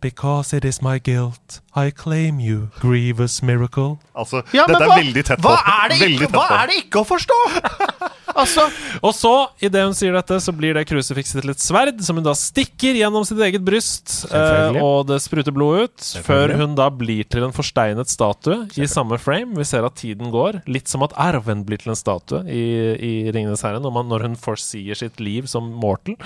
[0.02, 3.98] Because it is my guilt, I claim you, grievous miracle.
[4.16, 5.50] Altså, Ja, dette dette hva, er veldig tett på.
[5.50, 7.38] hva, er det ikke, hva er det ikke å forstå?!
[8.36, 8.66] Altså
[9.00, 9.32] Og så,
[9.64, 12.98] idet hun sier dette, så blir det krusifikset til et sverd, som hun da stikker
[13.00, 17.46] gjennom sitt eget bryst, eh, og det spruter blod ut, før hun da blir til
[17.48, 19.56] en forsteinet statue i samme frame.
[19.56, 22.66] Vi ser at tiden går, litt som at Arven blir til en statue i,
[22.96, 26.18] i Ringenes herre, når, man, når hun forsier sitt liv som mortal.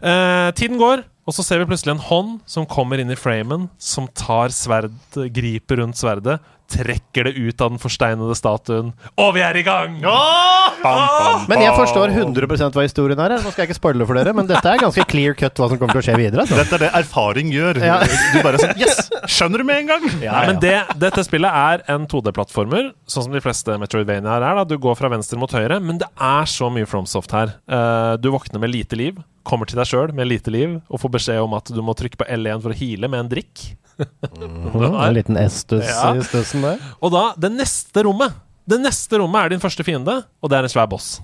[0.00, 3.68] Eh, tiden går, og så ser vi plutselig en hånd som kommer inn i framen,
[3.78, 4.94] som tar sverd,
[5.34, 6.40] griper rundt sverdet,
[6.72, 9.98] trekker det ut av den forsteinede statuen, og vi er i gang!
[10.02, 13.34] Bam, bam, Men jeg forstår 100% hva historien er.
[13.42, 15.78] Nå skal jeg ikke spoile for dere, men dette er ganske clear cut hva som
[15.80, 16.42] kommer til å skje videre.
[16.46, 16.58] Altså.
[16.58, 17.80] Dette er det erfaring gjør.
[17.84, 17.98] Ja.
[18.32, 19.10] Du bare sånn Yes!
[19.30, 20.06] Skjønner du med en gang!
[20.22, 24.48] Nei, men det, dette spillet er en 2D-plattformer, sånn som de fleste Metroidvania er.
[24.62, 27.54] da Du går fra venstre mot høyre, men det er så mye FromSoft her.
[27.68, 31.12] Eh, du våkner med lite liv, kommer til deg sjøl med lite liv, og får
[31.18, 33.64] beskjed om at du må trykke på L1 for å heale med en drikk.
[34.02, 36.14] En liten S-stuss Ja.
[36.16, 36.80] i stussen der.
[37.04, 38.32] Og da, det neste rommet
[38.66, 41.16] Det neste rommet er din første fiende, og det er en svær boss.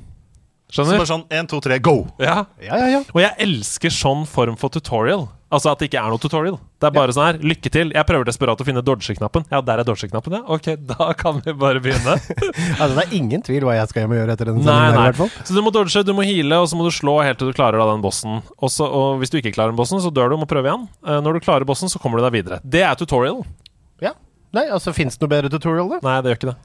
[0.68, 2.02] Så bare sånn én, to, tre, go!
[2.20, 2.42] Ja.
[2.60, 3.02] Ja, ja, ja.
[3.14, 5.28] Og jeg elsker sånn form for tutorial.
[5.48, 6.58] Altså at det ikke er noe tutorial.
[6.76, 7.92] Det er bare sånn her, lykke til.
[7.96, 9.46] Jeg prøver desperat å finne dodge-knappen.
[9.48, 10.42] Ja, der er dodge-knappen, ja.
[10.44, 12.18] Ok, da kan vi bare begynne.
[12.78, 15.00] Altså, det er ingen tvil hva jeg skal hjem og gjøre etter denne Nei, sendingen.
[15.08, 15.14] nei.
[15.16, 15.30] fall.
[15.48, 17.56] Så du må dodge, du må heale, og så må du slå helt til du
[17.56, 18.42] klarer da den bossen.
[18.60, 20.84] Også, og hvis du ikke klarer den bossen, så dør du og må prøve igjen.
[21.08, 22.60] Eh, når du klarer bossen, så kommer du deg videre.
[22.62, 23.40] Det er tutorial.
[24.52, 24.60] Ja.
[24.60, 25.98] Nei, altså, Fins det noe bedre tutorial, da?
[26.02, 26.56] Nei, det gjør ikke det.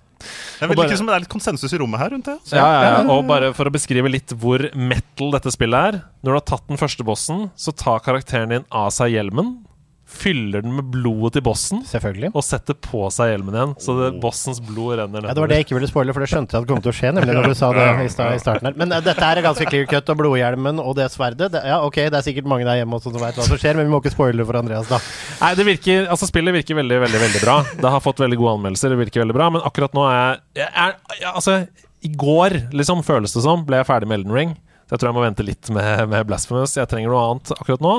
[0.62, 2.38] Jeg vil bare- like som det er litt konsensus i rommet her rundt det.
[2.48, 3.10] Så Ja, ja, ja.
[3.12, 6.02] Og bare for å beskrive litt hvor metal dette spillet er.
[6.24, 9.66] Når du har tatt den første bossen, så tar karakteren din av seg hjelmen.
[10.14, 11.82] Fyller den med blodet til bossen.
[11.90, 12.30] Selvfølgelig.
[12.38, 15.58] Og setter på seg hjelmen igjen, så det, bossens blod renner Ja, det var det
[15.58, 17.12] jeg ikke ville spoile, for det skjønte jeg at det kom til å skje.
[17.18, 18.78] nemlig når du sa det i, sta- i starten her.
[18.80, 21.98] Men uh, dette er ganske clear cut, og blodhjelmen og det sverdet det, Ja, ok,
[22.14, 24.00] det er sikkert mange der hjemme også som vet hva som skjer, men vi må
[24.04, 25.02] ikke spoile for Andreas, da.
[25.42, 27.58] Nei, det virker, altså Spillet virker veldig veldig, veldig bra.
[27.84, 28.94] Det har fått veldig gode anmeldelser.
[28.94, 31.58] Det virker veldig bra Men akkurat nå er jeg, jeg er, jeg, Altså,
[32.04, 34.54] i går, liksom, føles det som, ble jeg ferdig med Elden Ring.
[34.84, 36.76] Så jeg tror jeg må vente litt med, med Blasphemous.
[36.78, 37.94] Jeg trenger noe annet akkurat nå.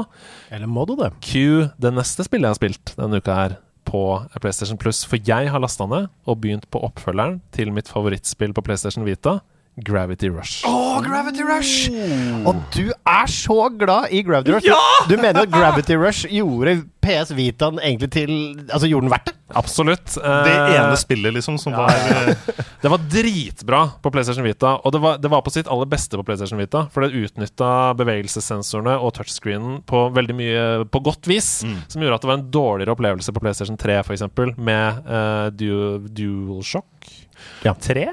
[0.55, 1.11] Eller må du det?
[1.25, 3.57] Q, det neste spillet jeg har spilt denne uka her
[3.89, 4.03] på
[4.41, 5.03] PlayStation Plus.
[5.09, 9.39] For jeg har lasta ned og begynt på oppfølgeren til mitt favorittspill på PlayStation Vita,
[9.83, 10.63] Gravity Rush.
[10.69, 11.89] Å, Gravity Rush!
[12.47, 14.69] Og du er så glad i Gravity Rush.
[15.11, 18.31] Du mener at Gravity Rush gjorde PS Vitaen egentlig til
[18.73, 19.35] Altså gjorde den verdt det?
[19.59, 20.15] Absolutt.
[20.15, 22.33] Det Eh, ene spillet, liksom, som var eh,
[22.83, 26.17] Det var dritbra på PlayStation Vita, og det var, det var på sitt aller beste
[26.19, 26.87] på PlayStation Vita.
[26.95, 27.69] For det utnytta
[27.99, 31.51] bevegelsessensorene og touchscreenen på veldig mye på godt vis.
[31.91, 35.99] Som gjorde at det var en dårligere opplevelse på PlayStation 3, f.eks., med uh, du,
[36.09, 37.11] DualShock
[37.67, 37.75] Ja.
[37.75, 38.09] 3.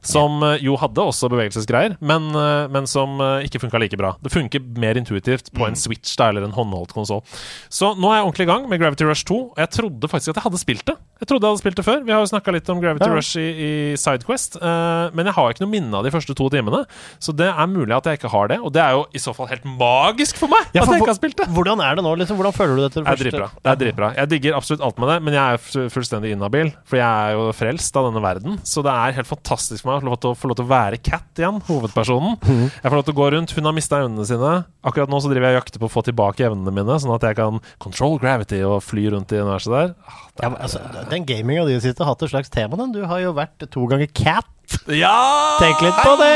[0.00, 4.14] Som eh, jo hadde også bevegelsesgreier, men, eh, men som eh, ikke funka like bra.
[4.24, 7.20] Det funker mer intuitivt på en Switch da, eller en håndholdt konsoll.
[7.68, 10.32] Så nå er jeg ordentlig i gang med Gravity Rush 2, og jeg trodde faktisk
[10.32, 10.96] at jeg hadde spilt det.
[11.20, 12.00] Jeg trodde jeg hadde spilt det før.
[12.06, 13.16] Vi har jo snakka litt om Gravity Ja.
[13.18, 13.70] Rush i, i
[14.00, 16.80] Sidequest, uh, men jeg har ikke noe minne av de første to timene.
[17.20, 19.34] Så det er mulig at jeg ikke har det, og det er jo i så
[19.36, 21.48] fall helt magisk for meg Ja, at jeg ikke har spilt det.
[21.52, 22.14] Hvordan er det nå?
[22.22, 22.40] liksom?
[22.40, 23.50] Hvordan føler du det til Det er dritbra.
[23.60, 24.10] Det er dritbra.
[24.16, 26.72] Jeg digger absolutt alt med det, men jeg er fu- fullstendig inhabil.
[26.88, 28.56] For jeg er jo frelst av denne verden.
[28.64, 31.00] Så det er helt fantastisk for meg lov til å, få lov til å være
[31.04, 32.38] Cat igjen, hovedpersonen.
[32.46, 33.54] Jeg får lov til å gå rundt.
[33.56, 34.52] Hun har mista evnene sine.
[34.86, 37.26] Akkurat nå så driver jeg og jakter på å få tilbake evnene mine, sånn at
[37.28, 39.92] jeg kan control gravity og fly rundt i universet der.
[40.06, 40.78] Ah, det Ja, men, altså,
[41.10, 42.78] den gaminga di siste har hatt et slags tema.
[42.80, 42.94] Den.
[42.96, 44.48] Du har jo vært to ganger cat.
[44.86, 45.58] Ja!
[45.58, 46.30] Tenk litt på det!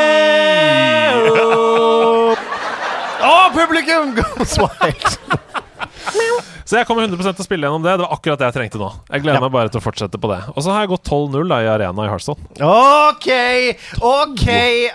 [3.24, 4.12] Å, publikum!
[4.18, 5.18] Goes wild.
[6.64, 7.92] Så jeg kommer 100 til å spille gjennom det.
[7.98, 8.88] Det var akkurat det jeg trengte nå.
[9.12, 9.44] Jeg gleder Ja.
[9.44, 10.40] meg bare til å fortsette på det.
[10.56, 12.40] Og så har jeg gått 12-0 i arena i Hearthstone.
[12.64, 13.28] Ok,
[14.00, 14.46] ok,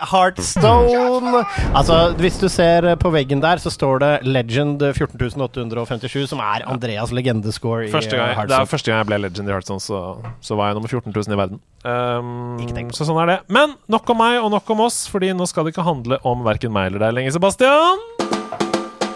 [0.09, 1.43] Heartstone.
[1.77, 7.13] Altså, hvis du ser på veggen der, så står det Legend 14857, som er Andreas
[7.13, 10.01] legendescore i Første gang, eh, det er første gang jeg ble legend i Hearthstone, så,
[10.41, 11.61] så var jeg nummer 14 000 i verden.
[11.85, 12.57] Um,
[12.91, 13.39] så sånn er det.
[13.47, 16.43] Men nok om meg og nok om oss, Fordi nå skal det ikke handle om
[16.43, 18.18] verken meg eller deg lenger, Sebastian.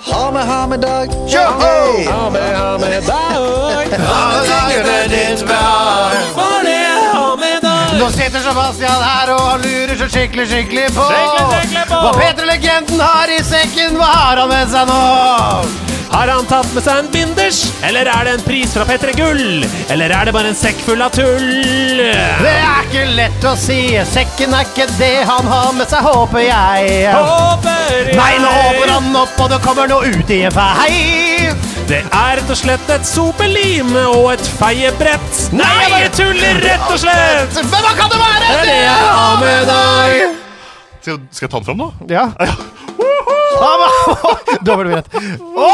[0.06, 1.10] Ha med, ha med dag.
[1.28, 2.12] Tjoho!
[2.12, 3.54] Ha med, ha med dag
[8.00, 12.00] Nå sitter Sebastian her og han lurer så skikkelig, skikkelig på Skikkelig, skikkelig på.
[12.04, 13.96] hva Peter Legenden har i sekken.
[14.02, 15.93] Hva har han med seg nå?
[16.14, 17.60] Har han tatt med seg en binders?
[17.81, 19.64] Eller er det en pris fra P3 Gull?
[19.90, 21.48] Eller er det bare en sekk full av tull?
[21.98, 23.80] Det er ikke lett å si.
[24.11, 27.07] Sekken er ikke det han har med seg, håper jeg.
[27.18, 31.49] Håper jeg Nei, nå håper han opp, og det kommer noe ut i en fei.
[31.90, 35.41] Det er rett og slett et sopelim og et feiebrett.
[35.57, 37.57] Nei, jeg bare tuller, rett og slett!
[37.57, 38.45] Men hva kan det være?
[38.45, 40.40] Det er det jeg har med deg.
[41.03, 41.90] Skal jeg ta den fram nå?
[42.14, 42.30] Ja.
[44.68, 45.07] Dobbeltbrett.
[45.14, 45.69] Å,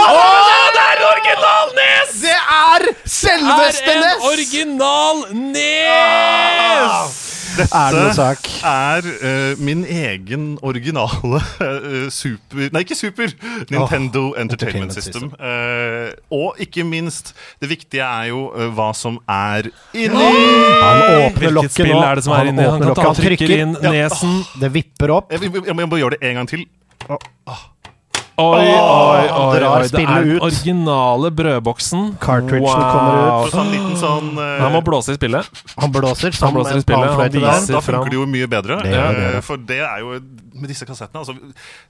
[0.73, 2.13] det er en original nes!
[2.23, 7.25] Det er Det er en original nes!
[7.59, 8.45] Er sak?
[8.63, 13.33] er uh, min egen originale uh, super Nei, ikke super!
[13.71, 15.31] Nintendo Entertainment Entertainment System.
[15.35, 18.45] Uh, og ikke minst, det viktige er jo
[18.77, 20.29] hva som er inni!
[20.79, 21.99] Han åpner lokket nå.
[21.99, 22.69] er det som er inni?
[22.69, 23.25] Han ta lokket.
[23.25, 23.91] trykker inn Ja.
[23.97, 24.39] nesen.
[24.61, 25.33] Det vipper opp.
[25.33, 26.65] Jeg, jeg, jeg må gjøre det en gang til.
[28.39, 29.87] Oi, oi, oi, oi.
[29.91, 30.43] Det er den ut.
[30.47, 32.05] originale brødboksen.
[32.23, 33.53] Cartridgen kommer ut.
[33.53, 35.49] Sånn liten sånn uh, Han må blåse i spillet.
[35.75, 37.99] Han blåser Han blåser i spillet, han viser- da fram.
[37.99, 38.79] funker det jo mye bedre.
[38.85, 39.41] Det det, eh.
[39.45, 40.19] For det er jo
[40.59, 41.35] med disse kassettene altså,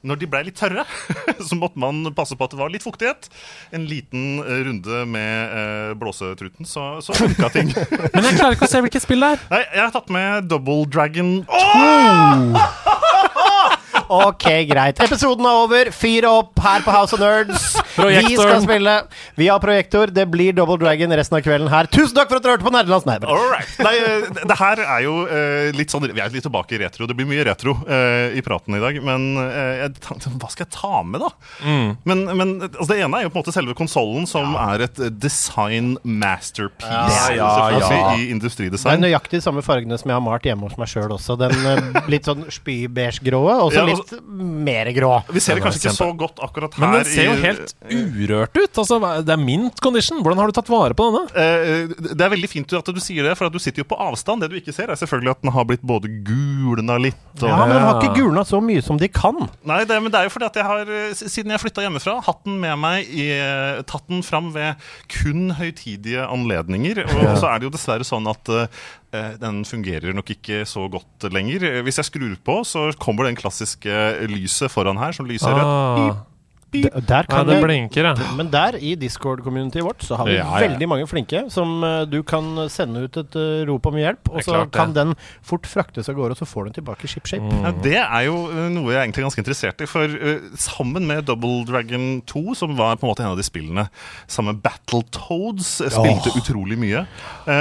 [0.05, 0.85] Når de ble litt tørre,
[1.47, 3.29] så måtte man passe på at det var litt fuktighet.
[3.75, 7.73] En liten eh, runde med uh, blåsetruten, så, så funka ting.
[8.15, 9.45] Men jeg klarer ikke å se hvilket spill det er.
[9.53, 11.39] Nei, jeg har tatt med Double Dragon
[14.09, 14.97] Ok, greit.
[15.05, 15.89] Episoden er over.
[15.93, 17.75] Fyr opp her på House of Nerds.
[17.93, 18.95] Vi skal spille.
[19.37, 20.09] Vi har projektor.
[20.09, 21.85] Det blir Double Dragon resten av kvelden her.
[21.93, 23.05] Tusen takk for at dere hørte på Nerdelands.
[23.05, 23.75] Nei, right.
[23.85, 27.05] Nei, eh, det, her er jo eh, litt sånn Vi er litt tilbake i retro.
[27.05, 28.97] Det blir mye retro eh, i praten i dag.
[29.05, 31.29] Men jeg, tenkte, hva skal jeg ta med, da?
[32.09, 35.03] Men, men altså, det ene er jo på en måte selve konsollen, som er et
[35.21, 38.11] design masterpiece Ja, ja, ja.
[38.17, 41.13] i Det er nøyaktig de samme fargene som jeg har malt hjemme hos meg sjøl
[41.13, 41.37] også.
[41.39, 41.53] Den
[42.09, 45.11] litt sånn spy-beige-gråe, og så Ja, litt mer grå.
[45.33, 46.83] Vi ser det kanskje ikke så godt akkurat her.
[46.83, 48.81] Men den ser jo helt urørt ut.
[48.83, 50.21] Altså, det er mint condition.
[50.23, 51.25] Hvordan har du tatt vare på denne?
[51.33, 53.99] Eh, det er veldig fint at du sier det, for at du sitter jo på
[53.99, 54.43] avstand.
[54.43, 57.57] Det du ikke ser, er selvfølgelig at den har blitt både gulna litt og Ja,
[57.63, 59.37] men den har ikke gulna så mye som de kan.
[59.67, 62.17] Nei, det, men det er jo fordi at jeg har, eh, siden jeg flytta hjemmefra,
[62.25, 64.79] hatt den med meg i, eh, tatt den fram ved
[65.11, 67.03] kun høytidige anledninger.
[67.07, 68.81] Og så er det jo dessverre sånn at eh,
[69.41, 71.63] den fungerer nok ikke så godt lenger.
[71.65, 73.89] Eh, Hvis jeg skrur på, så kommer den klassiske
[74.29, 76.17] lyset foran her, som lyser rødt.
[76.69, 78.13] Ah, der ja, kan det blinker, ja.
[78.37, 80.67] Men der, i Discord-communityet vårt, så har vi Ja, ja.
[80.67, 84.43] veldig mange flinke som eh, du kan sende ut et uh, rop om hjelp, og
[84.43, 85.15] så klart kan den
[85.45, 87.45] fort fraktes av gårde, og så får du den tilbake i shipshape.
[87.45, 87.65] Mm.
[87.65, 89.89] Ja, det er jo eh, noe jeg er egentlig ganske interessert i.
[89.89, 90.17] For
[90.59, 93.87] sammen med Double Dragon 2, som var på en måte en av de spillene
[94.27, 97.01] sammen med Battletoads, Toads, spilte utrolig mye.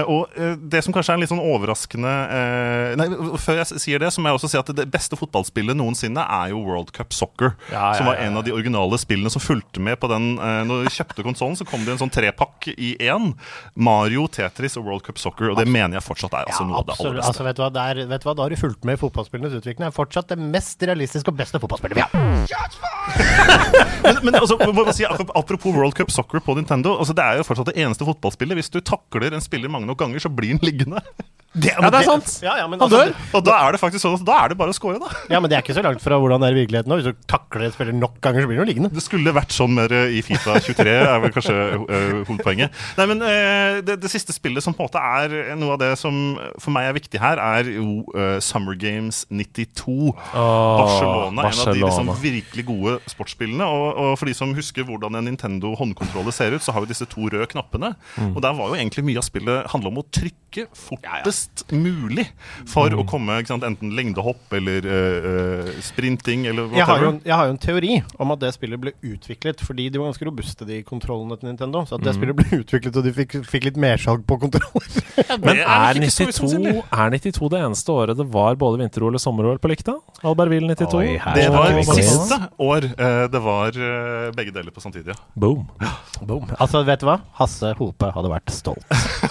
[0.08, 0.36] Og
[0.70, 3.08] det som kanskje er litt sånn overraskende eh, Nei,
[3.40, 6.52] Før jeg sier det, så må jeg også si at det beste fotballspillet noensinne er
[6.52, 7.54] jo World Cup Soccer.
[7.70, 10.30] Ja, ja, Som var en av de originale spillene som fulgte med på den.
[10.38, 13.32] eh, når du kjøpte konsollen, så kom det en sånn trepakk i én.
[13.74, 15.52] Mario, Tetris og World Cup Soccer.
[15.52, 17.30] Og det mener jeg fortsatt er altså, noe av det aller beste.
[17.32, 19.02] Altså, vet, du hva, det er, vet du hva, Da har du fulgt med i
[19.02, 19.86] fotballspillenes utvikling.
[19.86, 22.16] Det er fortsatt det mest realistiske og beste fotballspillet vi har.
[24.04, 26.98] men, men altså, må si, apropos World Cup Soccer på Nintendo.
[26.98, 28.58] Altså, det er jo fortsatt det eneste fotballspillet.
[28.58, 31.02] Hvis du takler en spiller mange nok ganger, så blir han liggende.
[31.56, 32.28] Ja, det er sant.
[32.44, 33.28] Ja, ja, men, Han altså, dør.
[33.38, 35.08] Og da er det faktisk sånn at da er det bare å score, da.
[35.32, 36.92] ja, men det er ikke så langt fra hvordan det er i virkeligheten.
[36.98, 38.90] Hvis du takler en spiller nok ganger, så blir det jo liggende.
[38.92, 42.76] Det skulle vært sånn mer i Fifa 23, er vel kanskje øh, hovedpoenget.
[42.98, 45.90] Nei, men øh, det, det siste spillet som på en måte er noe av det
[46.00, 46.20] som
[46.60, 50.12] for meg er viktig her, er jo uh, Summer Games 92.
[50.36, 53.64] Barcelona, en av de liksom virkelig gode sportsspillene.
[53.64, 56.92] Og, og for de som husker hvordan en Nintendo håndkontroller ser ut, så har vi
[56.92, 57.94] disse to røde knappene.
[58.20, 58.34] Mm.
[58.34, 61.37] Og der var jo egentlig mye av spillet handla om å trykke fortest
[61.72, 62.26] mulig
[62.68, 63.00] for Mm.
[63.02, 67.46] å komme ikke sant, enten lengdehopp eller øh, sprinting eller Jeg har, jo, jeg har
[67.46, 70.82] jo en teori om at det spillet ble utviklet fordi de var ganske robuste, de
[70.86, 71.84] kontrollene til Nintendo.
[71.86, 72.04] Så at Mm.
[72.08, 74.88] det spillet ble utviklet, og de fikk, fikk litt mersalg på kontroller.
[75.44, 78.78] Men er er nok ikke så 92, er 92 det eneste året det var både
[78.82, 79.94] vinter-OL og sommer-OL på Lykta?
[80.24, 80.98] Albertville 92?
[80.98, 85.12] Oi, Det var siste år uh, det var uh, begge deler på samtidig.
[85.12, 85.18] Ja.
[85.36, 85.66] Boom.
[86.22, 86.48] Boom.
[86.58, 87.18] Altså, vet du hva?
[87.38, 88.84] Hasse Hope hadde vært stolt.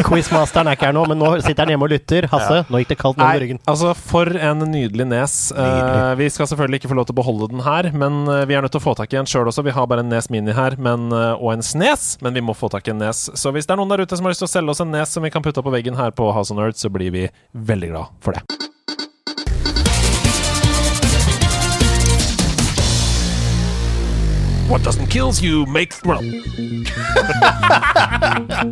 [0.07, 1.96] Quizmasteren er ikke her nå, men nå sitter han hjemme og lytter.
[2.31, 3.59] Hasse, nå gikk det kaldt nedover ryggen.
[3.69, 5.35] altså For en nydelig nes.
[5.51, 8.57] Eh, vi skal selvfølgelig ikke få lov til å beholde den her, men eh, vi
[8.57, 9.65] er nødt til å få tak i en sjøl også.
[9.67, 12.55] Vi har bare en Nes Mini her men, eh, og en Snes, men vi må
[12.57, 13.27] få tak i en Nes.
[13.33, 14.93] Så hvis det er noen der ute som har lyst til å selge oss en
[14.93, 17.13] Nes som vi kan putte opp på veggen her på House of Nerds, så blir
[17.13, 18.45] vi veldig glad for det.
[24.67, 26.21] What doesn't kill you makes well.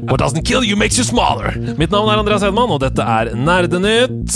[0.09, 1.53] What doesn't kill you makes you smaller.
[1.79, 4.35] Mitt navn er Andreas Hedman, og dette er Nerdenytt.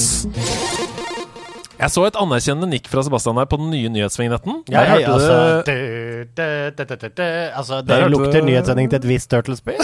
[1.80, 4.54] Jeg så et anerkjennende nikk fra Sebastian her på den nye nyhetsvignetten.
[4.72, 5.36] Ja, Der altså,
[5.68, 6.44] det- du,
[6.84, 7.24] du, du,
[7.56, 9.80] altså, det lukter nyhetssending til et visst Turtles-spill.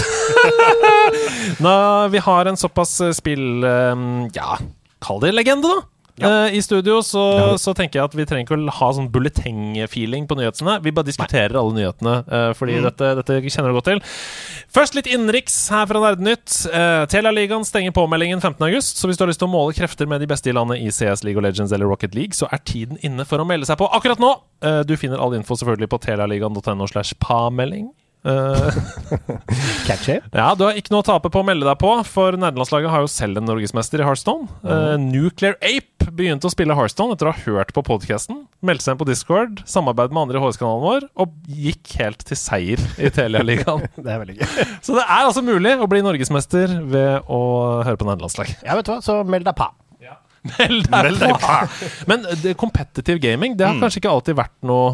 [1.66, 1.76] Nå,
[2.12, 3.96] vi har en såpass eh, spill eh,
[4.36, 4.58] Ja,
[5.06, 5.80] kall det legende, da.
[6.22, 7.24] Eh, I studio så,
[7.60, 10.78] så tenker jeg at vi trenger ikke å ha sånn bulleteng-feeling på nyhetene.
[10.86, 14.02] Vi bare diskuterer alle nyhetene, uh, fordi dette, dette kjenner du godt til.
[14.76, 16.48] Først litt innenriks her fra Nerdenytt.
[16.72, 20.24] Uh, Telialigaen stenger påmeldingen 15.8, så hvis du har lyst til å måle krefter med
[20.24, 23.02] de beste i landet i CS, League of Legends eller Rocket League, så er tiden
[23.04, 24.32] inne for å melde seg på akkurat nå.
[24.64, 27.92] Uh, du finner all info selvfølgelig på telialigaen.no slash pamelding.
[28.26, 28.78] Eh,
[29.88, 30.20] Catchy.
[30.34, 33.04] ja, du har ikke noe å tape på å melde deg på, for nederlandslaget har
[33.06, 34.48] jo selv en norgesmester i Hearthstone.
[34.66, 38.44] Eh, Nuclear Ape begynte å spille Hearthstone etter å ha hørt på podkasten.
[38.66, 42.40] Meldte seg inn på Discord, samarbeidet med andre i HS-kanalen vår, og gikk helt til
[42.40, 43.86] seier i Telialigaen.
[44.06, 44.52] Det er veldig gøy.
[44.86, 47.42] Så det er altså mulig å bli norgesmester ved å
[47.86, 48.62] høre på nerdelandslaget.
[48.66, 49.70] Ja, vet du hva, så meld deg på.
[50.46, 51.54] Meld deg Meld deg på!
[52.10, 52.26] Men
[52.60, 54.92] competitive gaming, det har kanskje ikke alltid vært noe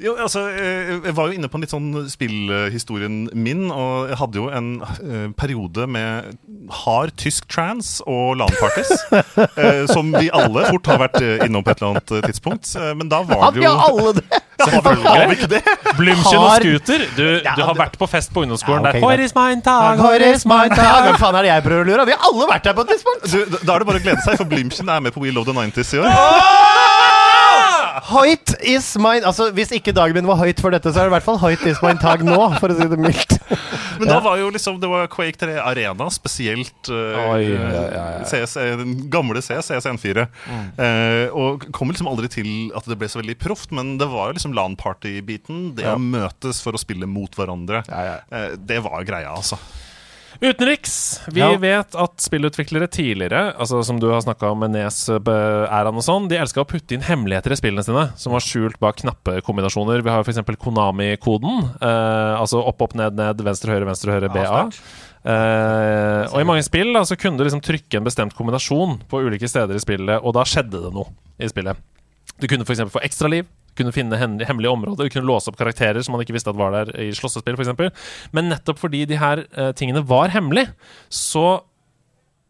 [0.00, 4.18] Jo, altså, eh, Jeg var jo inne på en litt sånn spillhistorien min, og jeg
[4.20, 6.38] hadde jo en eh, periode med
[6.82, 8.92] hard tysk trans og LAN-parties.
[9.60, 12.72] eh, som vi alle fort har vært innom på et eller annet tidspunkt.
[12.96, 14.42] Men da var Hadde det jo alle det!
[14.62, 15.62] Har vi ikke det?
[15.98, 17.06] Blümchen og scooter.
[17.16, 19.06] Du, Ja, du har vært på fest på ungdomsskolen Ja, okay, der.
[19.06, 19.26] Hvor greit.
[19.26, 19.98] is mein Tag?
[19.98, 20.14] Hvor
[20.52, 21.08] mein Tag?
[21.08, 22.06] Hvem faen er det jeg prøver å lure?
[22.06, 23.26] Vi har alle vært der på et tidspunkt!
[23.32, 25.50] Du, da er det bare å glede seg, for Blimchen er med på We Love
[25.50, 26.90] the 90s i år.
[28.10, 31.12] Hoit is mine Altså, Hvis ikke dagen min var høyt for dette, så er det
[31.12, 33.36] i hvert fall høyt is mine tag nå, for å si det mildt.
[34.00, 38.06] Men da var jo liksom Det var Quake 3 Arena, spesielt uh, Oi, ja, ja,
[38.16, 38.24] ja.
[38.28, 40.26] CS, eh, den gamle CS, CSN4.
[40.48, 40.64] Mm.
[40.78, 44.30] Uh, og kom liksom aldri til at det ble så veldig proft, men det var
[44.30, 45.72] jo liksom LAN-party-biten.
[45.78, 47.84] Det å møtes for å spille mot hverandre.
[47.88, 48.18] Ja, ja.
[48.32, 49.58] eh, det var greia, altså.
[50.42, 51.20] Utenriks.
[51.30, 51.52] Vi Ja.
[51.56, 56.28] vet at spillutviklere tidligere, altså som du har snakka om med Nes, Æran og sånn,
[56.28, 60.02] de elska å putte inn hemmeligheter i spillene sine som var skjult bak knappekombinasjoner.
[60.02, 60.42] Vi har jo f.eks.
[60.58, 61.78] Konami-koden.
[61.80, 64.66] Eh, altså opp, opp, ned, ned, venstre, høyre, venstre, høyre, BA.
[65.22, 69.22] Eh, og i mange spill da, så kunne du liksom trykke en bestemt kombinasjon på
[69.22, 71.06] ulike steder i spillet, og da skjedde det noe
[71.38, 71.76] i spillet.
[72.40, 72.80] Du kunne f.eks.
[72.90, 73.46] få ekstraliv.
[73.46, 75.10] Du kunne finne hemmelige områder.
[75.12, 77.58] Kunne låse opp karakterer som man ikke visste at var der i slåssespill.
[77.58, 77.92] Eksempel.
[78.36, 80.72] Men nettopp fordi de her eh, tingene var hemmelige,
[81.08, 81.62] så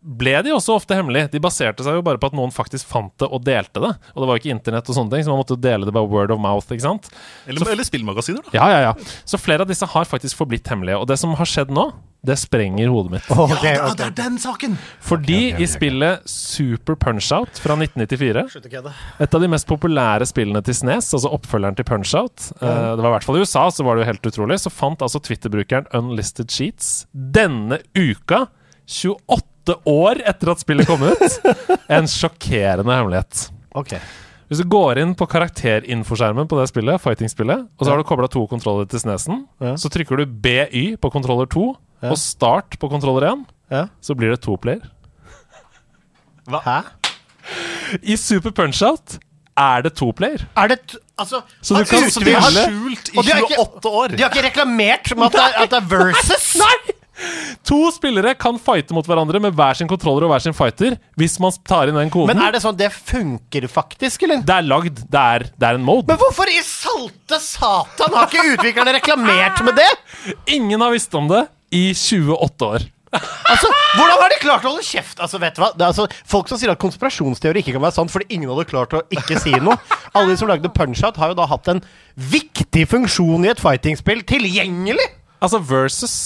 [0.02, 1.30] ble de også ofte hemmelige.
[1.32, 3.92] De baserte seg jo bare på at noen faktisk fant det og delte det.
[4.12, 5.94] Og det var jo ikke internett og sånne ting, så man måtte jo dele det
[5.94, 6.66] by word of mouth.
[6.74, 7.10] ikke sant?
[7.46, 8.56] Eller, eller spillmagasiner, da.
[8.58, 9.18] Ja, ja, ja.
[9.24, 10.98] Så flere av disse har faktisk forblitt hemmelige.
[10.98, 11.92] Og det som har skjedd nå,
[12.22, 13.30] det sprenger hodet mitt.
[13.66, 14.76] Ja, det er den saken!
[15.02, 18.44] Fordi i spillet Super Punch-Out fra 1994
[19.22, 23.08] et av de mest populære spillene til Snes, altså oppfølgeren til Punch-Out eh, Det var
[23.10, 24.60] i hvert fall i USA, så var det jo helt utrolig.
[24.62, 28.44] Så fant altså Twitter-brukeren Unlisted Sheets denne uka,
[28.86, 29.51] 28
[29.86, 31.38] år etter at spillet kom ut,
[31.88, 33.50] en sjokkerende hemmelighet.
[33.74, 34.00] Okay.
[34.48, 38.28] Hvis du går inn på karakterinfoskjermen på det spillet, fighting-spillet, og så har du kobla
[38.28, 39.74] to kontroller til Snesen, Ja.
[39.80, 42.10] så trykker du BY på kontroller 2 Ja.
[42.10, 43.86] og start på kontroller 1, Ja.
[44.02, 44.82] så blir det to player.
[46.50, 46.80] Hæ?
[48.02, 49.18] I Super Punch-Out
[49.56, 50.44] er det to player.
[50.56, 54.08] Er det Altså Så du kan spille- Skjult i Og de har ikke- 28 år!
[54.16, 56.56] De har ikke reklamert med at det er, at det er versus?
[56.56, 56.94] Nei!
[57.68, 61.38] To spillere kan fighte mot hverandre med hver sin kontroller og hver sin fighter hvis
[61.42, 62.32] man tar inn den koden.
[62.32, 64.42] Men er det sånn det funker faktisk, eller?
[64.46, 65.04] Det er lagd.
[65.06, 66.08] Det er, det er en mode.
[66.10, 69.90] Men hvorfor i salte satan har ikke utviklerne reklamert med det?
[70.58, 72.90] Ingen har visst om det i 28 år.
[73.12, 75.18] Altså, Hvordan har de klart å holde kjeft?
[75.20, 75.68] Altså, vet du hva?
[75.84, 79.02] Altså, folk som sier at konspirasjonsteori ikke kan være sant fordi ingen hadde klart å
[79.12, 79.76] ikke si noe.
[80.16, 81.82] Alle de som lagde Punch-Out, har jo da hatt en
[82.16, 85.10] viktig funksjon i et fighting-spill tilgjengelig!
[85.44, 86.16] Altså versus.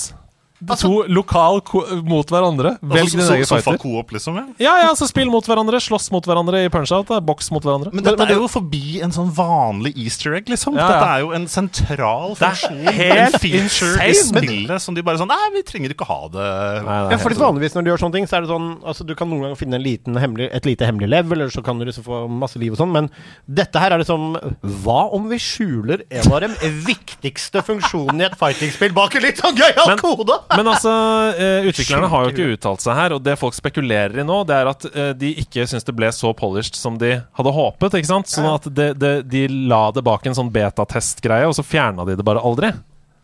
[0.61, 2.78] De Altså- to lokal ko mot hverandre.
[2.81, 3.78] Velg Altså, din egen så, fighter.
[3.78, 4.45] Coop, liksom, ja.
[4.59, 7.09] Ja, ja, så spill mot hverandre, slåss mot hverandre i punch-out.
[7.27, 7.93] Boks mot hverandre.
[7.93, 10.74] Men dette er jo forbi en sånn vanlig easter egg, liksom.
[10.74, 10.89] Ja, ja.
[10.97, 15.51] Dette er jo en sentral funksjon, en feature i spillet som de bare sånn Nei,
[15.53, 16.49] vi trenger ikke ha det.
[16.87, 19.05] Nei, det Ja, fordi Vanligvis når du gjør sånne ting, så er det sånn Altså,
[19.07, 21.78] du kan noen ganger finne en liten hemmelig, et lite hemmelig level, eller så kan
[21.78, 23.11] du liksom få masse liv og sånn, men
[23.47, 24.35] dette her er det som
[24.65, 29.37] Hva om vi skjuler en av de viktigste funksjonene i et fighting-spill bak en litt
[29.43, 30.39] sånn gøyal Men- kode?
[30.52, 30.93] Men altså,
[31.35, 34.56] eh, utviklerne har jo ikke uttalt seg her, og det folk spekulerer i nå, det
[34.56, 37.98] er at eh, de ikke syns det ble så polished som de hadde håpet.
[38.01, 38.31] ikke sant?
[38.31, 42.18] Sånn at de, de, de la det bak en sånn betatest-greie, og så fjerna de
[42.18, 42.73] det bare aldri.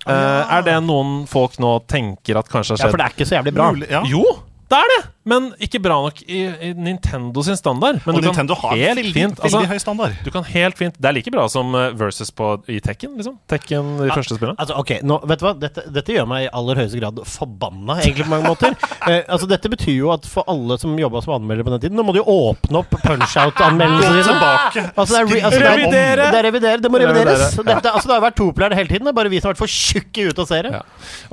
[0.03, 0.15] Ja.
[0.59, 3.37] er det noen folk nå tenker at kanskje har Ja, for det er ikke så
[3.37, 3.69] jævlig bra.
[3.71, 4.01] Mulig, ja.
[4.11, 4.25] Jo,
[4.73, 5.03] det er det!
[5.29, 8.01] Men ikke bra nok i, i Nintendo sin standard.
[8.07, 10.17] Men Og Nintendo har helt veldig, fint veldig altså, høy standard.
[10.25, 13.37] Du kan helt fint Det er like bra som eh, Versus på, i Tekken, liksom.
[13.51, 14.59] Tekken, de første spillet.
[14.59, 15.53] Altså, ok, nå, vet du hva?
[15.63, 18.79] Dette, dette gjør meg i aller høyeste grad forbanna, egentlig, på mange måter.
[19.03, 21.97] Eh, altså, dette betyr jo at for alle som jobba som anmelder på den tiden,
[21.99, 24.37] nå må de jo åpne opp punch-out-anmeldelsene sine.
[24.37, 24.85] Tilbake.
[24.93, 26.29] Altså, det er, re, altså, det er, Revidere!
[26.31, 27.57] Det er revidere, det må Revidere, revideres.
[27.67, 29.09] Dette, altså, det har vært toplayer hele tiden.
[29.09, 30.71] Det er bare vi som har vært for tjukke ut av serie.
[30.79, 30.85] Ja.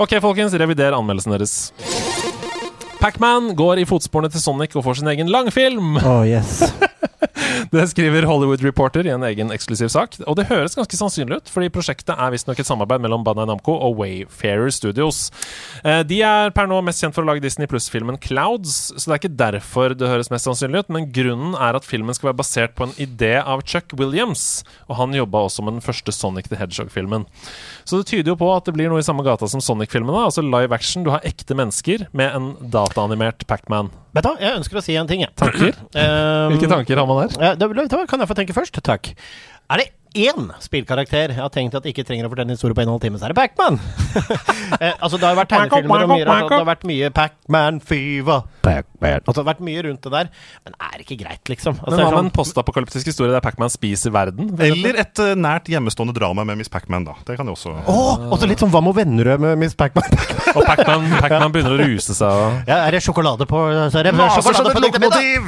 [0.01, 1.55] Ok, folkens, revider anmeldelsen deres.
[2.99, 5.95] Pacman går i fotsporene til Sonic og får sin egen langfilm.
[6.03, 6.61] Oh, yes.
[7.71, 10.15] Det skriver Hollywood Reporter i en egen eksklusiv sak.
[10.29, 13.73] Og det høres ganske sannsynlig ut, fordi prosjektet er visstnok et samarbeid mellom Bandai Namco
[13.75, 15.27] og Wayfarer Studios.
[15.83, 19.15] Eh, De er per nå mest kjent for å lage Disney Pluss-filmen Clouds, så det
[19.15, 22.39] er ikke derfor det høres mest sannsynlig ut, men grunnen er at filmen skal være
[22.41, 26.49] basert på en idé av Chuck Williams, og han jobba også med den første Sonic
[26.51, 27.27] the Hedgehog-filmen.
[27.89, 30.43] Så det tyder jo på at det blir noe i samme gata som Sonic-filmene, altså
[30.45, 31.01] live action.
[31.05, 33.89] Du har ekte mennesker med en dataanimert Pacman.
[34.13, 35.33] Vet du jeg ønsker å si en ting, jeg.
[35.39, 35.73] Tanker?
[35.95, 37.39] Um, Hvilke tanker har man der?
[37.41, 38.77] Ja, kan jeg få tenke først?
[38.85, 39.09] Takk.
[39.69, 42.83] Er det én spillkarakter jeg har tenkt at ikke trenger å fortelle en historie på
[42.83, 43.79] en og en halv time, så er det Pacman!
[44.81, 49.23] eh, altså, det har vært tegnefilmer og mye Det har vært mye Pacman Fever Pac-Man
[49.25, 50.29] Altså, det har vært mye rundt det der,
[50.65, 51.77] men det er ikke greit, liksom.
[51.79, 54.51] Altså, Men det hva med en sånn- postapokalyptisk historie der Pacman spiser verden?
[54.59, 57.15] Eller et uh, nært hjemmestående drama med Miss Pacman, da.
[57.27, 60.09] Det kan jo også Åh, også litt sånn Hva med Vennerød med Miss Pacman?
[60.57, 63.59] Og Pacman, Pac begynner å ruse seg og ja, er det sjokolade på
[63.93, 65.41] så er det Maser som sjokolade et på lokomotiv!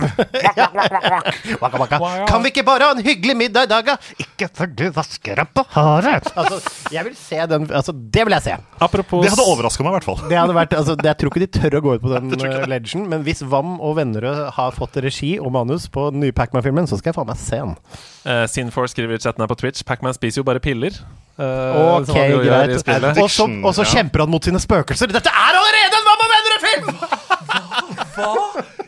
[2.32, 3.98] Kan vi ikke bare ha en hyggelig middag i dag, da?
[4.22, 6.28] Ikke heter du vasker opp på håret?
[6.38, 6.58] Altså,
[6.94, 8.56] jeg vil se den Altså, det vil jeg se.
[8.84, 10.20] Apropos Det hadde overraska meg, i hvert fall.
[10.30, 12.26] Det hadde vært, altså, det, jeg tror ikke de tør å gå ut på den
[12.36, 16.36] uh, legenden, men hvis Vam og Vennerød har fått regi og manus på den nye
[16.36, 17.76] Pacman-filmen, så skal jeg faen meg se den.
[18.28, 20.94] uh, Sinfor skriver i chatten her på Twitch Pacman spiser jo bare piller.
[21.40, 22.12] Uh, Ok,
[22.44, 22.76] greit.
[23.18, 23.92] Og så, og så ja.
[23.96, 25.10] kjemper han mot sine spøkelser.
[25.16, 26.86] Dette er allerede en Vam og Vennerød-film!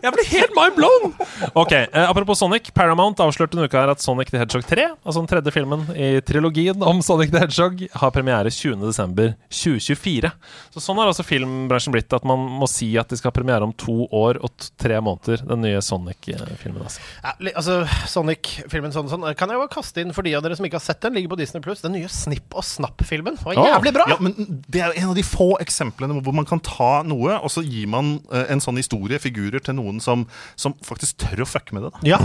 [0.03, 1.13] Jeg blir helt mind blown!
[1.55, 2.67] Ok, eh, Apropos Sonic.
[2.75, 6.09] Paramount avslørte denne uka her at Sonic the Hedgehog 3, altså den tredje filmen i
[6.27, 10.31] trilogien om Sonic the Hedgehog, har premiere 20.12.2024.
[10.73, 13.63] Så sånn har altså filmbransjen blitt, at man må si at de skal ha premiere
[13.67, 16.83] om to år og tre måneder, den nye Sonic-filmen.
[16.83, 16.99] altså.
[17.23, 17.79] Ja, altså,
[18.11, 20.85] Sonic-filmen sånn sånn kan jeg jo kaste inn for de av dere som ikke har
[20.85, 21.15] sett den.
[21.15, 21.83] Ligger på Disney Pluss.
[21.85, 24.09] Den nye Snipp og Snapp-filmen var jævlig bra!
[24.11, 24.35] Ja, men
[24.67, 27.87] Det er en av de få eksemplene hvor man kan ta noe, og så gir
[27.91, 30.25] man eh, en sånn historie, figurer, til noen som,
[30.55, 31.91] som faktisk tør å fucke med det.
[31.93, 31.99] da.
[32.07, 32.19] Ja,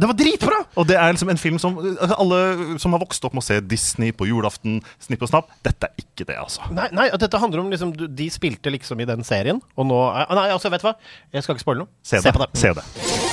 [0.00, 0.58] Det var dritbra!
[0.80, 3.44] Og det er liksom en film som altså, Alle som har vokst opp med å
[3.44, 6.64] se Disney på julaften, Snipp og Snapp, dette er ikke det, altså.
[6.72, 10.30] Nei, nei, dette handler om liksom De spilte liksom i den serien, og nå er,
[10.38, 10.94] Nei, altså, vet du hva?
[11.34, 11.92] Jeg skal ikke spoile noe.
[12.06, 12.32] Se det.
[12.32, 12.50] på det.
[12.56, 13.29] Se det.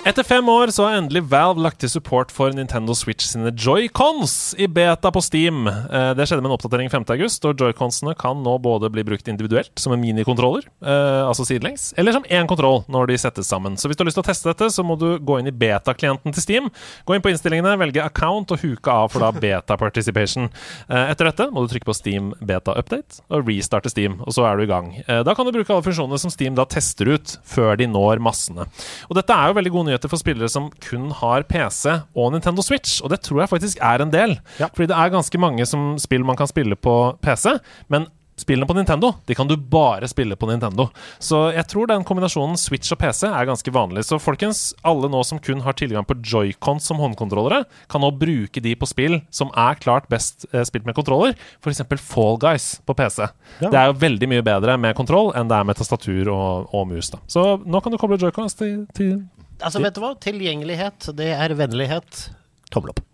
[0.00, 4.54] Etter fem år så har endelig Valve lagt til support for Nintendo Switch sine Joy-Cons
[4.56, 5.66] i beta på Steam.
[5.68, 9.76] Eh, Det skjedde med en oppdatering 5.8, og Joy-Consene kan nå både bli brukt individuelt
[9.78, 13.76] som en minikontroller, eh, altså sidelengs, eller som én kontroll når de settes sammen.
[13.76, 15.52] Så hvis du har lyst til å teste dette, så må du gå inn i
[15.52, 16.70] beta-klienten til Steam.
[17.04, 20.48] Gå inn på innstillingene, velge account og huke av for da beta participation.
[20.88, 24.48] Eh, Etter dette må du trykke på Steam beta update og restarte Steam, og så
[24.48, 24.94] er du i gang.
[25.06, 28.64] Da kan du bruke alle funksjonene som Steam da tester ut før de når massene.
[29.10, 32.64] Og dette er jo veldig gode nyheter for spillere som kun har PC og Nintendo
[32.64, 34.38] Switch, og det tror jeg faktisk er en del.
[34.62, 34.70] Ja.
[34.70, 37.58] Fordi det er ganske mange som spill man kan spille på PC,
[37.92, 38.08] men
[38.40, 40.88] spillene på Nintendo de kan du bare spille på Nintendo.
[41.18, 44.06] Så jeg tror den kombinasjonen Switch og PC er ganske vanlig.
[44.08, 48.62] Så folkens, alle nå som kun har tilgang på Joy-Cons som håndkontrollere, kan nå bruke
[48.64, 51.84] de på spill som er klart best eh, spilt med kontroller, f.eks.
[52.00, 53.28] Fall Guys på PC.
[53.60, 53.68] Ja.
[53.68, 56.88] Det er jo veldig mye bedre med kontroll enn det er med tastatur og, og
[56.90, 57.12] mus.
[57.12, 57.20] da.
[57.30, 59.18] Så nå kan du koble Joy-Cons til, til
[59.60, 60.14] Altså, vet du hva?
[60.20, 62.26] Tilgjengelighet, det er vennlighet.
[62.72, 63.04] Tommel opp.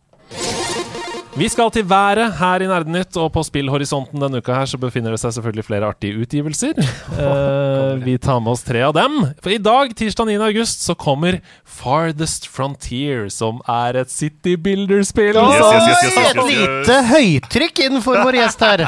[1.37, 5.13] Vi skal til været her i Nerdenytt, og på spillhorisonten denne uka her så befinner
[5.13, 6.81] det seg selvfølgelig flere artige utgivelser.
[7.17, 9.15] Eh, vi tar med oss tre av dem.
[9.43, 10.35] For i dag, tirsdag 9.
[10.45, 15.39] august, så kommer Farthest Frontier, som er et City Builder-spill.
[15.39, 18.85] Yes, yes, yes, yes, yes, Et lite høytrykk innenfor vår gjest her.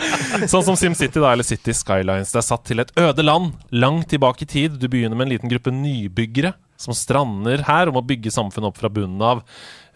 [0.52, 2.32] Sånn som SimCity, da, eller City Skylines.
[2.32, 4.78] Det er satt til et øde land, langt tilbake i tid.
[4.78, 8.80] Du begynner med en liten gruppe nybyggere som strander her om å bygge samfunnet opp
[8.82, 9.42] fra bunnen av.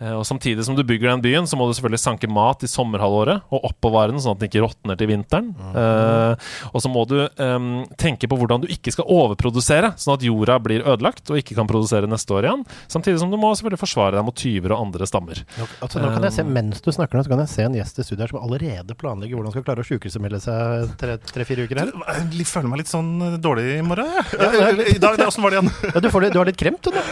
[0.01, 2.69] Eh, Og Samtidig som du bygger den byen, så må du selvfølgelig sanke mat i
[2.69, 5.53] sommerhalvåret og oppbevare den, sånn at den ikke råtner til vinteren.
[5.73, 10.25] Eh, og så må du um, tenke på hvordan du ikke skal overprodusere, sånn at
[10.27, 12.65] jorda blir ødelagt og ikke kan produsere neste år igjen.
[12.93, 15.41] Samtidig som du må selvfølgelig forsvare deg mot tyver og andre stammer.
[15.57, 17.75] Nå, altså, nå kan jeg se, Mens du snakker nå, så kan jeg se en
[17.81, 21.17] gjest i studio her som allerede planlegger hvordan han skal klare å sjukehusmelde seg tre-
[21.33, 21.91] tre-fire uker her.
[22.37, 24.13] Jeg føler meg litt sånn eh, dårlig i morgen.
[24.13, 24.93] jeg.
[24.97, 25.73] I dag, Åssen var det igjen?
[25.95, 27.03] Ja, du, får, litt- du har litt kremt, du nå.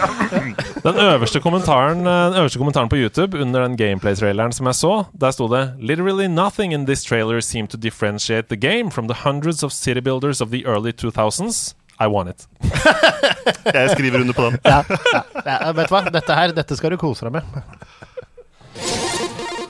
[0.85, 5.30] Den øverste kommentaren, den øverste kommentaren på YouTube under den gameplay-traileren som jeg så, der
[5.30, 9.62] sto det Literally nothing in this trailer seemed to differentiate the game from the hundreds
[9.62, 11.74] of city builders of the early 2000s.
[12.01, 12.48] I want it.
[13.74, 14.59] Jeg skriver under på den.
[14.64, 14.82] Ja,
[15.12, 15.22] ja,
[15.66, 16.01] ja, vet du hva?
[16.10, 17.42] Dette her, dette skal du kose deg med.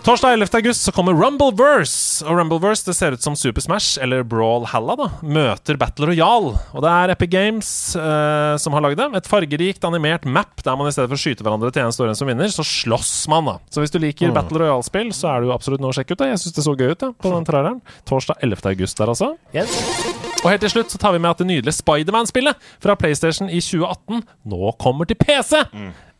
[0.05, 0.49] Torsdag 11.
[0.55, 2.27] august så kommer Rumbleverse.
[2.29, 6.59] Og Rumbleverse det ser ut som Super Smash, eller Brawl Halla, da, møter Battle Royale.
[6.77, 9.07] Og det er Epic Games uh, som har lagd det.
[9.17, 12.13] Et fargerikt animert map der man i stedet for å skyte hverandre til en står
[12.13, 13.57] en som vinner, så slåss man, da.
[13.73, 16.21] Så hvis du liker Battle Royale-spill, så er det jo absolutt noe å sjekke ut.
[16.21, 17.81] da Jeg syns det så gøy ut, da, på den traileren.
[18.05, 18.61] Torsdag 11.
[18.75, 19.33] august der, altså.
[19.57, 20.24] Yes.
[20.45, 23.63] Og helt til slutt så tar vi med at det nydelige Spiderman-spillet fra PlayStation i
[23.65, 24.21] 2018
[24.53, 25.63] nå kommer til PC!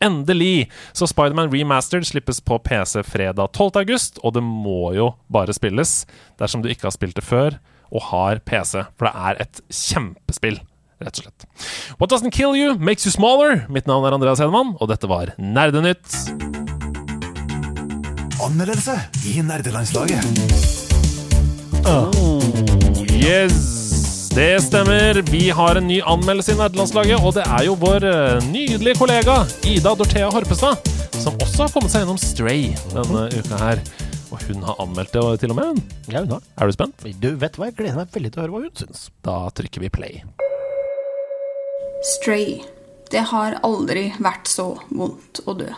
[0.05, 0.71] Endelig!
[0.97, 3.71] Så Spiderman Remastered slippes på PC fredag 12.
[3.83, 6.07] august, og det må jo bare spilles
[6.41, 7.59] dersom du ikke har spilt det før
[7.95, 10.57] og har PC, for det er et kjempespill.
[11.05, 11.45] Rett og slett.
[12.01, 13.67] What doesn't kill you makes you smaller.
[13.69, 16.17] Mitt navn er Andreas Hedemann, og dette var Nerdenytt.
[18.45, 18.97] Anmeldelse
[19.31, 20.25] i nerdelandslaget.
[21.85, 22.41] Oh,
[23.15, 23.84] Yes,
[24.35, 25.23] det stemmer.
[25.31, 29.37] Vi har en ny anmeldelse i nederlandslaget, og det er jo vår eh, nydelige kollega
[29.69, 33.83] Ida Dorthea Horpestad, som også har kommet seg gjennom Stray denne uka her.
[34.35, 35.71] Og hun har anmeldt det til og med.
[35.71, 35.83] hun.
[36.11, 36.43] Ja, hun har.
[36.59, 37.07] Er du spent?
[37.23, 37.71] Du, vet hva?
[37.71, 39.07] Jeg gleder meg veldig til å høre hva hun syns.
[39.23, 40.23] Da trykker vi play.
[42.17, 42.59] Stray.
[43.15, 45.71] Det har aldri vært så vondt å dø.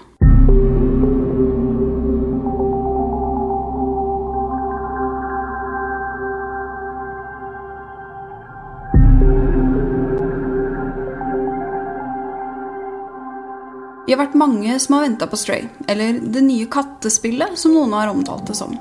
[14.06, 17.94] Vi har vært mange som har venta på Stray, eller det nye kattespillet, som noen
[17.96, 18.76] har omtalt det som.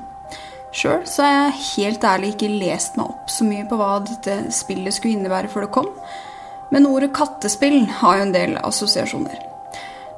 [0.76, 4.38] Sjøl så har jeg helt ærlig ikke lest meg opp så mye på hva dette
[4.54, 5.90] spillet skulle innebære før det kom,
[6.70, 9.42] men ordet kattespill har jo en del assosiasjoner.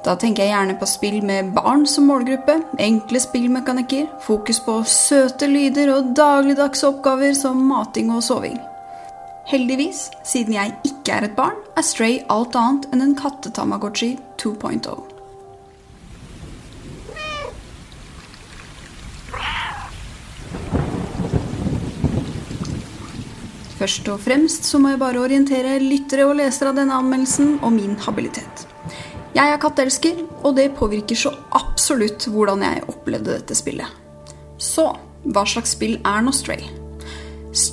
[0.05, 5.49] Da tenker jeg gjerne på spill med barn som målgruppe, enkle spillmekanikker, fokus på søte
[5.49, 8.59] lyder og dagligdagse oppgaver som mating og soving.
[9.49, 14.99] Heldigvis, siden jeg ikke er et barn, er Stray alt annet enn en kattetamagotchi 2.0.
[23.79, 27.73] Først og fremst så må jeg bare orientere lyttere og lesere av denne anmeldelsen om
[27.73, 28.67] min habilitet.
[29.33, 33.89] Jeg er katteelsker, og det påvirker så absolutt hvordan jeg opplevde dette spillet.
[34.61, 34.91] Så
[35.25, 36.78] hva slags spill er nå Stray?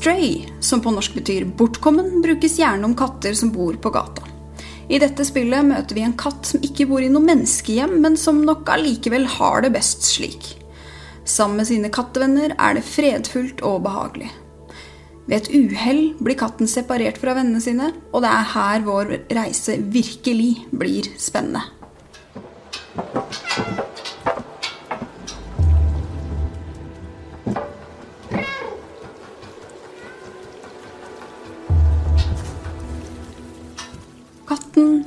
[0.06, 4.22] Stray, som på norsk betyr bortkommen, brukes gjerne om katter som bor på gata.
[4.86, 8.38] I dette spillet møter vi en katt som ikke bor i noe menneskehjem, men som
[8.46, 10.46] nok allikevel har det best slik.
[11.26, 14.30] Sammen med sine kattevenner er det fredfullt og behagelig.
[15.26, 19.10] Ved et uhell blir katten separert fra vennene sine, og det er her vår
[19.40, 21.66] reise virkelig blir spennende.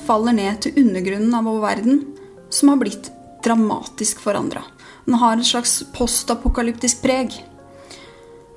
[0.09, 2.01] Faller ned til undergrunnen av vår verden,
[2.49, 3.11] som har blitt
[3.45, 4.63] dramatisk forandra.
[5.05, 7.37] Den har et slags postapokalyptisk preg.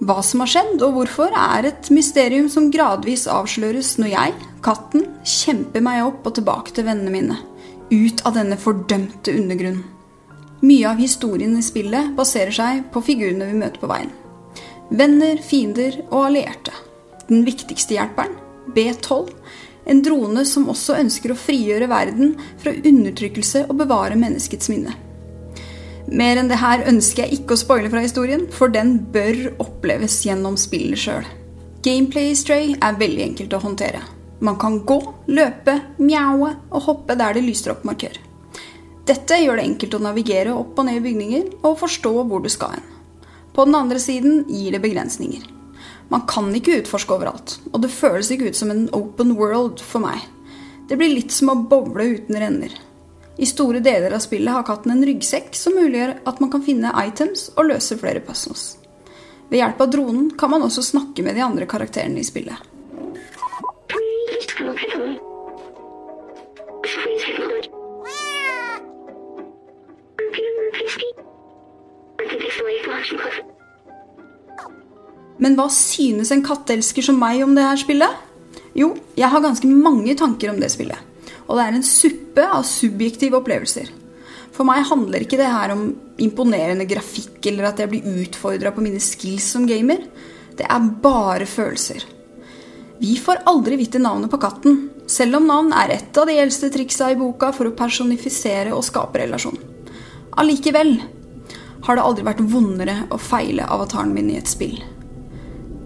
[0.03, 4.35] Hva som har skjedd og hvorfor, er et mysterium som gradvis avsløres når jeg,
[4.65, 7.39] katten, kjemper meg opp og tilbake til vennene mine.
[7.93, 9.85] Ut av denne fordømte undergrunnen.
[10.63, 14.13] Mye av historien i spillet baserer seg på figurene vi møter på veien.
[14.95, 16.75] Venner, fiender og allierte.
[17.27, 18.37] Den viktigste hjelperen,
[18.75, 19.31] B12,
[19.85, 24.95] en drone som også ønsker å frigjøre verden fra undertrykkelse og bevare menneskets minne.
[26.13, 30.19] Mer enn det her ønsker jeg ikke å spoile fra historien, for den bør oppleves
[30.27, 31.29] gjennom spillet sjøl.
[31.83, 34.03] Gameplay i Stray er veldig enkelt å håndtere.
[34.43, 34.99] Man kan gå,
[35.31, 38.19] løpe, mjaue og hoppe der det lyser opp markør.
[39.07, 42.51] Dette gjør det enkelt å navigere opp og ned i bygninger og forstå hvor du
[42.51, 42.87] skal hen.
[43.53, 45.43] På den andre siden gir det begrensninger.
[46.13, 50.05] Man kan ikke utforske overalt, og det føles ikke ut som en open world for
[50.05, 50.21] meg.
[50.91, 52.75] Det blir litt som å boble uten renner.
[53.41, 56.93] I store deler av spillet har katten en ryggsekk som muliggjør at man kan finne
[57.01, 58.75] items og løse flere puzzles.
[59.49, 62.61] Ved hjelp av dronen kan man også snakke med de andre karakterene i spillet.
[75.41, 78.29] Men hva synes en katteelsker som meg om det her spillet?
[78.77, 80.99] Jo, jeg har ganske mange tanker om det spillet.
[81.49, 83.91] Og det er en suppe av subjektive opplevelser.
[84.53, 85.87] For meg handler ikke det her om
[86.21, 90.05] imponerende grafikk eller at jeg blir utfordra på mine skills som gamer.
[90.59, 92.05] Det er bare følelser.
[93.03, 94.77] Vi får aldri vite navnet på katten,
[95.11, 98.85] selv om navn er et av de eldste triksa i boka for å personifisere og
[98.87, 99.59] skape relasjon.
[100.39, 100.95] Allikevel
[101.83, 104.79] har det aldri vært vondere å feile avataren min i et spill.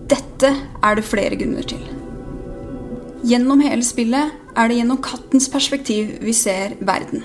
[0.07, 0.53] Dette
[0.85, 1.83] er det flere grunner til.
[3.27, 7.25] Gjennom hele spillet er det gjennom kattens perspektiv vi ser verden.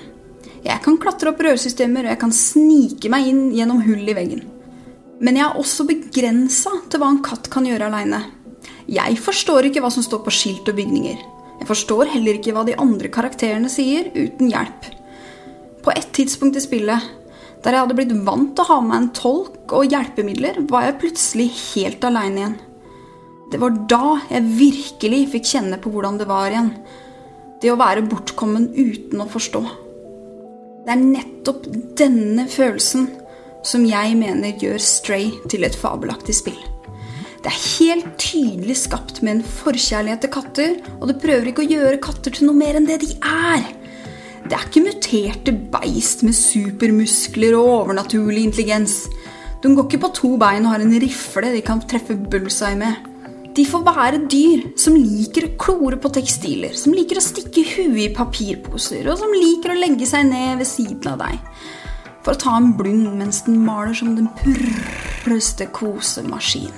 [0.61, 4.43] Jeg kan klatre opp rørsystemer, og jeg kan snike meg inn gjennom hull i veggen.
[5.21, 8.23] Men jeg er også begrensa til hva en katt kan gjøre aleine.
[8.89, 11.21] Jeg forstår ikke hva som står på skilt og bygninger.
[11.61, 14.89] Jeg forstår heller ikke hva de andre karakterene sier, uten hjelp.
[15.85, 17.09] På et tidspunkt i spillet,
[17.61, 20.99] der jeg hadde blitt vant til å ha med en tolk og hjelpemidler, var jeg
[21.03, 22.59] plutselig helt aleine igjen.
[23.51, 26.71] Det var da jeg virkelig fikk kjenne på hvordan det var igjen.
[27.61, 29.61] Det å være bortkommen uten å forstå.
[30.81, 31.67] Det er nettopp
[31.99, 33.09] denne følelsen
[33.67, 36.61] som jeg mener gjør Stray til et fabelaktig spill.
[37.41, 41.69] Det er helt tydelig skapt med en forkjærlighet til katter, og det prøver ikke å
[41.69, 43.67] gjøre katter til noe mer enn det de er.
[44.45, 49.03] Det er ikke muterte beist med supermuskler og overnaturlig intelligens.
[49.61, 53.10] De går ikke på to bein og har en rifle de kan treffe bullseye med.
[53.55, 58.05] De får være dyr som liker å klore på tekstiler, som liker å stikke huet
[58.05, 61.39] i papirposer, og som liker å legge seg ned ved siden av deg
[62.21, 66.73] for å ta en blund mens den maler som den purreste kosemaskin.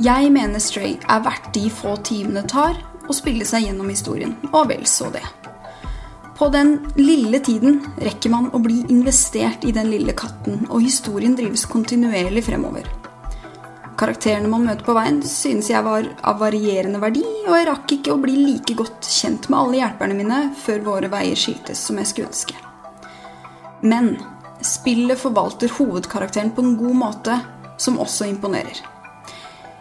[0.00, 4.70] Jeg mener Stray er verdt de få timene tar å spille seg gjennom historien, og
[4.70, 5.20] vel så det.
[6.38, 11.34] På den lille tiden rekker man å bli investert i den lille katten, og historien
[11.36, 12.86] drives kontinuerlig fremover.
[14.00, 18.14] Karakterene man møter på veien, synes jeg var av varierende verdi, og jeg rakk ikke
[18.14, 22.08] å bli like godt kjent med alle hjelperne mine før våre veier skiltes som jeg
[22.08, 22.56] skulle ønske.
[23.84, 24.14] Men
[24.64, 27.36] spillet forvalter hovedkarakteren på en god måte,
[27.76, 28.80] som også imponerer.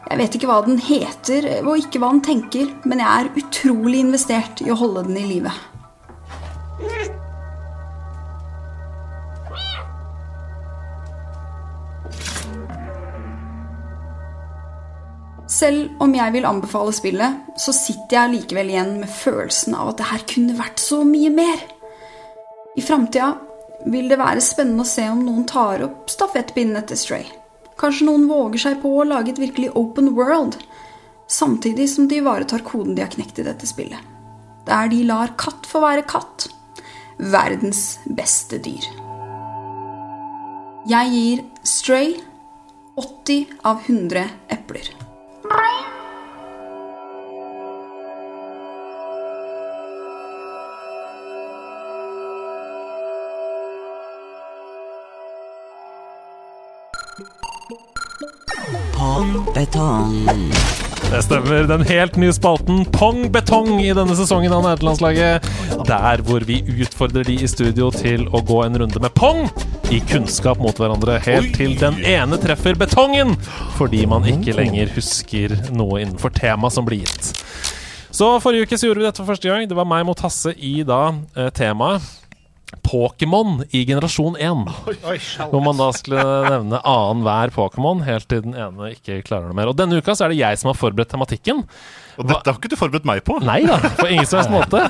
[0.10, 4.00] Jeg vet ikke hva den heter, og ikke hva den tenker, men jeg er utrolig
[4.02, 5.54] investert i å holde den i live.
[15.60, 20.00] Selv om jeg vil anbefale spillet, så sitter jeg likevel igjen med følelsen av at
[20.02, 21.62] det her kunne vært så mye mer.
[22.78, 23.34] I framtida
[23.90, 27.39] vil det være spennende å se om noen tar opp stafettpinnen etter Stray.
[27.80, 30.58] Kanskje noen våger seg på å lage et virkelig open world,
[31.32, 34.00] samtidig som de ivaretar koden de har knekt i dette spillet.
[34.68, 36.50] Der de lar katt få være katt.
[37.20, 38.86] Verdens beste dyr.
[40.90, 42.18] Jeg gir Stray
[43.00, 44.92] 80 av 100 epler.
[59.00, 60.28] Pong betong.
[61.12, 61.64] Det stemmer.
[61.64, 65.48] Den helt nye spalten Pong betong i denne sesongen av Nederlandslaget.
[65.88, 69.46] Der hvor vi utfordrer de i studio til å gå en runde med pong
[69.88, 73.38] i kunnskap mot hverandre, helt til den ene treffer betongen
[73.80, 77.32] fordi man ikke lenger husker noe innenfor temaet som blir gitt.
[78.12, 79.64] Så forrige uke så gjorde vi dette for første gang.
[79.64, 81.06] Det var meg mot Hasse i da
[81.40, 82.04] eh, temaet
[82.86, 84.68] Pokémon i generasjon 1.
[85.50, 89.72] Hvor man da skulle nevne annenhver Pokémon helt til den ene ikke klarer noe mer.
[89.72, 91.66] Og denne uka så er det jeg som har forberedt tematikken.
[92.20, 93.38] Og dette har ikke du forberedt meg på.
[93.48, 94.86] Nei da, på ingen som helst måte.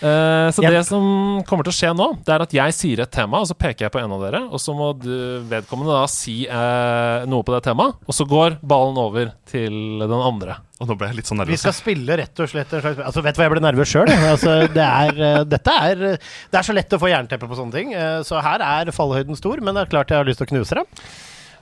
[0.00, 1.02] Uh, så det som
[1.44, 3.84] kommer til å skje nå, det er at jeg sier et tema, og så peker
[3.84, 5.12] jeg på en av dere, og så må du,
[5.50, 10.16] vedkommende da si uh, noe på det temaet, og så går ballen over til den
[10.16, 10.56] andre.
[10.80, 13.24] Og nå ble jeg litt sånn Vi skal spille rett og slett en slags altså,
[13.26, 14.12] Vet du hva, jeg ble nervøs sjøl.
[14.30, 17.76] Altså, det, er, eh, dette er, det er så lett å få jernteppe på sånne
[17.76, 17.92] ting.
[18.24, 20.80] Så her er fallhøyden stor, men det er klart jeg har lyst til å knuse
[20.80, 20.86] det.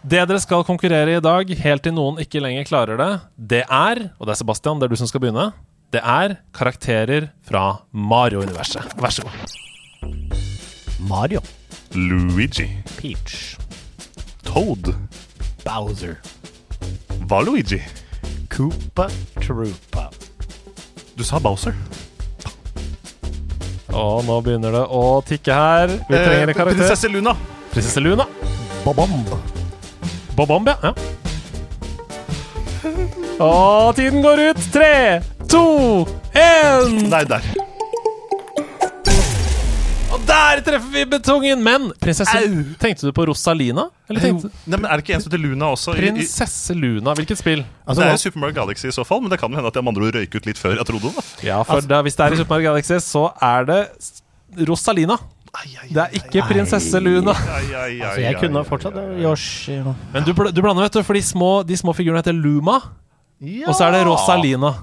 [0.07, 3.62] Det dere skal konkurrere i i dag, helt til noen ikke lenger klarer det, det
[3.66, 5.51] er Og det er Sebastian, det er du som skal begynne.
[5.91, 8.95] Det er karakterer fra Mario-universet.
[9.01, 10.12] Vær så god.
[11.09, 11.41] Mario.
[11.95, 12.69] Luigi.
[12.99, 13.57] Peach.
[14.45, 14.93] Toad.
[15.65, 16.19] Bowser.
[17.29, 17.81] Valuigi.
[18.53, 19.09] Koopa
[19.41, 20.09] Troopa.
[21.16, 21.75] Du sa Bowser.
[23.89, 25.89] Og nå begynner det å tikke her.
[26.07, 26.77] Vi trenger en Eh, karakter.
[26.85, 27.35] Prinsesse Luna.
[27.73, 28.27] Prinsesse Luna.
[28.85, 29.57] Bobomb.
[30.39, 30.77] Bobomb, ja.
[30.82, 30.93] ja.
[33.43, 34.60] Og tiden går ut.
[34.74, 34.93] Tre,
[35.51, 35.62] to,
[36.35, 36.94] én.
[37.10, 37.43] Nei, der.
[40.09, 41.60] Og der treffer vi betongen!
[41.62, 42.40] Men prinsesse
[42.81, 43.85] Tenkte du på Rosalina?
[44.09, 45.93] Eller tenkte Nei, men Er det ikke en som heter Luna også?
[45.94, 47.65] I- i- Prinsesse Luna, hvilket spill?
[47.85, 49.69] Altså, det er jo Super Mario Galaxy i så fall, men det kan jo hende
[49.69, 51.12] at jeg med andre ord røyk ut litt før jeg trodde.
[51.19, 54.23] da Ja, for da, hvis det er i Super Mario Galaxy, så er det s-
[54.66, 55.19] Rosalina.
[55.89, 57.33] Det er ikke prinsesse Luna.
[57.33, 58.99] altså, jeg kunne fortsatt.
[59.23, 59.79] Yoshi
[60.12, 62.79] Men du, bl- du blander, vet du, for de små, de små figurene heter Luma,
[63.66, 64.75] og så er det Rosalina.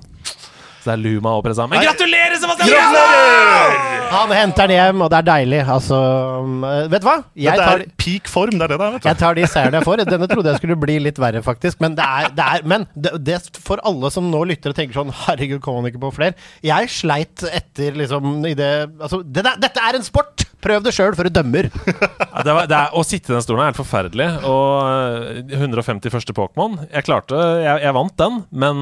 [0.85, 1.65] Så det er Luma og Presa.
[1.65, 3.93] Men gratulerer, Sebastian!
[4.11, 5.61] Han henter den hjem, og det er deilig.
[5.73, 5.97] Altså
[6.45, 6.61] um,
[6.91, 7.15] Vet du hva?
[7.41, 8.99] Jeg tar, det er peak form, det er det det er.
[9.09, 10.03] jeg tar de seierne jeg får.
[10.11, 11.81] Denne trodde jeg skulle bli litt verre, faktisk.
[11.81, 14.99] Men det er, det er Men det, det for alle som nå lytter og tenker
[14.99, 16.37] sånn Herregud, kom han ikke på flere?
[16.65, 18.71] Jeg sleit etter liksom i det
[19.01, 20.45] Altså, det der, dette er en sport!
[20.65, 21.69] Prøv det sjøl før du dømmer.
[22.35, 24.25] Ja, det var, det er, å sitte i den stolen er helt forferdelig.
[24.43, 28.81] Og eh, 150 første Pokémon Jeg klarte jeg, jeg vant den, men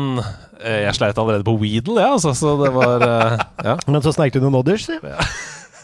[0.64, 3.36] eh, jeg sleit allerede på Weedle, ja, altså, så det var eh,
[3.68, 3.76] Ja.
[3.94, 4.98] Men så sneik du noen odders, si.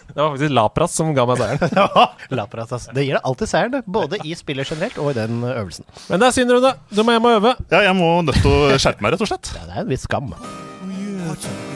[0.10, 1.94] Det var faktisk Lapras som ga meg seieren.
[2.34, 2.96] Lapras, altså.
[2.98, 3.84] Det gir deg alltid seieren, det.
[3.86, 5.86] Både i spillet generelt og i den øvelsen.
[6.10, 6.74] Men det er synd, Rune.
[6.90, 7.56] Du må hjem og øve.
[7.70, 9.54] Ja, jeg må nødt til å skjerpe meg, rett og slett.
[9.54, 10.34] Ja, det er en viss skam.
[10.34, 11.69] Well,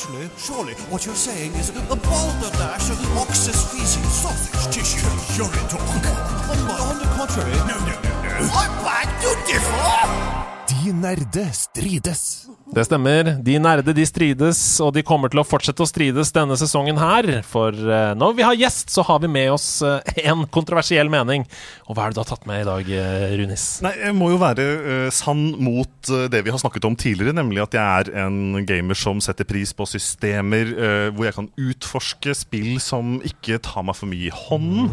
[0.00, 5.06] actually, surely what you're saying is a balderdash of ox's feces, sausage tissue,
[5.36, 5.80] urine talk.
[5.80, 6.58] On,
[6.88, 8.48] on the contrary, no, no, no, no.
[8.52, 10.40] I beg to differ!
[10.66, 12.48] De nerde strides.
[12.70, 13.32] Det stemmer.
[13.42, 17.26] De nerde de strides, og de kommer til å fortsette å strides denne sesongen her.
[17.46, 19.98] For eh, når vi har gjest, så har vi med oss eh,
[20.30, 21.42] en kontroversiell mening.
[21.88, 23.64] Og hva er det du har tatt med i dag, eh, Runis?
[23.82, 24.68] Nei, Jeg må jo være
[25.14, 29.18] sann mot det vi har snakket om tidligere, nemlig at jeg er en gamer som
[29.24, 30.70] setter pris på systemer
[31.14, 34.90] hvor jeg kan utforske spill som ikke tar meg for mye i hånden.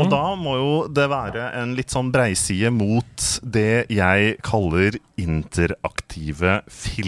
[0.00, 6.60] Og da må jo det være en litt sånn breiside mot det jeg kaller interaktive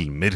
[0.03, 0.35] filmer.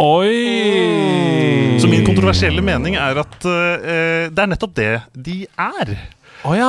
[0.00, 1.76] Oi!
[1.80, 5.92] Så min kontroversielle mening er at uh, det er nettopp det de er.
[6.40, 6.68] Å ja.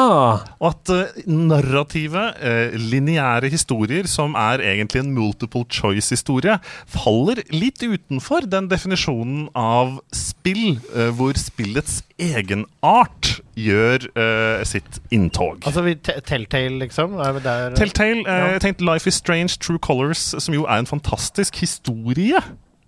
[0.59, 6.57] Og at uh, narrative, uh, lineære historier, som er egentlig en multiple choice-historie,
[6.91, 15.63] faller litt utenfor den definisjonen av spill, uh, hvor spillets egenart gjør uh, sitt inntog.
[15.67, 17.15] Altså vi Telltale, liksom?
[17.23, 18.51] Er der Telltale, uh, Ja.
[18.57, 22.43] jeg tenkte Life is Strange, True Colors, som jo er en fantastisk historie.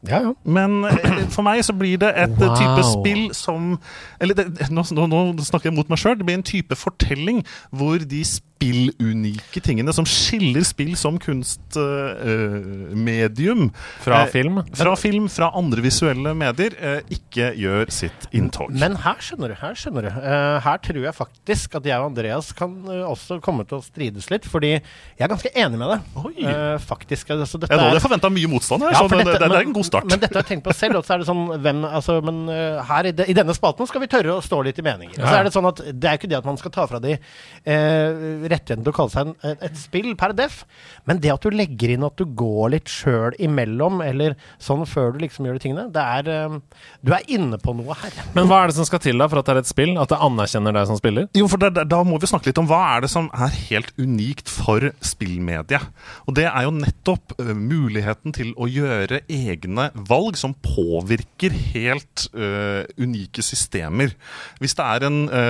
[0.08, 0.34] Ja, ja.
[0.44, 2.58] Men eh, for meg så blir det et eh, Wow.
[2.60, 3.78] type spill som
[4.20, 6.18] Eller det, nå, nå, nå snakker jeg mot meg sjøl.
[6.20, 7.40] Det blir en type fortelling
[7.72, 13.70] hvor de spillunike tingene som skiller spill som kunstmedium
[14.04, 14.60] Fra film?
[14.76, 18.72] Fra film, fra andre visuelle medier, eh, ikke gjør sitt inntog.
[18.80, 20.12] Men her skjønner du, her skjønner du.
[20.16, 23.84] Uh, her tror jeg faktisk at jeg og Andreas kan uh, også komme til å
[23.86, 26.00] strides litt, fordi jeg er ganske enig med deg.
[26.24, 26.34] Oi.
[26.44, 27.30] Eh, faktisk.
[27.36, 29.58] Altså, dette jeg hadde forventa mye motstand her, Ja, så for det, dette- det, det
[29.60, 29.93] er en god start.
[30.02, 31.00] Men dette har jeg tenkt på selv.
[31.00, 33.90] Og så er det sånn hvem, altså, Men uh, her i, de, i denne spalten
[33.90, 35.18] skal vi tørre å stå litt i meninger.
[35.20, 35.28] Ja.
[35.28, 37.16] så er Det sånn at det er ikke det at man skal ta fra de
[37.18, 40.64] uh, rettigheten til å kalle seg en, et, spill per def,
[41.10, 45.14] men det at du legger inn at du går litt sjøl imellom, eller sånn før
[45.16, 46.58] du liksom gjør de tingene, det er uh,
[47.04, 48.18] Du er inne på noe her.
[48.38, 49.96] Men hva er det som skal til da for at det er et spill?
[50.02, 51.30] At det anerkjenner deg som spiller?
[51.38, 53.94] Jo, for da, da- må vi snakke litt om hva er det som er helt
[53.96, 55.86] unikt for spillmediet.
[56.28, 62.84] Og det er jo nettopp muligheten til å gjøre egne valg som påvirker helt uh,
[63.02, 64.14] unike systemer.
[64.62, 65.44] Hvis det er en ø,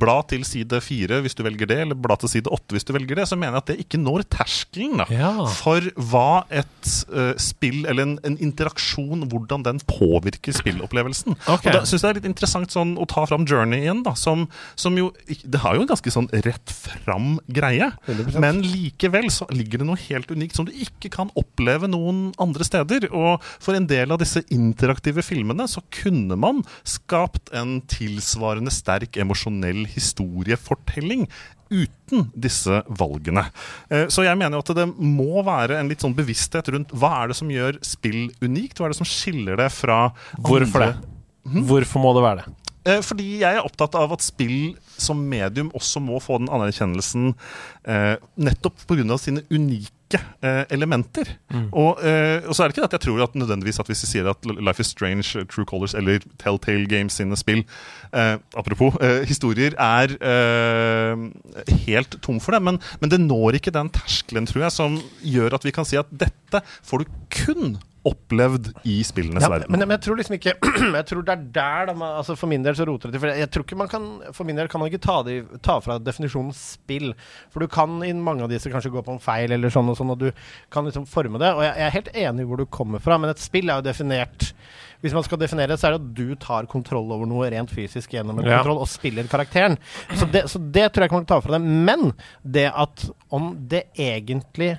[0.00, 2.92] blad til side fire hvis du velger det, eller blad til side åtte hvis du
[2.96, 5.32] velger det, så mener jeg at det ikke når terskelen da, Ja.
[5.58, 11.36] for hva et uh, spill, eller en, en interaksjon, hvordan den påvirker spillopplevelsen.
[11.46, 11.70] Okay.
[11.72, 14.14] Og da syns jeg det er litt interessant sånn, å ta fram Journey igjen, da,
[14.18, 14.46] som,
[14.78, 18.38] som jo Det har jo en ganske sånn rett fram greie, 100%.
[18.42, 22.64] men likevel så ligger det noe helt unikt som du ikke kan oppleve noen andre
[22.66, 23.08] steder.
[23.10, 29.16] Og for en del av disse interaktive filmene så kunne man skapt en tilsvarende sterk
[29.20, 31.26] emosjonell historiefortelling.
[31.70, 33.44] Uten disse valgene.
[33.90, 37.12] Eh, Så jeg mener jo at det må være en litt sånn bevissthet rundt hva
[37.22, 38.80] er det som gjør spill unikt?
[38.80, 40.94] Hva er det som skiller det fra Hvorfor det?
[40.96, 42.56] andre Hvorfor må det være det?
[42.90, 47.34] Eh, Fordi jeg er opptatt av at spill som medium også må få den anerkjennelsen
[47.86, 49.18] eh, nettopp pga.
[49.18, 51.28] sine unike eh, elementer.
[51.70, 54.02] Og, eh, og så er det ikke det at jeg tror at nødvendigvis at hvis
[54.04, 57.62] vi sier at Life is Strange, True Colors eller Telltale Games sine spill
[58.12, 62.62] eh, Apropos eh, historier er eh, helt tom for det.
[62.62, 66.00] Men, men det når ikke den terskelen, tror jeg, som gjør at vi kan si
[66.00, 67.78] at dette får du kun
[68.08, 69.70] opplevd i spillenes Ja, verden.
[69.70, 70.54] men, men jeg tror liksom ikke
[71.00, 73.22] Jeg tror det er der da, man, altså For min del så roter det til.
[73.24, 74.06] For jeg, jeg tror ikke man kan
[74.36, 75.34] For min del kan man ikke ta, de,
[75.66, 77.12] ta fra definisjonen spill.
[77.52, 79.98] For du kan i mange av disse kanskje gå på en feil, eller sånn og
[80.00, 80.30] sånn, og du
[80.72, 81.52] kan liksom forme det.
[81.56, 83.80] Og jeg, jeg er helt enig i hvor du kommer fra, men et spill er
[83.82, 84.52] jo definert
[85.00, 87.70] hvis man skal definere det, så er det at du tar kontroll over noe rent
[87.72, 88.58] fysisk gjennom en Ja.
[88.60, 89.78] kontroll, og spiller karakteren.
[90.12, 91.62] Så det, så det tror jeg ikke man kan ta fra det.
[91.88, 92.10] Men
[92.44, 94.74] det at om det egentlig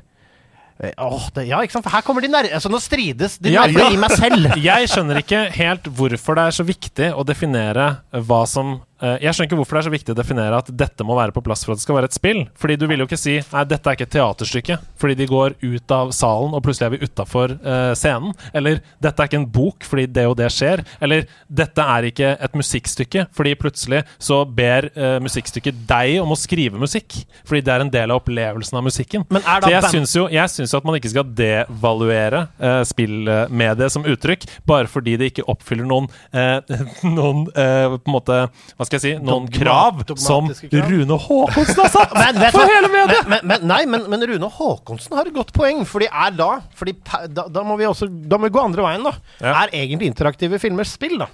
[0.82, 1.86] Åh, det, ja, ikke sant?
[1.86, 3.94] For her kommer de nærmere Altså, nå strides de Ja, nærmere ja.
[3.94, 4.48] i meg selv.
[4.72, 7.86] Jeg skjønner ikke helt hvorfor det er så viktig å definere
[8.18, 11.06] hva som eh, Jeg skjønner ikke hvorfor det er så viktig å definere at dette
[11.08, 12.42] må være på plass for at det skal være et spill.
[12.60, 14.78] Fordi du vil jo ikke si Nei, dette er ikke et teaterstykke.
[15.02, 17.56] Fordi de går ut av salen, og plutselig er vi utafor
[17.98, 18.36] scenen.
[18.58, 20.84] Eller dette er ikke en bok, fordi det og det skjer.
[21.04, 26.40] Eller dette er ikke et musikkstykke, fordi plutselig så ber uh, musikkstykket deg om å
[26.40, 27.22] skrive musikk.
[27.48, 29.26] Fordi det er en del av opplevelsen av musikken.
[29.42, 33.94] Er Så jeg syns jo, jeg syns jo at man ikke skal devaluere uh, spillmediet
[33.94, 36.60] som uttrykk, bare fordi det ikke oppfyller noen, eh,
[37.18, 40.90] noen eh, på en måte Hva skal jeg si Noen krav som krav.
[40.92, 42.76] Rune Haakonsen har satt Men, vet for hva?
[42.76, 43.30] hele mediet!
[43.32, 45.86] Men, men, nei, men, men Rune Haakonsen har et godt poeng.
[45.88, 46.96] Fordi er da fordi
[47.32, 49.16] da, da må vi også Da må vi gå andre veien, da.
[49.40, 49.56] Ja.
[49.64, 51.30] Er egentlig interaktive filmer spill, da?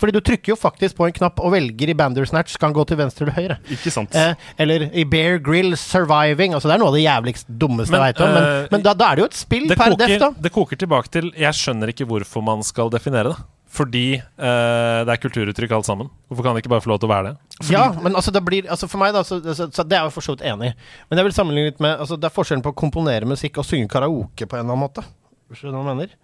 [0.00, 2.82] Fordi du trykker jo faktisk på en knapp og velger i Bandersnatch skal han gå
[2.90, 3.56] til venstre eller høyre.
[3.76, 4.14] Ikke sant?
[4.18, 6.56] Eh, eller i Bear Grill Surviving.
[6.56, 8.34] Altså Det er noe av det jævligst dummeste Men, jeg veit om.
[8.34, 10.32] Men, eh, men da, da er det jo et spill Det per def, da.
[10.34, 13.38] det koker tilbake til Jeg skjønner ikke hvorfor man skal definere det.
[13.74, 16.10] Fordi uh, det er kulturuttrykk alt sammen.
[16.28, 17.70] Hvorfor kan det ikke bare få lov til å være det?
[17.72, 20.12] Ja, men altså det blir Altså for meg, da, så, så, så det er jeg
[20.12, 20.74] jo for så vidt enig i.
[21.10, 23.66] Men jeg vil sammenligne litt med altså Det er forskjellen på å komponere musikk og
[23.66, 25.06] synge karaoke på en eller annen måte.
[25.54, 26.14] Skjønner du hva jeg mener?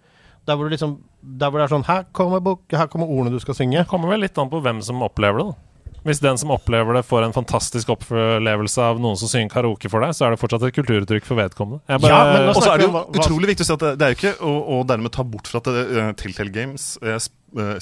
[0.47, 0.95] Der hvor du liksom
[1.41, 3.83] Der hvor det er sånn Her kommer, bok, her kommer ordene du skal synge.
[3.83, 5.51] Det kommer vel litt an på hvem som opplever det.
[5.51, 5.59] da.
[6.01, 10.01] Hvis den som opplever det, får en fantastisk opplevelse av noen som synger karaoke for
[10.01, 11.83] deg, så er det fortsatt et kulturuttrykk for vedkommende.
[11.85, 13.73] Jeg Ja, men nå Og så er det jo hva- hva- utrolig viktig å si
[13.75, 16.11] at det, det er jo ikke å, å dermed ta bort fra at det, uh,
[16.17, 17.19] Telltale Games eh,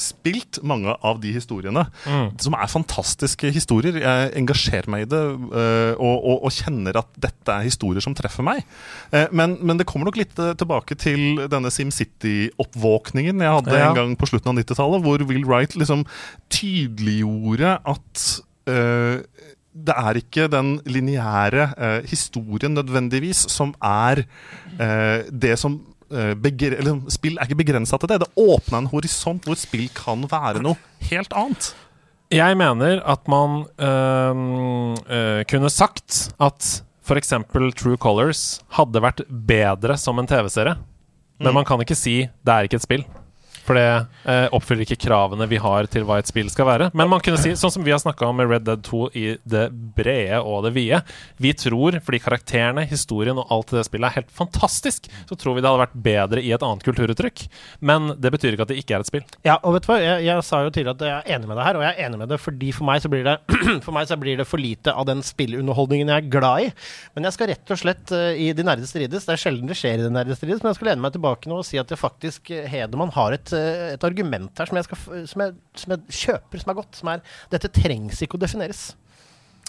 [0.01, 2.31] spilt mange av de historiene, Mm.
[2.41, 3.99] som er fantastiske historier.
[4.01, 8.15] Jeg engasjerer meg i det eh, og, og, og kjenner at dette er historier som
[8.17, 8.63] treffer meg.
[9.13, 13.89] Eh, men, men det kommer nok litt eh, tilbake til denne SimCity-oppvåkningen jeg hadde Ja.
[13.91, 16.05] en gang på slutten av 90-tallet, hvor Will Wright liksom
[16.49, 18.25] tydeliggjorde at
[18.69, 19.21] uh,
[19.79, 24.23] det er ikke den lineære uh, historien nødvendigvis som er
[24.79, 25.98] uh, det som eh,
[26.41, 28.19] begre eller, Spill er ikke begrensa til det.
[28.23, 30.77] Det åpner en horisont hvor spill kan være noe
[31.09, 31.71] helt annet.
[32.29, 34.41] Jeg mener at man øh,
[35.09, 36.67] øh, kunne sagt at
[37.09, 37.33] f.eks.
[37.79, 40.75] True Colors hadde vært bedre som en TV-serie.
[41.39, 41.55] Men Mm.
[41.55, 43.05] man kan ikke si det er ikke et spill.
[43.69, 43.85] For det
[44.25, 46.89] eh, oppfyller ikke kravene vi har til hva et spill skal være.
[46.97, 49.25] Men man kunne si, sånn som vi har snakka om med Red Dead 2 i
[49.45, 51.01] det brede og det vide
[51.37, 55.57] Vi tror, fordi karakterene, historien og alt i det spillet er helt fantastisk, så tror
[55.57, 57.45] vi det hadde vært bedre i et annet kulturuttrykk.
[57.85, 59.27] Men det betyr ikke at det ikke er et spill.
[59.45, 61.59] Ja, og vet du hva, jeg, jeg sa jo tidligere at jeg er enig med
[61.59, 63.37] deg her, og jeg er enig med det fordi for meg så blir det
[63.85, 66.69] For meg så blir det for lite av den spillunderholdningen jeg er glad i.
[67.15, 69.27] Men jeg skal rett og slett uh, i De nerde strides.
[69.27, 71.51] Det er sjelden det skjer i De nerde strides, men jeg skal lene meg tilbake
[71.51, 73.53] nå og si at det faktisk eh, Hedemann har et,
[73.95, 76.97] et argument her som jeg, skal, som, jeg, som jeg kjøper, som er godt.
[76.99, 78.89] Som er Dette trengs ikke å defineres.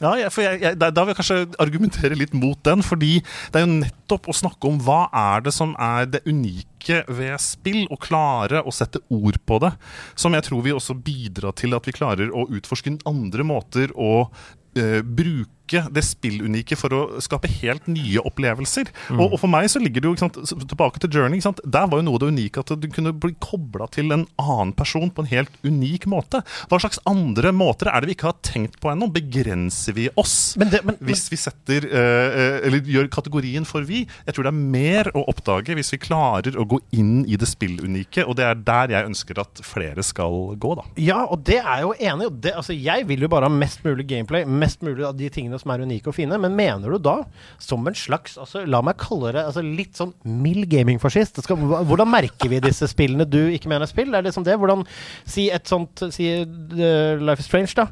[0.00, 3.18] Ja, jeg, jeg, da, vil jeg kanskje argumentere litt mot den, fordi
[3.52, 7.36] det er jo nettopp å snakke om hva er det som er det unike ved
[7.42, 9.74] spill, og klare å sette ord på det,
[10.16, 14.14] som jeg tror vil også bidra til at vi klarer å utforske andre måter å
[14.24, 18.90] uh, bruke det spillunike for å skape helt nye opplevelser.
[19.10, 19.20] Mm.
[19.20, 20.38] Og, og for meg så ligger det jo sant,
[20.70, 21.42] tilbake til Journey.
[21.44, 21.62] Sant?
[21.64, 24.74] Der var jo noe av det unike at du kunne bli kobla til en annen
[24.76, 26.42] person på en helt unik måte.
[26.70, 29.10] Hva slags andre måter er det vi ikke har tenkt på ennå?
[29.10, 34.02] Begrenser vi oss Men det, men, hvis vi setter eh, Eller gjør kategorien for vi?
[34.26, 37.48] Jeg tror det er mer å oppdage hvis vi klarer å gå inn i det
[37.48, 40.84] spillunike, og det er der jeg ønsker at flere skal gå, da.
[41.01, 42.32] Ja, og det er jeg jo enig i.
[42.47, 45.59] Det, altså, jeg vil jo bare ha mest mulig gameplay, mest mulig av de tingene
[45.60, 46.38] som er unike og fine.
[46.40, 47.16] Men mener du da,
[47.62, 51.42] som en slags altså, La meg kalle det altså, litt sånn mild gamingfascist.
[51.44, 54.10] Skal- Hvordan merker vi disse spillene du ikke mener er spill?
[54.10, 54.58] Det er liksom det.
[54.60, 54.86] Hvordan
[55.28, 57.90] Si et sånt Si uh, Life is Strange, da.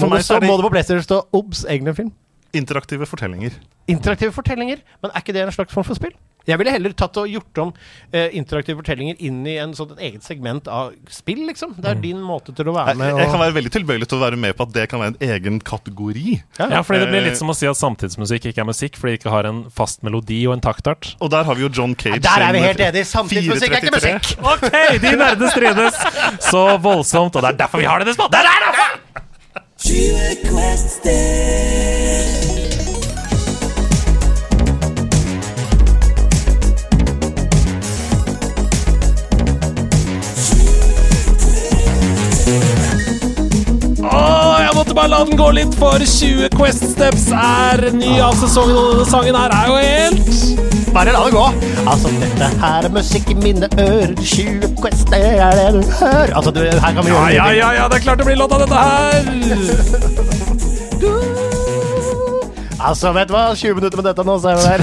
[0.00, 2.12] Må det, så må det på PlayStation stå OBS, egen film?
[2.56, 3.54] Interaktive fortellinger.
[3.92, 4.80] Interaktive fortellinger.
[5.02, 6.14] Men er ikke det en slags form for spill?
[6.46, 7.72] Jeg ville heller tatt og gjort om
[8.12, 11.76] eh, interaktive fortellinger inn i en sånn, et eget segment av spill, liksom.
[11.80, 14.20] Det er din måte til å være Jeg, med jeg kan være veldig tilbøyelig til
[14.20, 16.36] å være med på at det kan være en egen kategori.
[16.60, 19.14] Ja, fordi det blir Eh, litt som å si at samtidsmusikk ikke er musikk fordi
[19.14, 21.14] det ikke har en fast melodi og en taktart.
[21.22, 22.22] Og der har vi jo John Cage.
[22.24, 23.06] Der er vi helt enige.
[23.12, 24.24] Samtidsmusikk er ikke musikk!
[24.42, 24.66] OK,
[25.02, 25.94] de nerdene strides
[26.48, 28.34] så voldsomt, og det er derfor vi har det i spalten!
[28.38, 28.72] Der er det!
[45.02, 49.06] Bare la den gå litt, for 20 Quest Steps er ny av sesongen, og denne
[49.10, 50.28] sangen her er jo helt
[50.92, 51.46] Bare la det gå.
[51.88, 54.12] Altså, dette her er musikk i mine ører.
[54.20, 56.30] 20 Quest, det er det du hører.
[56.36, 58.36] Altså, du, her kan vi gjøre ja, ja, ja, ja, det er klart det blir
[58.38, 58.82] låt av dette her!
[62.82, 63.42] Altså, vet du hva?
[63.54, 64.82] 20 minutter med dette nå, så er vi der.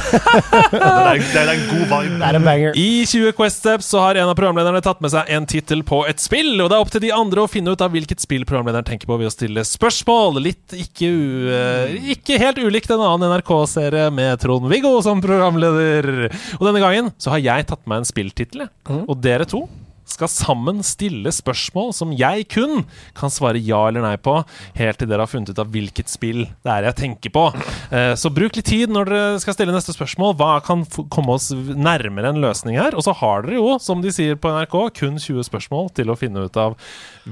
[0.69, 2.19] Det er, det er en god vibe.
[2.19, 2.77] Det er en banger.
[2.80, 6.01] I 20 Quest Steps så har en av programlederne tatt med seg en tittel på
[6.09, 8.45] et spill, og det er opp til de andre å finne ut av hvilket spill
[8.49, 10.39] programlederen tenker på ved å stille spørsmål.
[10.45, 16.30] Litt ikke, u, eh, ikke helt ulikt en annen NRK-serie med Trond-Viggo som programleder.
[16.59, 19.03] Og denne gangen så har jeg tatt med meg en spilltittel, jeg.
[19.09, 19.65] og dere to
[20.11, 22.84] skal sammen stille spørsmål som jeg kun
[23.18, 24.36] kan svare ja eller nei på,
[24.80, 27.45] helt til dere har funnet ut av hvilket spill det er jeg tenker på.
[27.91, 30.36] Eh, Så bruk litt tid når dere skal stille neste spørsmål.
[30.40, 32.98] Hva kan komme oss nærmere en løsning her?
[32.98, 36.18] Og så har dere jo, som de sier på NRK, kun 20 spørsmål til å
[36.19, 36.77] finne ut av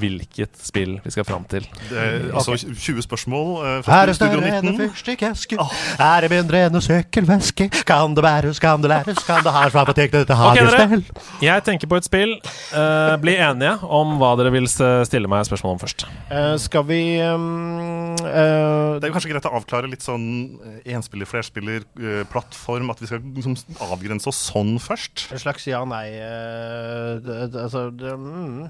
[0.01, 1.65] hvilket spill vi skal fram til.
[1.89, 5.59] Det er, altså 20 spørsmål eh, Er det større enn en fyrstikkeske?
[5.61, 5.73] Oh.
[5.99, 7.69] Er det mindre enn en søkkelveske?
[7.87, 11.01] Kan det bæres, kan det læres, kan det ha en apotek, dette har Okay, dere.
[11.43, 12.37] Jeg tenker på et spill.
[12.75, 16.07] Eh, bli enige om hva dere vil stille meg spørsmål om først.
[16.31, 20.27] Eh, skal vi um, eh, Det er jo kanskje greit å avklare litt sånn
[20.61, 22.91] eh, enspiller, flerspiller, eh, plattform.
[22.93, 23.57] At vi skal liksom
[23.87, 25.27] avgrense oss sånn først.
[25.33, 28.67] En slags ja-nei eh, Altså det, mm,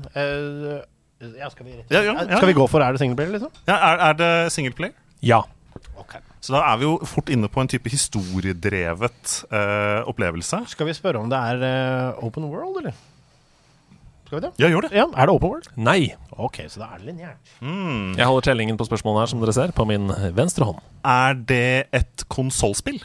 [1.20, 2.38] ja, skal, vi, Ja, ja, ja.
[2.38, 3.52] skal vi gå for er det singleplayer, liksom?
[3.68, 4.92] Ja, er, er det singleplay?
[5.26, 5.42] Ja.
[6.42, 10.60] Så da er vi jo fort inne på en type historiedrevet uh, opplevelse.
[10.72, 11.64] Skal vi spørre om det er
[12.14, 12.96] uh, open world, eller?
[14.28, 14.52] Skal vi det?
[14.62, 14.92] Ja, gjør det.
[14.96, 15.68] Ja, Er det open world?
[15.76, 16.14] Nei.
[16.38, 17.52] Ok, så da er det lineært.
[17.64, 20.82] Jeg holder tellingen på spørsmålene her, som dere ser, på min venstre hånd.
[21.08, 23.02] Er det et konsollspill?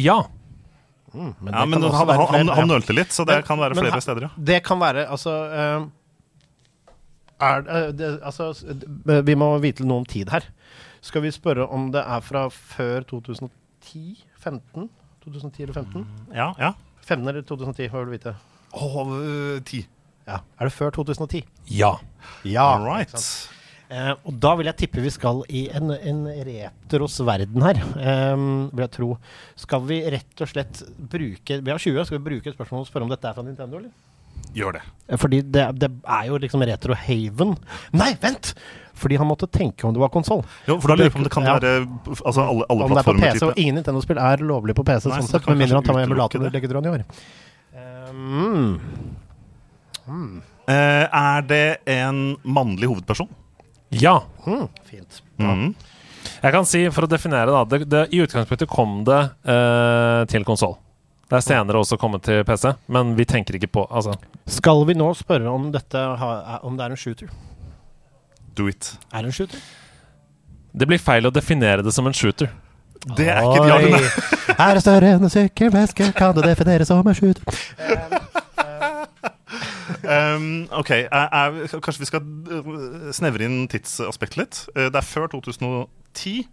[0.00, 0.20] Ja.
[1.12, 3.96] Men Ja, men han, han, han, han nølte litt, så det Men- kan være flere
[3.98, 4.30] ha- steder, ja.
[4.38, 5.88] Det kan være altså eh,
[7.40, 7.62] Er,
[7.96, 8.50] det- altså,
[9.24, 10.44] vi må vite noe om tid her.
[11.00, 14.18] Skal vi spørre om det er fra før 2010?
[14.40, 14.88] 15?
[15.24, 16.06] 2010 eller 15?
[16.36, 16.72] Ja, ja.
[17.06, 18.34] 15 eller 2010, hva vil du vite?
[18.76, 19.80] Å, øh, ti.
[20.28, 20.40] Ja.
[20.60, 21.40] Er det før 2010?
[21.72, 21.94] Ja.
[22.44, 22.66] Ja.
[22.76, 23.14] All right.
[23.90, 28.36] Eh, og da vil jeg tippe vi skal i en, en retros verden her, eh,
[28.70, 29.08] vil jeg tro.
[29.58, 32.86] Skal vi rett og slett bruke Vi har 20, skal vi bruke et spørsmål og
[32.92, 33.90] spørre om dette er fra Nintendo, eller?
[34.56, 34.82] Gjør det.
[35.08, 37.56] Eh, Fordi det, det er jo liksom retro haven.
[37.96, 38.54] Nei, vent!
[39.00, 40.42] Fordi han måtte tenke om det var konsoll.
[40.68, 41.54] Jo, for da lurer jeg på om det kan Ja.
[41.56, 41.86] være
[42.20, 43.32] altså alle, alle Om det er på plattformer.
[43.32, 45.96] PC, og ingen Nintendo-spill er lovlig på PC, Nei, sånn sett, med mindre han tar
[45.96, 47.04] med emulator og legger i år.
[48.10, 48.80] Um,
[50.70, 53.28] Eh, er det en mannlig hovedperson?
[53.90, 54.20] Ja.
[54.46, 55.22] mm, fint.
[55.38, 55.74] Mhm.
[56.42, 60.44] Jeg kan si, for å definere, da det, det, I utgangspunktet kom det uh, til
[60.44, 60.76] konsoll.
[61.30, 64.16] Det er senere også kommet til PC, men vi tenker ikke på Altså.
[64.50, 66.00] Skal vi nå spørre om dette
[66.66, 67.30] om det er en shooter?
[68.58, 68.96] Do it.
[69.12, 69.62] Er det en shooter?
[70.74, 72.50] Det blir feil å definere det som en shooter.
[73.16, 74.00] Det er ikke ja.
[74.58, 77.46] Er det større enn en sykkelveske, kan det defineres som en shooter.
[80.00, 84.60] Um, ok, er, er, kanskje vi skal øh, snevre inn tidsaspektet litt.
[84.74, 86.48] Eh, det er før 2010.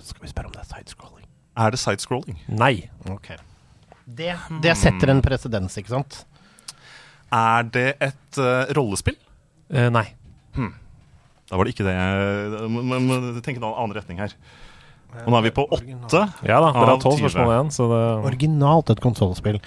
[0.00, 1.25] Skal vi spørre om det er sidescrolling?
[1.56, 2.38] Er det sidescrolling?
[2.52, 2.88] Nei.
[3.10, 3.32] Ok.
[4.06, 6.20] Det, det setter en presedens, ikke sant?
[7.34, 9.16] Er det et uh, rollespill?
[9.72, 10.06] Uh, nei.
[11.46, 14.34] Da var det ikke det jeg Tenk må, må en annen retning her.
[15.16, 16.22] Og nå er vi på åtte.
[16.44, 19.60] Ja da, dere har tolv spørsmål igjen, så det Originalt et konsollspill.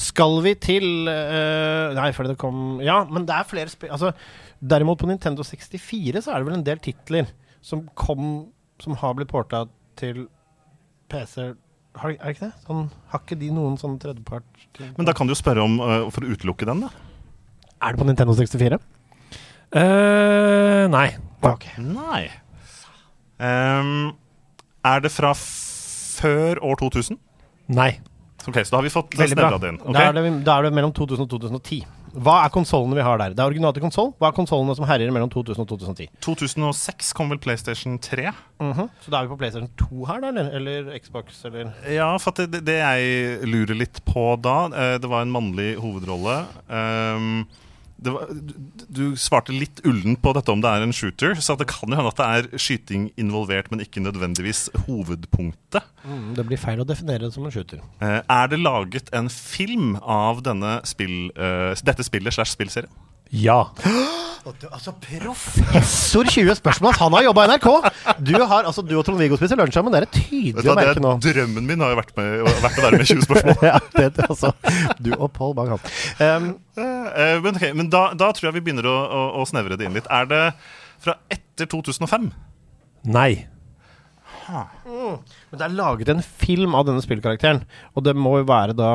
[0.00, 4.14] Skal vi til uh, Nei, fordi det kom Ja, men det er flere spill Altså,
[4.58, 7.30] derimot på Nintendo 64 så er det vel en del titler
[7.62, 8.48] som kom
[8.82, 9.66] Som har blitt porta
[10.00, 10.26] til
[11.10, 11.52] PC.
[11.98, 12.54] Har, er det ikke det?
[12.66, 16.06] Sånn, har ikke de noen sånn tredjepart Men da kan du jo spørre om uh,
[16.14, 16.92] for å utelukke den, da.
[17.82, 18.78] Er det på Nintendo 64?
[19.68, 21.08] Uh, Nei.
[21.44, 21.74] Okay.
[21.82, 22.28] Nei.
[23.38, 24.14] Um,
[24.86, 27.18] er det fra før år 2000?
[27.74, 27.92] Nei.
[28.48, 29.80] Ok, så da har vi fått snevra det inn.
[29.82, 29.94] Okay?
[29.98, 31.82] Da, er det, da er det mellom 2000 og 2010.
[32.14, 33.34] Hva er konsollene vi har der?
[33.36, 34.12] Det er original til konsoll.
[34.18, 36.08] Hva er konsollene som herjer mellom 2000 og 2010?
[36.24, 38.32] 2006 kom vel PlayStation 3.
[39.04, 40.32] Så da er vi på PlayStation 2 her, da?
[40.32, 45.10] Eller, eller Xbox, eller Ja, for det, det jeg lurer litt på da eh, Det
[45.10, 46.40] var en mannlig hovedrolle.
[46.68, 47.66] Det
[48.04, 48.52] var, du,
[48.88, 51.98] du svarte litt ullent på dette om det er en shooter, så det kan jo
[51.98, 55.82] hende at det er skyting involvert, men ikke nødvendigvis hovedpunktet.
[56.04, 57.82] Mm, Det blir feil å definere det som en shooter.
[58.04, 62.92] Eh, er det laget en film av denne spill, eh, dette spillet slash spillserien?
[63.34, 63.64] Ja.
[64.72, 66.94] Altså, professor 20 spørsmål!
[67.02, 67.66] Han har jobba i NRK!
[68.24, 69.92] Du, har, altså, du og Trond-Viggo spiser lunsj sammen.
[69.92, 71.16] Det er tydelig å merke nå.
[71.24, 73.60] Drømmen min har jo vært, med, vært å være med i 20 spørsmål.
[73.70, 74.54] ja, det, altså,
[75.04, 75.84] du og Pål Bang-Han.
[76.22, 76.48] Um,
[77.18, 79.88] Eh, men okay, men da, da tror jeg vi begynner å, å, å snevre det
[79.88, 80.08] inn litt.
[80.12, 80.42] Er det
[81.02, 82.30] fra etter 2005?
[83.08, 83.46] Nei.
[84.48, 87.64] men det er laget en film av denne spillkarakteren,
[87.94, 88.92] og det må jo være da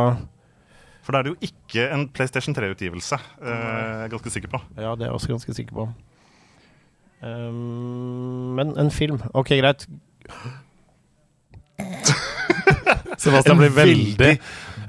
[1.03, 3.19] For da er det jo ikke en PlayStation 3-utgivelse.
[3.41, 4.61] Uh, er ganske sikker på.
[4.77, 5.87] Ja, det er jeg også ganske sikker på.
[7.23, 9.19] Um, men en film.
[9.33, 9.87] Ok, greit.
[13.23, 14.37] Sebastian blir veldig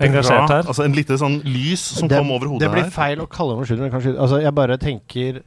[0.02, 0.62] engasjert her.
[0.66, 2.74] Altså En lite sånn lys som det, kom over hodet her.
[2.74, 3.90] det blir feil å kalle det shooter.
[3.92, 5.42] Kanskje, altså, jeg bare tenker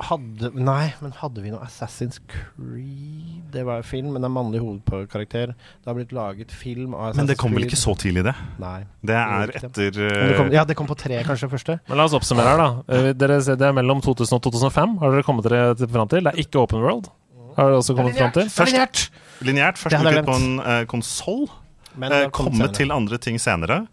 [0.00, 3.42] hadde, Nei, men hadde vi noe Assassin's Creed?
[3.52, 5.52] Det var jo film, men det er mannlig hovedkarakter.
[5.54, 7.20] Det har blitt laget film av Assassin's Creed.
[7.20, 8.34] Men det kom vel ikke så tidlig, det?
[8.62, 8.78] Nei.
[9.04, 11.78] Det er etter det kom, eh, ja, det kom på tre, kanskje, første.
[11.88, 12.68] Men la oss oppsummere her, da.
[12.88, 14.98] Eh, Dere ser Det er mellom 2000 og 2005.
[15.02, 16.24] Har dere kommet dere til- fram til?
[16.24, 17.10] Det er ikke Open World.
[17.56, 18.48] Har dere også kommet fram til?
[18.48, 19.10] Lineært!
[19.42, 19.78] lineært.
[19.78, 21.48] Først dukket på en uh, konsoll.
[21.92, 22.72] Kommet kommet senere.
[22.72, 23.86] til andre ting senere.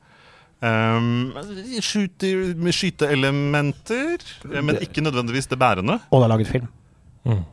[0.59, 1.31] Um,
[1.79, 4.19] skyteelementer,
[4.49, 5.95] eh, men ikke nødvendigvis det bærende.
[6.11, 6.67] Og det er laget film.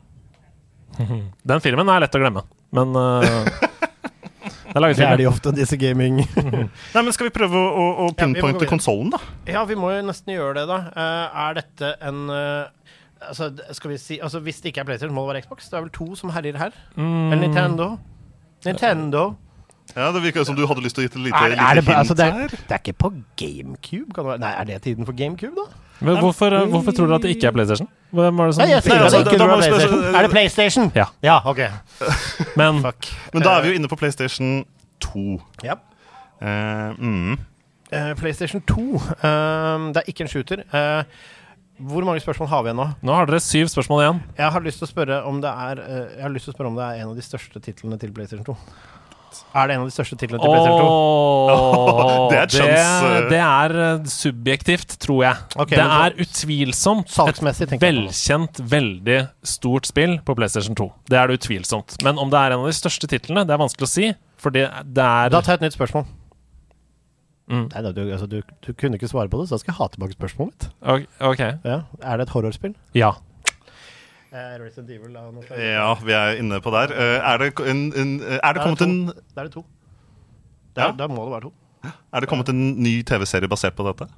[1.46, 2.42] Den filmen er lett å glemme,
[2.74, 3.22] men uh,
[4.66, 6.14] Det er laget Det er de ofte, disse gaming...
[6.94, 8.70] Nei, men Skal vi prøve å, å, Ja, pinpointe videre.
[8.74, 9.18] konsollen, da?
[9.48, 10.78] Ja, vi må jo nesten gjøre det, da.
[10.96, 12.64] Uh, er dette en uh,
[13.26, 15.58] Altså, skal vi si Altså, Hvis det ikke er PlayStation, må det være Xbox.
[15.70, 16.72] Det er vel to som herjer her.
[16.98, 17.32] Mm.
[17.32, 17.86] Eller Nintendo.
[18.66, 19.22] Nintendo.
[19.24, 19.30] Ja,
[19.94, 21.84] Det virka som du hadde lyst til å gi et lite, Er, lite er det,
[21.86, 22.48] hint altså, det, er, her.
[22.68, 23.10] det er ikke på
[23.40, 24.08] GameCube?
[24.14, 24.40] Kan det være?
[24.42, 25.82] Nei, er det tiden for GameCube, da?
[26.00, 27.88] Men hvorfor, eh, hvorfor tror dere at det ikke er PlayStation?
[28.12, 30.04] Hvem er det som Nei, jeg sier Nei, altså, det spørre- PlayStation.
[30.04, 30.92] Er det PlayStation?
[30.94, 31.06] Ja.
[31.22, 31.62] Ja, ok.
[32.60, 33.08] Men Fuck.
[33.32, 34.64] Men da er vi jo inne på PlayStation
[35.00, 35.40] 2.
[35.64, 35.78] Ja.
[36.42, 37.32] Uh, mm.
[37.92, 38.82] uh, PlayStation 2.
[38.82, 39.00] Uh,
[39.94, 40.66] det er ikke en shooter.
[40.68, 41.04] Eh,
[41.78, 42.86] hvor mange spørsmål har vi igjen nå?
[43.04, 44.20] nå har dere syv spørsmål igjen.
[44.38, 46.56] Jeg har lyst til å spørre om det er eh, Jeg har lyst til å
[46.56, 48.54] spørre om det er en av de største titlene til PlayStation 2.
[49.56, 52.26] Er det en av de største titlene til PlayStation 2?
[52.30, 53.28] Det er et det, eh.
[53.30, 55.46] det er eh, subjektivt, tror jeg.
[55.56, 60.90] Okay, det er utvilsomt et velkjent, veldig stort spill på PlayStation 2.
[61.10, 61.98] Det er det utvilsomt.
[62.06, 64.12] Men om det er en av de største titlene, det er vanskelig å si.
[64.40, 66.06] For det, det er Da tar jeg et nytt spørsmål.
[67.46, 67.68] Mm.
[67.70, 69.86] Nei, du, altså, du, du kunne ikke svare på det, så da skal jeg ha
[69.92, 70.68] tilbake spørsmålet mitt.
[70.82, 71.06] Ok.
[71.30, 71.42] ok.
[71.62, 71.78] Ja.
[72.02, 72.74] Er det et horrorspill?
[72.98, 73.12] Ja.
[74.36, 75.60] Eh, Resident Evil av noe slag?
[75.64, 76.92] Ja, vi er inne på der.
[76.92, 78.98] Eh, Er det, en, en, er det er kommet det en.
[79.32, 79.64] Da er det to.
[80.76, 80.92] Da, Ja.
[80.92, 81.52] da må det være to.
[82.12, 84.08] Er det kommet en ny TV-serie basert på dette?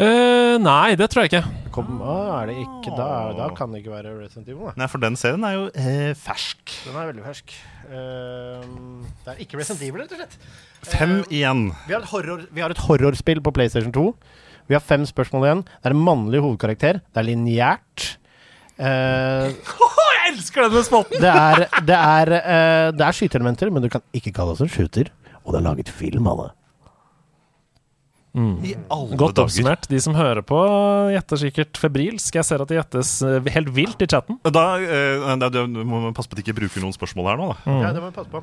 [0.00, 1.42] Eh, nei, det tror jeg ikke.
[1.74, 4.70] Kom, å, er det ikke da, da kan det ikke være Resident Evil.
[4.70, 4.72] Da.
[4.80, 6.72] Nei, for den serien er jo eh, fersk.
[6.86, 7.52] Den er veldig fersk.
[7.92, 8.64] Eh,
[9.26, 10.38] det er ikke Resident Evil, rett og slett.
[10.96, 11.66] Fem igjen.
[11.86, 14.06] Vi har, et horror, vi har et horrorspill på PlayStation 2.
[14.70, 15.62] Vi har fem spørsmål igjen.
[15.68, 17.02] Det er en mannlig hovedkarakter.
[17.12, 18.08] Det er lineært.
[18.82, 21.22] Eh, jeg elsker denne spotten!
[21.22, 24.74] det er, det er, eh, det er skyteelementer, men du kan ikke kalle det en
[24.74, 25.12] shooter.
[25.42, 26.50] Og det er laget film av det.
[28.32, 29.44] I alle Godt dager.
[29.44, 29.86] oppsummert.
[29.90, 30.56] De som hører på,
[31.12, 32.38] gjetter sikkert febrilsk.
[32.38, 34.38] Jeg ser at det gjettes eh, helt vilt i chatten.
[34.46, 37.50] Da, eh, da, du må passe på at du ikke bruker noen spørsmål her nå,
[37.52, 37.58] da.
[37.66, 37.82] Mm.
[37.84, 38.40] Ja, det må vi passe på.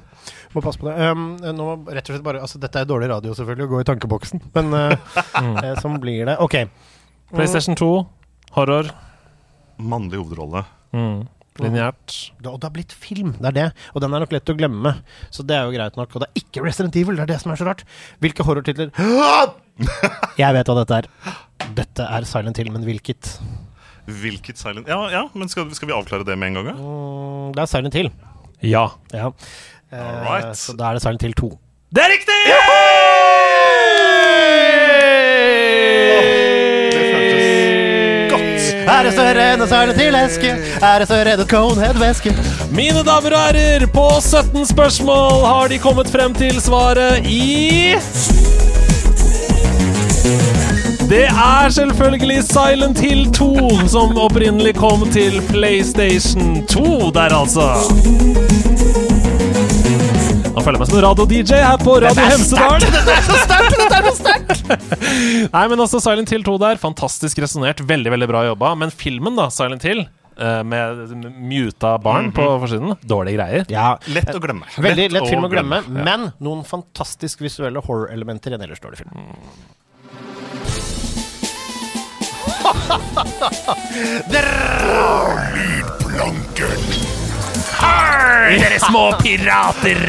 [0.53, 1.09] Må passe på det.
[1.09, 3.81] Um, nå må rett og slett bare altså, Dette er dårlig radio, selvfølgelig, å gå
[3.81, 5.19] i tankeboksen, men uh,
[5.65, 6.37] eh, sånn blir det.
[6.45, 6.59] OK.
[7.33, 7.89] PlayStation 2,
[8.59, 8.93] horror,
[9.79, 10.65] Mannlig hovedrolle.
[10.93, 11.19] mm.
[11.59, 12.13] lineært.
[12.45, 13.65] Og det har blitt film, det er det.
[13.93, 14.93] Og den er nok lett å glemme.
[15.29, 16.13] Så det er jo greit nok.
[16.15, 17.83] Og det er ikke Resident Evil, det er det som er så rart.
[18.23, 18.93] Hvilke horrortitler
[20.39, 21.09] Jeg vet hva dette er.
[21.75, 23.33] Dette er Silent Hill, men hvilket?
[24.09, 26.75] Hvilket Silent Ja, ja men skal, skal vi avklare det med en gang, da?
[26.79, 28.11] Mm, det er Silent Hill.
[28.65, 28.85] Ja.
[29.13, 29.33] Ja.
[29.91, 31.51] Eh, Så da er det Silent Hill 2.
[31.91, 32.39] Det er riktig!
[32.45, 32.57] Det
[38.89, 40.49] Er det en Silent Hill-eske?
[40.81, 42.31] Er det større enn en Conehead-veske?
[42.73, 47.93] Mine damer og herrer, på 17 spørsmål har de kommet frem til svaret i
[51.09, 57.69] Det er selvfølgelig Silent Hill 2 som opprinnelig kom til PlayStation 2 der, altså.
[60.53, 62.89] Nå følger jeg meg som en radio-DJ her på Radio Hemsedal.
[62.89, 63.78] Det er så sterkt!
[64.49, 67.81] Nei, men altså Silent Hill 2 der, fantastisk resonnert.
[67.85, 68.73] Veldig, veldig bra jobba.
[68.79, 70.01] Men filmen, da, Silent Hill,
[70.39, 73.65] eh, med muta barn på forsiden, dårlige greier.
[73.73, 74.65] Ja, Lett å glemme.
[74.77, 76.03] Veldig lett film å glemme, Ja.
[76.09, 79.13] men noen fantastisk visuelle horror-elementer i en ellers dårlig film.
[88.49, 90.01] Dere små pirater!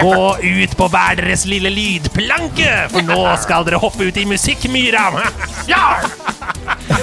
[0.00, 5.08] Gå ut på hver deres lille lydplanke, for nå skal dere hoppe ut i musikkmyra.
[5.68, 5.84] Ja!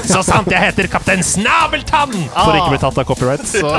[0.06, 2.14] Så sant jeg heter kaptein Snabeltann!
[2.34, 3.46] For ikke bli tatt av copyright.
[3.56, 3.70] Så.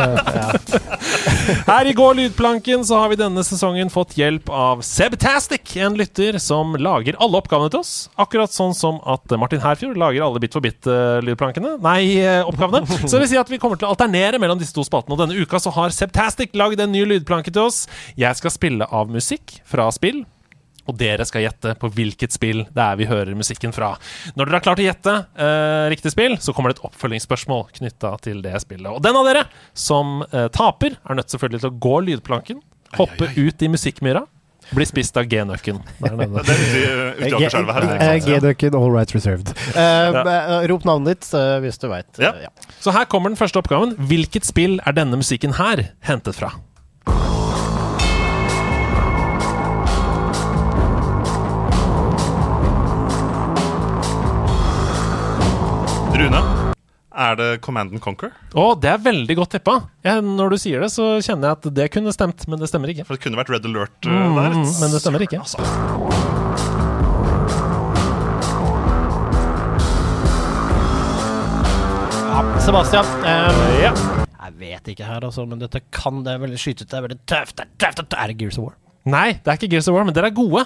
[1.67, 6.39] Her i Går lydplanken så har vi denne sesongen fått hjelp av Sebtastic, en lytter
[6.43, 7.95] som lager alle oppgavene til oss.
[8.21, 11.77] Akkurat sånn som at Martin Herfjord lager alle Bit for bit-lydplankene.
[11.85, 12.85] Nei, eh, oppgavene.
[13.07, 15.17] Så det vil si at vi kommer til å alternere mellom disse to spaltene.
[15.17, 17.85] Og denne uka så har Sebtastic lagd en ny lydplanke til oss.
[18.19, 20.25] Jeg skal spille av musikk fra spill.
[20.87, 23.95] Og dere skal gjette på hvilket spill det er vi hører musikken fra.
[24.37, 28.15] Når dere har klart å gjette eh, riktig spill, så kommer det et oppfølgingsspørsmål knytta
[28.25, 28.89] til det spillet.
[28.93, 32.65] Og den av dere som eh, taper, er nødt selvfølgelig til å gå lydplanken,
[32.97, 34.27] hoppe ut i musikkmyra,
[34.75, 35.83] bli spist av G-nøkken.
[37.17, 37.85] Uh, her.
[38.03, 39.53] Eh, G-ducken, all rights reserved.
[39.75, 39.81] Uh,
[40.13, 40.61] ja.
[40.71, 42.09] Rop navnet ditt uh, hvis du veit.
[42.21, 42.33] Ja.
[42.47, 42.51] ja.
[42.83, 43.95] Så her kommer den første oppgaven.
[44.11, 46.53] Hvilket spill er denne musikken her hentet fra?
[56.17, 56.39] Rune,
[57.13, 58.31] er det Command and Conquer?
[58.57, 59.75] Å, det er veldig godt teppa.
[60.07, 62.93] Ja, når du sier det, så kjenner jeg at det kunne stemt, men det stemmer
[62.93, 63.05] ikke.
[63.09, 64.57] For det kunne vært Red Alert uh, der.
[64.57, 65.43] Mm, men det stemmer ikke.
[65.45, 65.61] Altså.
[72.65, 73.07] Sebastian.
[73.21, 73.93] Um, Ja.
[73.93, 76.89] jeg vet ikke her, altså, men dette kan det er veldig skytete.
[76.91, 77.57] Det er veldig tøft.
[77.61, 78.11] Det er tøft.
[78.11, 78.77] det Er Gears of War?
[79.07, 80.65] Nei, det er ikke Gears of War, men dere er gode.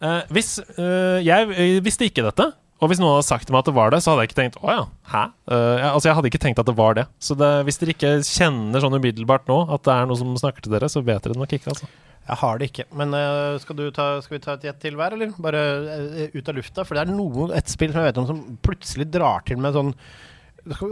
[0.00, 2.52] Uh, hvis uh, Jeg eh, visste ikke dette.
[2.80, 4.38] Og hvis noen hadde sagt til meg at det var det, så hadde jeg ikke
[4.38, 5.24] tenkt å ja, hæ?
[5.50, 7.04] Uh, jeg, altså jeg hadde ikke tenkt at det var det.
[7.20, 10.64] Så det, hvis dere ikke kjenner sånn umiddelbart nå at det er noe som snakker
[10.64, 11.90] til dere, så vet dere det nok ikke, altså.
[12.30, 12.86] Jeg har det ikke.
[12.96, 15.32] Men uh, skal, ta, skal vi ta et gjett til hver, eller?
[15.42, 16.86] Bare uh, ut av lufta?
[16.86, 19.76] For det er noe, et spill som jeg vet om som plutselig drar til med
[19.76, 19.92] sånn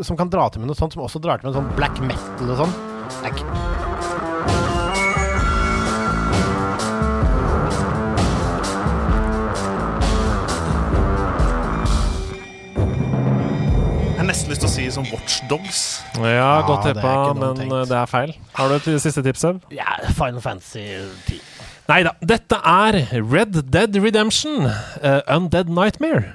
[0.04, 2.52] Som kan dra til med noe sånt, som også drar til med sånn black metal
[2.56, 2.76] og sånn.
[3.22, 3.97] Det ikke
[14.28, 15.78] Nesten lyst til å si som Watchdogs.
[16.20, 17.72] Ja, godt teppa, tippa, men tenkt.
[17.72, 18.34] eh, det er feil.
[18.58, 19.62] Har du et siste tips, Seb?
[19.72, 20.82] Ja, Final Fantasy
[21.30, 21.38] 10.
[21.88, 22.12] Nei da.
[22.20, 24.66] Dette er Red Dead Redemption.
[24.68, 26.26] uh, Undead Nightmare.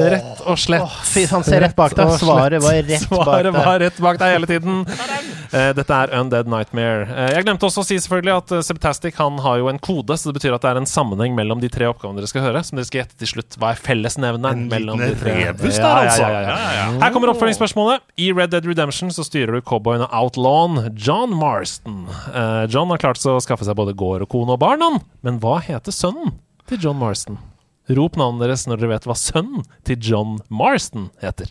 [0.00, 0.94] Rett og slett.
[1.10, 2.12] Fy faen, se rett bak deg.
[2.20, 3.58] Svaret var rett bak Svaret deg.
[3.66, 4.84] var rett bak deg hele tiden.
[5.50, 7.08] Eh, dette er Undead Nightmare.
[7.10, 10.14] Eh, jeg glemte også å si selvfølgelig at uh, Septastic han har jo en kode,
[10.14, 12.62] så det betyr at det er en sammenheng mellom de tre oppgavene dere skal høre,
[12.62, 13.56] som dere skal gjette til slutt.
[13.58, 15.34] Hva er fellesnevneren En mellom de tre?
[15.40, 16.22] rebus der, Ja, ja, altså.
[16.22, 16.54] ja, ja, ja.
[16.54, 17.00] Ja, ja, ja.
[17.02, 18.06] Her kommer oppfølgingsspørsmålet.
[18.22, 22.04] I Red Dead Redemption så styrer du cowboyen og outlawen John Marston.
[22.30, 25.02] Eh, John har klart å skaffe seg både gård og kone og barn, han.
[25.26, 26.36] Men hva heter sønnen
[26.70, 27.42] til John Marston?
[27.96, 31.50] Rop navnet deres når dere vet hva sønnen til John Marston heter.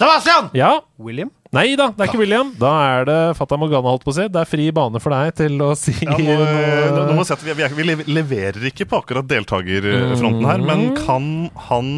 [0.00, 0.48] Sebastian!
[0.56, 1.28] Ja, William?
[1.52, 2.52] Nei da, det er ikke William.
[2.60, 4.28] Da er det Fata Morgana, holdt på å si.
[4.32, 6.46] Det er fri bane for deg til å si Ja, nå, noe.
[6.94, 9.26] nå, nå må jeg si at vi, vi, er- vi lev- leverer ikke på akkurat
[9.28, 11.26] deltakerfronten her, men kan
[11.66, 11.90] han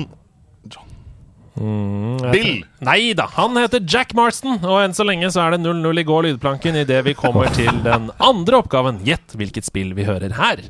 [1.54, 2.62] Bill!
[2.80, 6.06] Nei da, han heter Jack Marston, og enn så lenge så er det 0-0 i
[6.08, 9.02] går lydplanken idet vi kommer til den andre oppgaven.
[9.06, 10.64] Gjett hvilket spill vi hører her.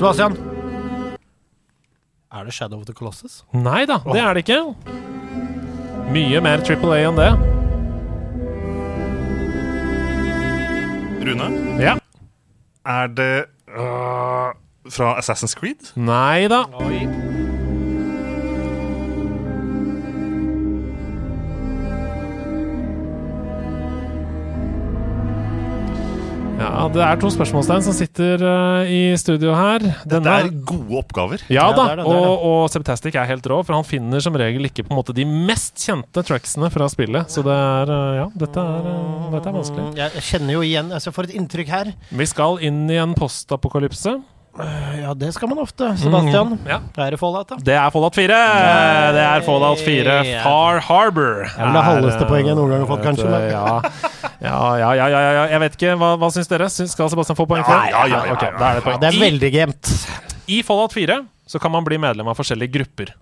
[0.00, 0.49] Sebastian?
[2.32, 3.44] Er det Shadow of the Colossus?
[3.52, 4.60] Nei da, det er det ikke.
[6.14, 7.30] Mye mer Triple A enn det.
[11.26, 11.48] Rune?
[11.82, 11.96] Ja.
[12.86, 13.34] Er det
[13.68, 14.54] øh,
[14.94, 15.90] fra Assassin's Creed?
[15.98, 16.62] Nei da.
[16.70, 17.39] Ja,
[26.90, 29.84] det er to spørsmålstegn som sitter uh, i studio her.
[30.10, 31.42] Dette er gode oppgaver.
[31.46, 32.30] Ja Ja, da, det er det, det er det.
[32.32, 35.14] og, og Septastic er helt rå, for han finner som regel ikke på en måte
[35.14, 37.30] de mest kjente tracksene fra spillet.
[37.30, 39.86] Så det er uh, Ja, dette er, uh, dette er vanskelig.
[39.86, 41.92] Mm, Jeg kjenner jo igjen altså For et inntrykk her.
[42.10, 44.16] Vi skal inn i en postapokalypse.
[44.58, 45.86] Ja, det skal man ofte.
[45.96, 46.56] Sebastian?
[46.66, 46.80] Ja.
[46.98, 47.56] Er det Fallout, da?
[47.64, 48.26] Det er Fallout 4!
[49.14, 51.44] Det er Fallout 4 Far Harbor.
[51.46, 53.46] Det er det halveste poenget jeg noen gang har fått, kanskje, men-
[54.42, 55.44] Ja, ja, ja, ja, ja.
[55.54, 55.94] Jeg vet ikke.
[56.00, 56.68] Hva, hva syns dere?
[56.68, 57.90] Skal Sebastian få poeng for det?
[57.94, 58.58] Ja, ja, ja, Ok, ja, ja.
[58.58, 59.00] da er det.
[59.00, 59.92] Det er I- veldig gemt.
[60.50, 63.14] I Fallout 4 så kan man bli medlem av forskjellige grupper.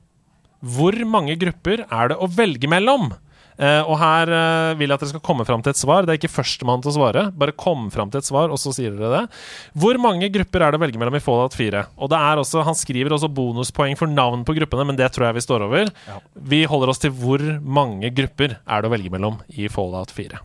[0.64, 3.12] Hvor mange grupper er det å velge mellom?
[3.58, 6.06] Eh, og her eh, vil jeg at dere skal komme fram til et svar.
[6.06, 7.24] Det er ikke førstemann til å svare.
[7.34, 9.40] Bare kom fram til et svar, og så sier dere det.
[9.78, 11.82] Hvor mange grupper er det å velge mellom i Fallout 4?
[11.98, 15.28] Og det er også, Han skriver også bonuspoeng for navn på gruppene, men det tror
[15.28, 15.90] jeg vi står over.
[16.38, 20.38] Vi holder oss til hvor mange grupper er det å velge mellom i Fallout 4.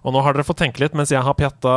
[0.00, 1.72] Og nå har dere fått tenke litt mens jeg har pjatta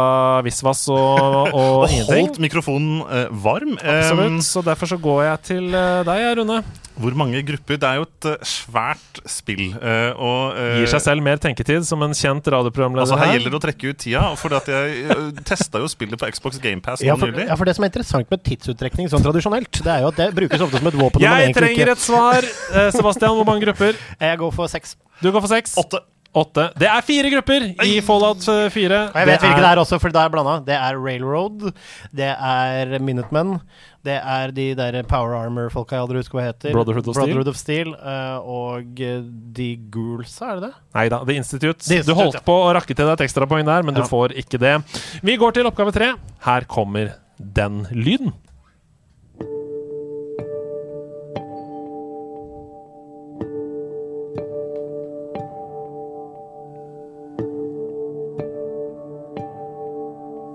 [0.46, 2.28] visvas og, og Og ingenting.
[2.30, 3.76] holdt mikrofonen eh, varm.
[3.82, 6.62] Absolutt, Um, så derfor så går jeg til eh, deg, Rune.
[7.04, 7.76] hvor mange grupper?
[7.82, 9.74] Det er jo et eh, svært spill.
[9.76, 13.36] Uh, og, uh, Gir seg selv mer tenketid som en kjent radioprogramleder Altså, her her.
[13.40, 16.62] gjelder det å trekke ut tida, for at jeg uh, testa jo spillet på Xbox
[16.64, 17.50] GamePass Ja nå for, nylig.
[17.52, 20.30] ja, for det som er interessant med tidsuttrekning sånn tradisjonelt, det er jo at det
[20.40, 21.26] brukes ofte som et våpen.
[21.28, 22.48] Jeg trenger ikke- et svar.
[22.96, 24.00] Sebastian, hvor mange grupper?
[24.22, 24.96] Jeg går for seks.
[25.20, 25.76] Du går for seks.
[25.82, 26.00] Åtte.
[26.34, 26.64] Åtte.
[26.82, 29.00] Det er fire grupper i Fallout eh, 4.
[29.12, 30.56] Og jeg vet hvilke det er også, for det er blanda.
[30.66, 31.68] Det er Railroad,
[32.16, 33.60] det er Minutemen,
[34.04, 36.74] det er de der Power Armor-folka jeg aldri husker hva heter.
[36.74, 37.44] Brotherhood of Steel.
[37.54, 39.12] Of Steel eh, og de
[39.54, 40.74] The Ghoulsa, er det det?
[40.98, 41.86] Nei da, The Institute.
[41.86, 44.02] The du holdt på å rakke til deg et ekstrapoeng der, men Ja.
[44.02, 44.74] du får ikke det.
[45.22, 46.16] Vi går til oppgave tre.
[46.50, 48.34] Her kommer den lyden.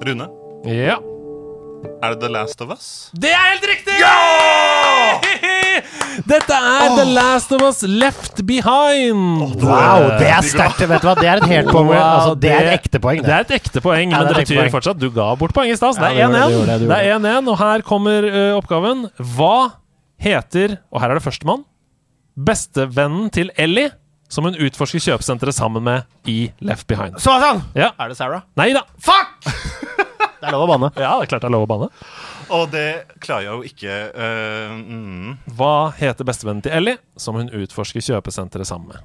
[0.08, 0.26] Rune,
[0.66, 0.96] Ja.
[2.02, 2.86] er det The Last of Us?
[3.14, 3.94] Det er helt riktig!
[6.28, 9.38] Dette er The Last of Us Left Behind.
[9.62, 10.80] Wow, det er sterkt!
[10.90, 11.92] Vet du hva, det er et helt poeng.
[11.94, 13.22] Altså, det er et ekte poeng.
[13.24, 14.72] Det er et ekte poeng, Ja, men det det betyr poeng.
[14.74, 15.94] fortsatt du ga bort poeng i stad.
[15.94, 16.50] så Det er det gjorde det, 1-1.
[16.50, 19.06] det det, det Det er 1-1, og her kommer ø, oppgaven.
[19.36, 19.54] Hva
[20.18, 21.62] heter, og her er det førstemann,
[22.38, 23.90] bestevennen til Ellie,
[24.28, 27.18] som hun utforsker kjøpesenteret sammen med i Left Behind?
[27.22, 27.62] Sånn!
[27.78, 27.92] Ja.
[27.96, 28.44] Er det Sarah?
[28.60, 28.84] Nei da.
[29.00, 29.48] Fuck!
[30.38, 30.88] Det er lov å banne.
[30.94, 31.86] Ja, det er klart det er lov å banne.
[32.54, 35.32] Og det klarer jeg jo ikke uh, mm.
[35.58, 39.02] Hva heter bestevennen til Ellie, som hun utforsker kjøpesenteret sammen med?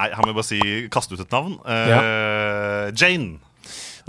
[0.00, 0.60] Nei, her må jeg bare si
[0.92, 1.58] kaste ut et navn.
[1.68, 3.40] Eh, Jane.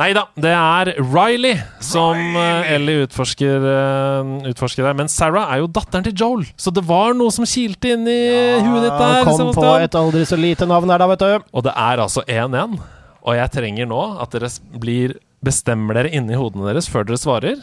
[0.01, 2.69] Nei da, det er Riley som Riley.
[2.73, 4.95] Ellie utforsker, eh, utforsker der.
[4.97, 8.21] Men Sarah er jo datteren til Joel, så det var noe som kilte inn i
[8.65, 9.27] huet ditt der.
[9.27, 11.51] Kom på et aldri så lite navn her, da, vet du.
[11.53, 12.79] Og det er altså 1-1.
[13.21, 14.49] Og jeg trenger nå at dere
[14.81, 17.61] blir Bestemmer dere inni hodene deres før dere svarer.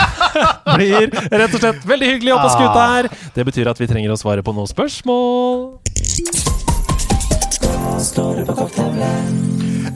[0.74, 3.08] blir rett og slett veldig hyggelig å på skuta her.
[3.38, 5.78] Det betyr at vi trenger å svare på noen spørsmål.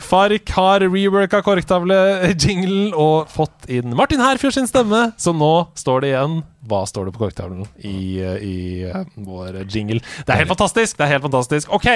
[0.00, 6.12] Fark har reworka korktavle-jinglen og fått inn Martin Herfjord sin stemme, så nå står det
[6.12, 6.40] igjen
[6.70, 10.02] Hva står det på korktavlen i, i eh, vår jingle?
[10.24, 10.98] Det er helt fantastisk!
[10.98, 11.72] Det er helt fantastisk.
[11.74, 11.88] OK!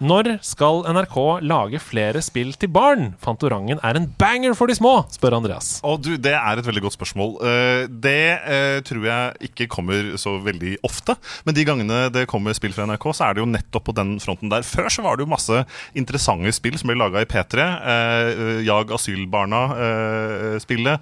[0.00, 3.10] Når skal NRK lage flere spill til barn?
[3.20, 5.74] Fantorangen er en banger for de små, spør Andreas.
[5.84, 7.34] Og du, Det er et veldig godt spørsmål.
[7.44, 11.12] Eh, Det eh, tror jeg ikke kommer så veldig ofte.
[11.44, 14.14] Men de gangene det kommer spill fra NRK, så er det jo nettopp på den
[14.24, 14.64] fronten der.
[14.64, 17.60] Før så var det jo masse interessante spill som ble laga i P3.
[17.60, 20.96] Eh, Jag asylbarna-spillet.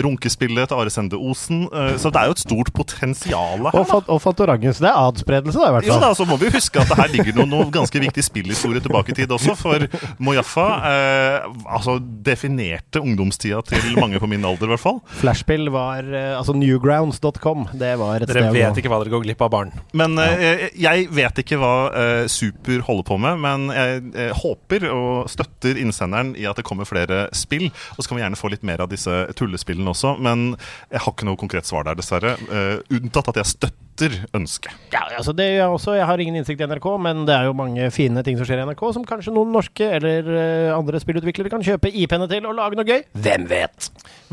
[0.00, 1.68] Runkespillet til Are Sende Osen.
[2.00, 3.76] Så det er jo et stort potensial her.
[3.84, 6.08] Og, og Fantorangen, så det er adspredelse, da, i hvert Jo fall.
[6.08, 9.12] da, så må vi huske at det her ligger noe, noe ganske viktig spillhistorie tilbake
[9.12, 9.56] i tid også.
[9.58, 9.86] For
[10.22, 15.00] Mojaffa eh, altså definerte ungdomstida til mange på min alder, i hvert fall.
[15.20, 17.68] Flashspill var eh, altså newgrounds.com.
[17.80, 19.74] Det var et Dere sted å vet ikke hva dere går glipp av barn.
[19.96, 24.86] Men eh, jeg vet ikke hva eh, Super holder på med, men jeg eh, håper
[24.94, 27.68] og støtter innsenderen i at det kommer flere spill.
[27.96, 30.52] Og så kan vi gjerne få litt mer av disse tullespillene også, men
[30.90, 32.36] jeg har ikke noe konkret svar der, dessverre.
[32.50, 33.89] Eh, unntatt at jeg støtter
[34.36, 34.72] ønsket.
[34.94, 35.96] Ja, altså det gjør jeg også.
[35.98, 38.62] Jeg har ingen innsikt i NRK, men det er jo mange fine ting som skjer
[38.62, 42.56] i NRK, som kanskje noen norske eller eh, andre spillutviklere kan kjøpe IP-ene til og
[42.58, 43.04] lage noe gøy.
[43.24, 43.90] Hvem vet?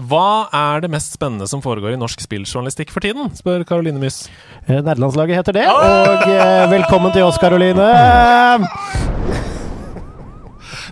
[0.10, 3.32] Hva er det mest spennende som foregår i norsk spilljournalistikk for tiden?
[3.38, 4.28] spør Karoline Myss.
[4.70, 5.68] Nederlandslaget heter det.
[5.68, 7.92] Og eh, velkommen til oss, Karoline.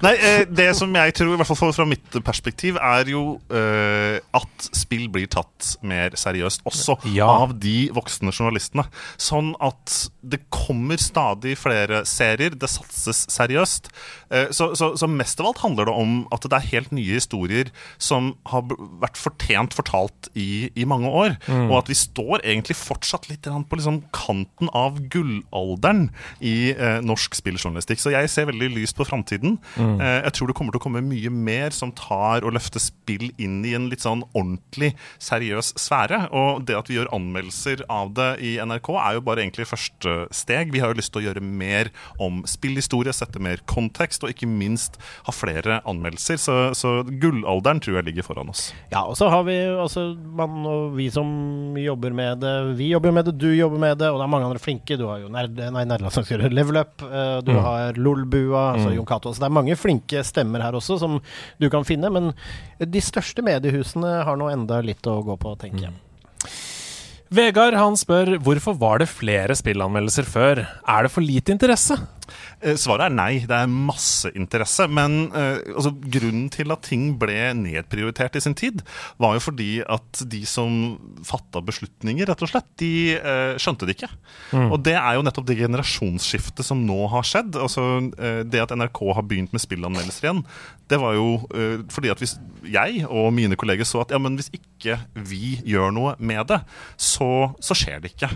[0.03, 4.19] Nei, eh, det som jeg tror, i hvert fall fra mitt perspektiv, er jo eh,
[4.35, 7.27] at spill blir tatt mer seriøst også Ja.
[7.29, 8.87] av de voksne journalistene.
[9.21, 13.89] Sånn at det kommer stadig flere serier, det satses seriøst.
[14.31, 17.17] Eh, så, så, så mest av alt handler det om at det er helt nye
[17.19, 18.65] historier som har
[19.01, 21.37] vært fortjent fortalt i, i mange år.
[21.69, 26.07] Og at vi står egentlig fortsatt litt på liksom kanten av gullalderen
[26.41, 28.01] i eh, norsk spilljournalistikk.
[28.01, 29.57] Så jeg ser veldig lyst på framtiden.
[29.99, 33.31] Eh, jeg tror det kommer til å komme mye mer som tar og løfter spill
[33.41, 34.93] inn i en litt sånn ordentlig
[35.23, 36.21] seriøs sfære.
[36.35, 40.15] Og det at vi gjør anmeldelser av det i NRK, er jo bare egentlig første
[40.35, 40.73] steg.
[40.75, 41.91] Vi har jo lyst til å gjøre mer
[42.21, 46.39] om spillhistorie, sette mer kontekst, og ikke minst ha flere anmeldelser.
[46.41, 48.69] Så, så gullalderen tror jeg ligger foran oss.
[48.93, 52.53] Ja, og så har vi altså man og vi som jobber med det.
[52.77, 54.97] Vi jobber med det, du jobber med det, og det er mange andre flinke.
[54.99, 57.01] Du har jo nerd, nei, nerdelandslagsstyret Level Up,
[57.45, 59.33] du du har Lolbua, altså Jon Cato.
[59.33, 61.19] Så det er mange flinke stemmer her også som
[61.61, 62.11] du kan finne.
[62.13, 62.33] Men
[62.79, 65.95] de største mediehusene har nå enda litt å gå på, tenker jeg.
[67.35, 70.61] Vegard han spør hvorfor var det flere spillanmeldelser før.
[70.85, 71.97] Er det for lite interesse?
[72.61, 73.31] Eh, Svaret er nei.
[73.47, 74.87] Det er masse interesse.
[74.91, 78.83] Men eh, altså, grunnen til at ting ble nedprioritert i sin tid,
[79.21, 83.97] var jo fordi at de som fatta beslutninger, rett og slett, de eh, skjønte det
[83.97, 84.11] ikke.
[84.65, 87.57] Og det er jo nettopp det generasjonsskiftet som nå har skjedd.
[87.61, 87.85] Altså,
[88.19, 90.43] eh, det at NRK har begynt med spillanmeldelser igjen,
[90.85, 91.25] det var jo
[91.89, 92.35] fordi at hvis
[92.69, 96.59] jeg og mine kolleger så at ja, men hvis ikke vi gjør noe med det,
[97.01, 98.29] så, så skjer det ikke.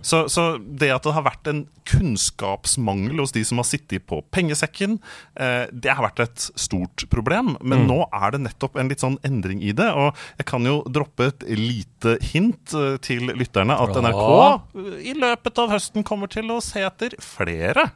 [0.00, 4.20] Så, så det at det har vært en kunnskapsmangel hos de som har sittet på
[4.34, 4.98] pengesekken,
[5.36, 7.56] eh, det har vært et stort problem.
[7.60, 9.88] Men nå er det nettopp en litt sånn endring i det.
[9.92, 14.26] Og jeg kan jo droppe et lite hint eh, til lytterne at NRK
[15.04, 17.90] i løpet av høsten kommer til å se etter flere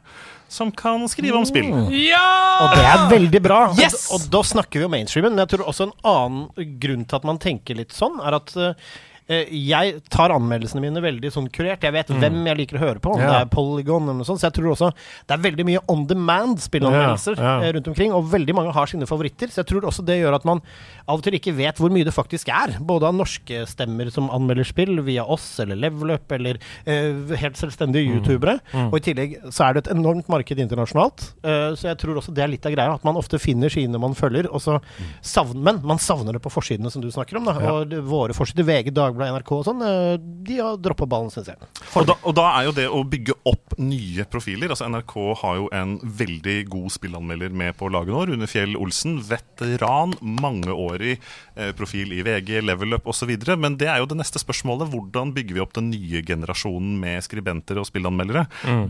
[0.47, 1.71] som kan skrive om spill.
[1.95, 2.21] Ja!
[2.61, 3.59] Og det er veldig bra.
[3.79, 4.07] Yes!
[4.09, 5.35] Og, og da snakker vi om mainstreamen.
[5.35, 8.53] Men jeg tror også en annen grunn til at man tenker litt sånn, er at
[8.55, 11.81] eh, eh, Jeg tar anmeldelsene mine veldig sånn kurert.
[11.81, 13.23] Jeg vet hvem jeg liker å høre på, om Mm.
[13.25, 13.31] Ja.
[13.31, 14.39] det er Polygon eller noe sånt.
[14.41, 14.91] Så jeg tror også
[15.25, 17.63] det er veldig mye on demand spillanmeldelser Ja, ja.
[17.69, 19.47] eh, rundt omkring, og veldig mange har sine favoritter.
[19.49, 20.61] Så jeg tror også det gjør at man
[21.07, 22.75] av og til ikke vet hvor mye det faktisk er.
[22.81, 28.05] Både av norske stemmer som anmelder spill via oss eller Levelup, eller uh, helt selvstendige
[28.05, 28.19] Mm.
[28.19, 28.59] youtubere.
[28.91, 31.33] Og i tillegg så er det et enormt marked internasjonalt.
[31.43, 33.97] uh, så jeg tror også det er litt av greia, at man ofte finner skiene
[33.99, 34.79] man følger, og så
[35.21, 37.53] savner Men man savner det på forsidene som du snakker om, da.
[37.71, 41.69] Og våre forsider, VG, Dagbladet, NRK og sånn, eh, de har droppa ballen, syns jeg.
[41.95, 45.57] Og da, og da er jo det å bygge opp nye profiler altså NRK har
[45.59, 48.21] jo en veldig god spillanmelder med på laget nå.
[48.29, 53.31] Rune Fjell Olsen, veteran, mangeårig eh, profil i VG, Level Up osv.
[53.59, 54.91] Men det er jo det neste spørsmålet.
[54.93, 58.45] Hvordan bygger vi opp den nye generasjonen med skribenter og spillanmeldere?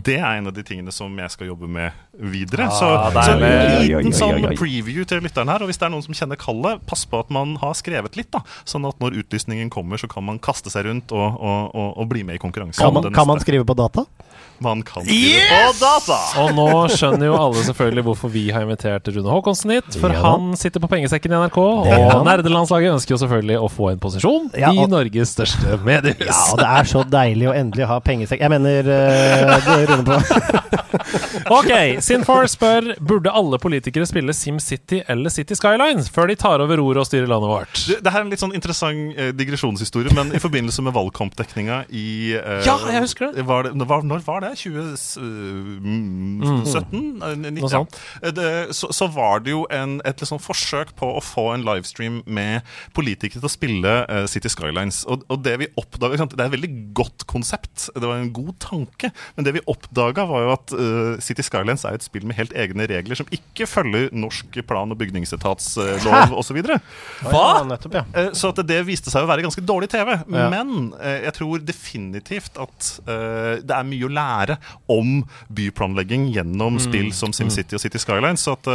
[0.06, 2.70] Det er en av de tingene som jeg skal jobbe med videre.
[2.74, 3.46] så, så en
[3.86, 5.64] liten sånn preview til lytteren her.
[5.64, 8.32] Og hvis det er noen som kjenner kallet, pass på at man har skrevet litt.
[8.34, 11.90] da Sånn at når utlysningen kommer, så kan man kaste seg rundt og, og, og,
[12.00, 12.80] og bli med i konkurransen.
[12.82, 14.06] Kan man, kan man skrive på data?
[14.64, 16.18] Man kan skrive på data!
[16.40, 19.98] Og nå skjønner jo alle selvfølgelig hvorfor vi har invitert Rune Håkonsen hit.
[20.00, 20.22] For Ja.
[20.24, 24.48] han sitter på pengesekken i NRK, og nerdelandslaget ønsker jo selvfølgelig å få en posisjon
[24.56, 26.24] Ja, i Norges største mediehus.
[26.30, 30.24] Ja, og det er så deilig å endelig ha pengesekk Jeg mener uh, Rune runder
[30.24, 31.20] på.
[31.52, 31.72] Ok,
[32.04, 37.04] Sinfor spør Burde alle politikere spille SimCity eller City Skylines før de tar over roret
[37.04, 37.82] og styrer landet vårt.
[37.90, 41.84] Det, det her er en litt sånn interessant eh, digresjonshistorie, men i forbindelse med valgkampdekninga
[41.94, 42.08] i
[42.38, 43.46] eh, Ja, jeg husker det.
[43.48, 44.54] Var det var, når var det?
[44.62, 45.26] 2017?
[45.86, 47.46] Mm.
[47.60, 48.00] Noe sånt.
[48.36, 52.22] Det, så, så var det jo en, et sånn forsøk på å få en livestream
[52.26, 52.66] med
[52.98, 55.04] politikere til å spille eh, City Skylines.
[55.12, 58.56] Og, og det vi oppdaga Det er et veldig godt konsept, det var en god
[58.64, 62.38] tanke, men det vi oppdaga, var jo at eh, City Skylines er et spill med
[62.40, 66.62] helt egne regler som ikke følger norsk plan- og bygningsetatslov osv.
[66.64, 68.04] Ja, nettopp, ja.
[68.16, 70.14] Eh, Så at det viste seg å være ganske dårlig TV.
[70.16, 70.48] Ja.
[70.52, 74.58] Men eh, jeg tror definitivt at eh, det er mye å lære
[74.92, 75.18] om
[75.56, 78.46] byplanlegging gjennom spill som SimCity og City Skylines.
[78.46, 78.70] Så at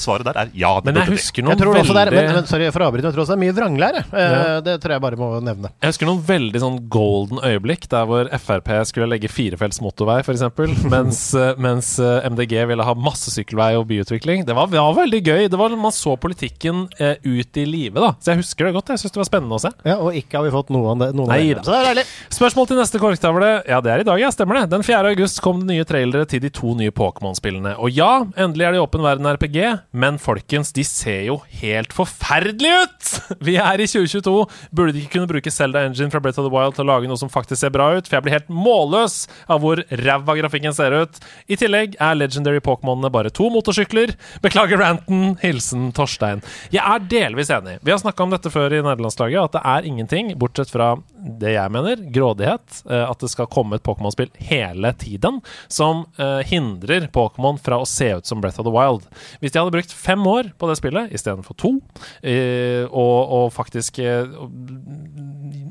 [0.00, 0.74] svaret der er ja.
[0.82, 2.90] det Men jeg husker noen Jeg tror også det er, men, men sorry for å
[2.90, 4.04] avbryte, jeg tror også det er mye vranglære.
[4.12, 4.60] Ja.
[4.64, 5.70] Det tror jeg bare må nevne.
[5.82, 10.44] Jeg husker noen veldig sånn golden øyeblikk der hvor Frp skulle legge firefelts motorvei, f.eks.,
[10.94, 11.22] mens,
[11.62, 11.94] mens
[12.30, 14.44] MDG ville ha masse sykkelvei og byutvikling.
[14.48, 15.46] Det var, det var veldig gøy.
[15.52, 18.12] Det var, man så politikken eh, ut i live, da.
[18.20, 18.92] Så jeg husker det godt.
[18.94, 19.72] Jeg syns det var spennende å se.
[19.86, 21.10] Ja, Og ikke har vi fått noe av det.
[21.16, 21.64] Noen Nei av det.
[21.66, 22.06] Så det er deilig.
[22.38, 23.50] Spørsmål til neste korktavle.
[23.70, 24.30] Ja, det er i dag, ja.
[24.34, 24.64] Stemmer det.
[24.74, 25.14] Den 4.
[25.14, 27.74] august kom det nye trailere til de to nye Pokémon-spillene.
[27.82, 28.10] Og ja,
[28.40, 29.58] endelig er det åpen verden RPG,
[29.92, 33.12] men folkens, de ser jo helt forferdelige ut!
[33.46, 34.34] Vi er i 2022.
[34.74, 37.10] Burde de ikke kunne bruke Zelda Engine fra Breath of the Wild til å lage
[37.10, 38.08] noe som faktisk ser bra ut?
[38.08, 41.20] For jeg blir helt målløs av hvor ræva grafikken ser ut.
[41.50, 44.14] I tillegg er Legendary Pokémonene bare to motorsykler.
[44.44, 45.36] Beklager ranten.
[45.42, 46.42] Hilsen Torstein.
[46.74, 47.78] Jeg er delvis enig.
[47.84, 50.94] Vi har snakka om dette før i nederlandslaget, at det er ingenting, bortsett fra
[51.24, 55.40] det jeg mener, grådighet, eh, at det skal komme et Pokémon-spill hele tiden,
[55.72, 59.06] som eh, hindrer Pokémon fra å se ut som Breath of the Wild.
[59.40, 61.72] Hvis de hadde brukt fem år på det spillet istedenfor to,
[62.20, 64.00] eh, og, og faktisk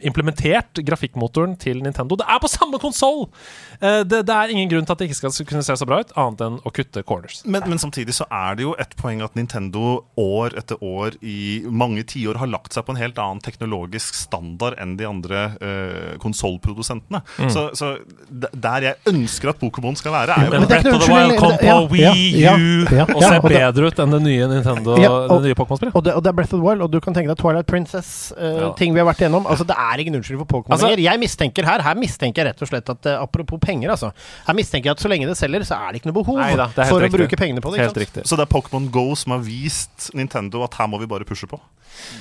[0.03, 3.25] implementert grafikkmotoren til Nintendo Det er på samme konsoll!
[3.79, 6.11] Det, det er ingen grunn til at det ikke skal kunne se så bra ut,
[6.19, 7.41] annet enn å kutte corners.
[7.43, 11.63] Men, men samtidig så er det jo et poeng at Nintendo år etter år i
[11.67, 16.17] mange tiår har lagt seg på en helt annen teknologisk standard enn de andre uh,
[16.23, 17.21] konsollprodusentene.
[17.39, 17.49] Mm.
[17.53, 17.89] Så, så
[18.53, 21.17] der jeg ønsker at Pokémon skal være, er jo Men er ikke of the noe
[21.17, 21.99] Wild kom på unnskyldning.
[22.03, 25.41] Ja, Wii ja, U ja, og ser bedre ut enn det nye Nintendo Ja, og-
[25.43, 25.95] Det nye Pokémon-spillet.
[25.95, 28.31] Og og det er Breath of the Wild, og du kan tenke deg Twilight Princess,
[28.37, 28.71] uh, Ja.
[28.79, 29.45] ting vi har vært igjennom.
[29.49, 31.03] Altså, det er ingen unnskyldning for Pokémon Altså- lenger.
[31.03, 34.11] Jeg mistenker her Her mistenker jeg rett og slett at uh, apropos penger, altså.
[34.47, 36.67] Her mistenker jeg at så lenge det selger, så er det ikke noe behov Neida,
[36.73, 37.13] for riktig.
[37.13, 38.25] å bruke pengene på det.
[38.25, 41.47] Så det er Pokémon Go som har vist Nintendo at her må vi bare pushe
[41.47, 41.59] på.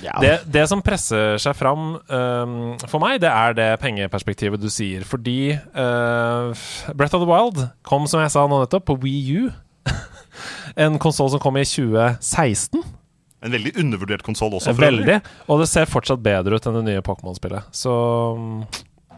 [0.02, 0.16] Ja.
[0.22, 2.56] Det, det som presser seg fram um,
[2.88, 5.04] for meg, det er det pengeperspektivet du sier.
[5.08, 9.52] Fordi uh, Breath of the Wild kom, som jeg sa nå nettopp, på Wii U.
[10.84, 12.82] en konsoll som kom i 2016.
[13.42, 14.74] En veldig undervurdert konsoll også.
[14.78, 15.18] Veldig.
[15.50, 17.72] Og det ser fortsatt bedre ut enn det nye Pokémon-spillet.
[17.74, 17.92] Så
[18.38, 18.60] mm,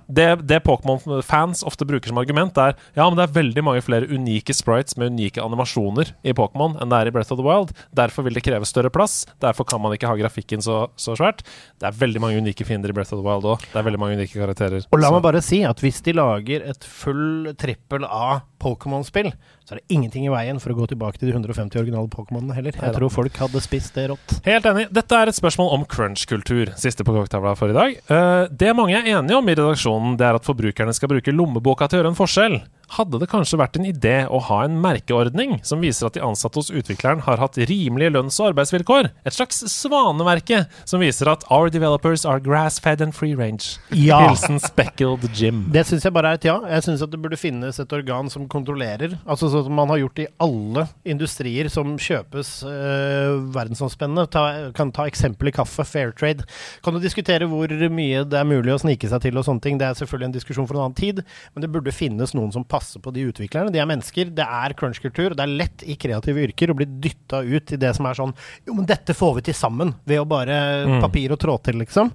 [0.06, 4.09] det, det Pokémon-fans ofte bruker som argument, er ja, men det er veldig mange flere
[4.10, 7.74] unike sprites med unike animasjoner i Pokémon enn det er i Breath of the Wild.
[7.97, 9.22] Derfor vil det kreve større plass.
[9.43, 11.44] Derfor kan man ikke ha grafikken så, så svært.
[11.81, 13.64] Det er veldig mange unike fiender i Breath of the Wild òg.
[13.72, 14.89] Det er veldig mange unike karakterer.
[14.90, 19.31] Og la meg bare si at hvis de lager et full trippel A Pokémon-spill,
[19.65, 22.57] så er det ingenting i veien for å gå tilbake til de 150 originale Pokémonene
[22.57, 22.77] heller.
[22.81, 24.39] Jeg tror folk hadde spist det rått.
[24.49, 24.86] Helt enig.
[24.95, 26.73] Dette er et spørsmål om crunch-kultur.
[26.81, 27.99] Siste på kokktavla for i dag.
[28.01, 31.89] Eh, det mange er enige om i redaksjonen, det er at forbrukerne skal bruke lommeboka
[31.89, 32.59] til å gjøre en forskjell.
[32.97, 36.61] Hadde det kanskje vært en idé å ha en merkeordning som viser at de ansatte
[36.61, 39.11] hos utvikleren har hatt rimelige lønns- og arbeidsvilkår.
[39.27, 43.78] Et slags svanemerke som viser at our developers are grass-fed and free range.
[43.90, 44.20] Ja.
[44.28, 45.65] Hilsen Speckled Jim.
[45.74, 46.59] Det syns jeg bare er et ja.
[46.77, 49.16] Jeg syns at det burde finnes et organ som kontrollerer.
[49.24, 54.27] Altså sånn som man har gjort i alle industrier som kjøpes øh, verdensomspennende.
[54.35, 54.44] Ta,
[54.77, 56.47] kan ta eksempel i kaffe, fair trade.
[56.85, 59.81] Kan du diskutere hvor mye det er mulig å snike seg til og sånne ting.
[59.81, 61.23] Det er selvfølgelig en diskusjon for en annen tid,
[61.55, 63.72] men det burde finnes noen som passer på de utviklerne.
[63.74, 65.36] De er mennesker, det er crunch-kultur.
[65.38, 68.34] Det er lett i kreative yrker å bli dytta ut i det som er sånn
[68.66, 70.59] Jo, men dette får vi til sammen ved å bare
[71.05, 72.10] papir og trå til, liksom.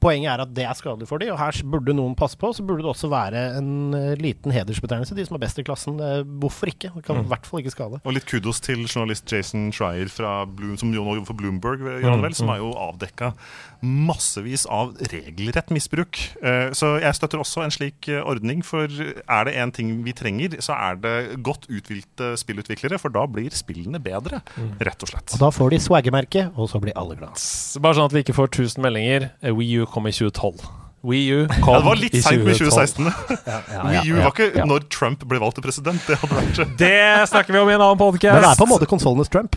[0.00, 2.52] Poenget er at det er skadelig for dem, og her burde noen passe på.
[2.54, 5.16] Så burde det også være en eh, liten hedersbetegnelse.
[5.18, 5.98] De som er best i klassen.
[5.98, 6.92] Eh, hvorfor ikke?
[6.94, 7.98] Det kan i hvert fall ikke skade.
[8.04, 12.14] Og litt kudos til journalist Jason Schreier fra Bloom, som nå jobber for Bloomberg, gjør
[12.22, 13.32] han som har jo avdekka
[13.82, 16.18] massevis av regelrett misbruk.
[16.42, 20.12] Eh, Så jeg støtter også en slik eh, ordning, for er det én ting vi
[20.16, 21.14] trenger, så er det
[21.46, 24.40] godt uthvilte spillutviklere, for da blir spillene bedre,
[24.82, 25.34] rett og slett.
[25.36, 27.38] Og da får de swaggermerket, og så blir alle glad.
[27.82, 29.28] Bare sånn at vi ikke får 1000 meldinger.
[29.42, 30.66] Eh, Wii U kom i 2012.
[31.08, 33.12] Wii U kom Ja, det var litt i seint med 2012.
[33.12, 33.12] 2016.
[33.86, 36.02] Wii U var ikke når Trump ble valgt til president.
[36.08, 38.34] Det hadde vært Det snakker vi om i en annen podcast.
[38.34, 39.56] Men det er på en måte konsollenes Trump.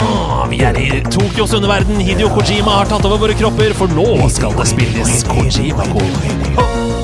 [0.00, 2.00] Ah, vi er i Tokyos underverden.
[2.00, 6.99] Hidio Kojima har tatt over våre kropper, for nå skal det spilles Kojima-kode.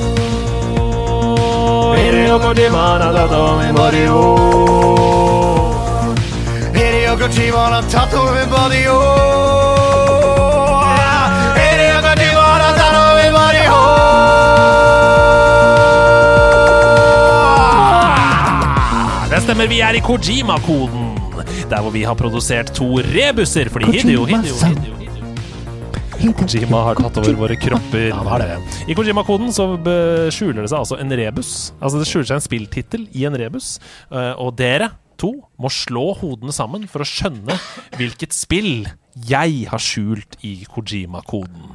[19.31, 21.05] Det stemmer, vi er i Kojima-koden.
[21.69, 23.69] Der hvor vi har produsert to rebuser.
[23.69, 25.16] Fordi Hideo, Hideo, Hideo, Hideo
[26.17, 28.09] Kojima har tatt over våre kropper.
[28.89, 29.67] I Kojima-koden så
[30.33, 31.51] skjuler det seg altså en rebus.
[31.77, 33.77] Altså Det skjuler seg en spilltittel i en rebus.
[34.11, 35.31] eh, Og dere to
[35.61, 37.55] må slå hodene sammen for å skjønne
[37.97, 38.87] hvilket spill
[39.27, 41.71] jeg har skjult i Kojima-koden.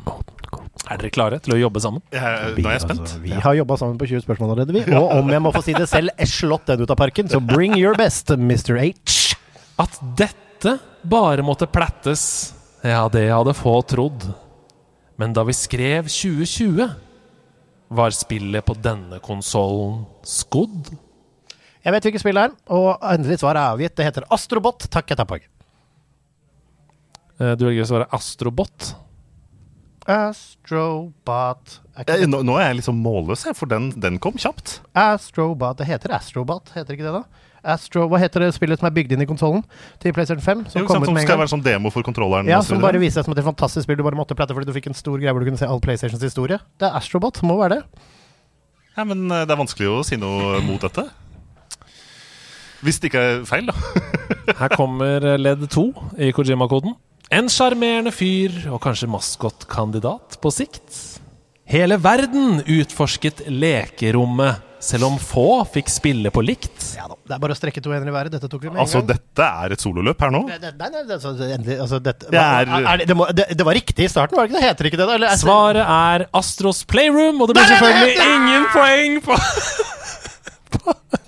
[0.90, 2.02] Er dere klare til å jobbe sammen?
[2.14, 3.00] Ja, nå er jeg spent.
[3.06, 4.82] Altså, vi har jobba sammen på 20 spørsmål allerede, vi.
[4.98, 7.30] Og om jeg må få si det selv, er slått den ut av parken.
[7.30, 8.74] Så bring your best, Mr.
[8.82, 9.36] H.
[9.80, 10.76] At dette
[11.08, 12.52] bare måtte plettes,
[12.82, 14.26] ja, det hadde få trodd.
[15.20, 16.88] Men da vi skrev 2020,
[17.92, 20.88] var spillet på denne konsollen skodd.
[21.82, 23.94] Jeg vet hvilket spill det er, og endelig svar er avgitt.
[23.98, 24.86] Det heter Astrobot.
[24.90, 25.44] Takk, jeg tar poeng.
[27.40, 28.92] Eh, Du velger å svare Astrobot.
[30.06, 34.32] Astrobot ikke Eh, det- Nå, nå er jeg liksom målløs, her, for den, den kom
[34.34, 34.80] kjapt.
[34.94, 37.24] Astrobot Det heter Astrobot, heter ikke det da?
[37.62, 39.62] Astro, hva heter det spillet som er bygd inn i konsollen
[40.02, 40.64] til PlayStation 5?
[40.72, 42.50] Som Jo, kom sant, ut som skal være sånn demo for kontrolleren.
[42.50, 44.74] Ja, som bare viser seg som et fantastisk spill du bare måtte plette fordi du
[44.74, 46.58] fikk en stor greie hvor du kunne se all PlayStations historie.
[46.82, 48.08] Det er Astrobot, må være det.
[48.96, 51.06] Ja, men eh, det er vanskelig å si noe mot dette.
[52.82, 53.76] Hvis det ikke er feil, da.
[54.60, 56.96] Her kommer ledd to i Kojima-koden.
[57.32, 60.98] En sjarmerende fyr, og kanskje maskotkandidat på sikt.
[61.70, 66.88] Hele verden utforsket lekerommet, selv om få fikk spille på likt.
[66.98, 68.32] Ja da, Det er bare å strekke to hender i været.
[68.34, 69.16] Dette tok vi med Altså, en gang.
[69.22, 70.40] dette er et sololøp her nå.
[70.48, 73.28] Nei, nei, nei, det, altså, endelig, altså, dette, Det hva- er- er det, det, må,
[73.32, 74.68] det, det var riktig i starten, var det ikke det?
[74.68, 75.14] Heter ikke det, da?
[75.20, 79.38] Eller, er- Svaret er Astros Playroom, og det blir selvfølgelig ingen poeng på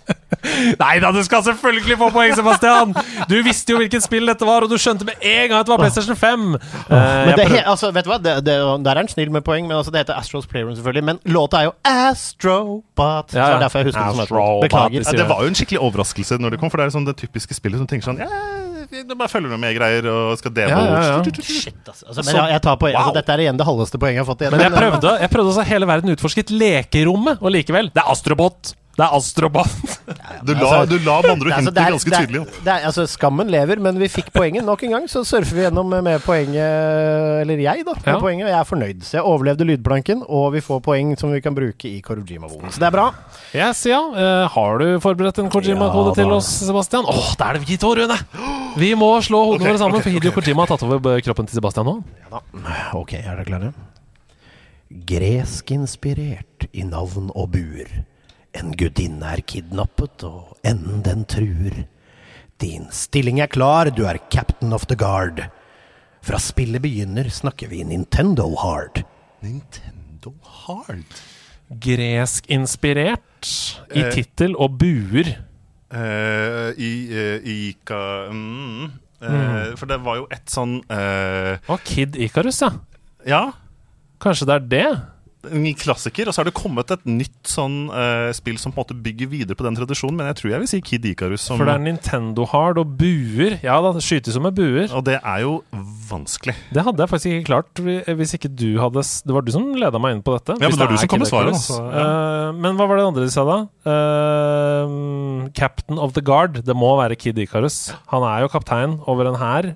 [0.82, 2.94] Nei da, du skal selvfølgelig få poeng, Sebastian!
[3.31, 5.74] Du visste jo hvilket spill dette var, og du skjønte med en gang at det
[5.74, 6.47] var PlayStation 5.
[6.55, 8.19] Uh, Men det, he, altså, vet du hva?
[8.23, 11.05] Det, det, der er han snill med poeng, men altså, det heter Astros Playroom, selvfølgelig.
[11.11, 13.32] Men låta er jo Astrobot.
[13.32, 13.56] Så Ja, det ja.
[13.56, 14.61] er derfor jeg husker det som.
[14.65, 15.06] Beklager.
[15.06, 17.16] Ja, det var jo en skikkelig overraskelse når det kom, for det er sånn det
[17.20, 18.28] typiske spillet som tenker sånn Ja,
[18.94, 20.77] det bare følger med greier og skal demo.
[20.77, 21.43] Ja, ja, ja.
[21.43, 22.06] Shit, altså.
[22.06, 22.97] altså men jeg, jeg tar poeng.
[23.01, 24.56] Altså, dette er igjen det halveste poenget jeg har fått igjen.
[24.56, 28.74] Men jeg prøvde, jeg prøvde også hele verden utforsket lekerommet, og likevel Det er Astrobot!
[28.95, 29.71] Det er astroband!
[30.45, 32.41] Du la, Altså, du la med andre ord altså, hintet det ganske det er- tydelig
[32.43, 32.57] opp.
[32.66, 35.07] det er- altså, skammen lever, men vi fikk poenget nok en gang.
[35.09, 38.19] Så surfer vi gjennom med poenget, eller jeg, da, med Ja.
[38.21, 39.01] poenget, og jeg er fornøyd.
[39.09, 42.71] Så jeg overlevde lydplanken, og vi får poeng som vi kan bruke i Korojima-volen.
[42.71, 43.07] Så det er bra.
[43.55, 44.01] Yes, ja.
[44.15, 47.05] Eh, har du forberedt en Kojima-kode Ja, til oss, Sebastian?
[47.09, 48.19] Åh, det er det vi to, Rune!
[48.77, 51.21] Vi må slå hodene Ok, våre sammen, ok, for Hidio ok, Kojima har tatt over
[51.25, 51.97] kroppen til Sebastian nå.
[52.95, 53.73] Ok, er dere klare?
[55.25, 57.89] Gresk-inspirert i navn og bur.
[58.55, 61.85] En gudinne er kidnappet, og enden den truer.
[62.62, 65.43] Din stilling er klar, du er captain of the guard.
[66.24, 69.02] Fra spillet begynner snakker vi Nintendo hard.
[69.44, 70.32] Nintendo
[70.64, 71.02] Hard.
[71.85, 73.48] Gresk-inspirert
[73.94, 74.10] i Eh.
[74.14, 75.28] tittel og buer.
[75.93, 78.93] Eh, I eh, Ika mm,
[79.24, 82.70] Eh, For det var jo et sånn eh, Og Kid Icarus, ja.
[83.26, 83.52] Ja,
[84.20, 85.01] Kanskje det er det?
[85.51, 86.29] En klassiker.
[86.29, 89.31] Og så har det kommet et nytt sånn uh, spill som på en måte bygger
[89.33, 91.45] videre på den tradisjonen, men jeg tror jeg vil si Kid Icarus.
[91.45, 93.59] Som, For det er Nintendo Hard og buer.
[93.65, 94.89] Ja da, skytes som med buer.
[94.95, 95.59] Og det er jo
[96.09, 96.57] vanskelig.
[96.75, 100.01] Det hadde jeg faktisk ikke klart hvis ikke du hadde Det var du som leda
[100.03, 100.59] meg inn på dette.
[100.61, 101.81] Ja, men det var du som kom med svaret, Altså.
[101.81, 102.05] Ja.
[102.05, 103.59] Eh, men hva var det andre de sa da?
[103.87, 106.62] Uh, Captain of the Guard.
[106.66, 107.95] Det må være Kid Icarus.
[108.12, 109.75] Han er jo kaptein over en hær.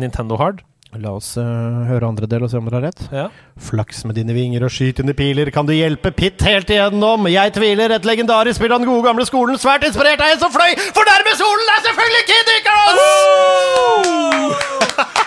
[0.00, 0.64] Nintendo Hard.
[0.98, 3.02] La oss uh, høre andre del og se om dere har rett.
[3.14, 3.28] Ja.
[3.62, 7.30] Flaks med dine vinger og skytende piler, kan du hjelpe Pitt helt igjennom?
[7.30, 10.50] Jeg tviler, et legendarisk spill av den gode gamle skolen, svært inspirert av en som
[10.50, 13.04] fløy, for nærme solen er selvfølgelig Kid Icarus!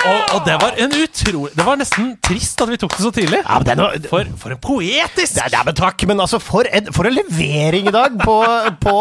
[0.00, 3.10] Og, og det var en utrolig Det var nesten trist at vi tok det så
[3.12, 3.40] tidlig.
[3.44, 5.34] Ja, men det noe, For, for en poetisk!
[5.36, 8.36] det det er, men takk, men altså, for en, for en levering i dag på,
[8.80, 8.94] på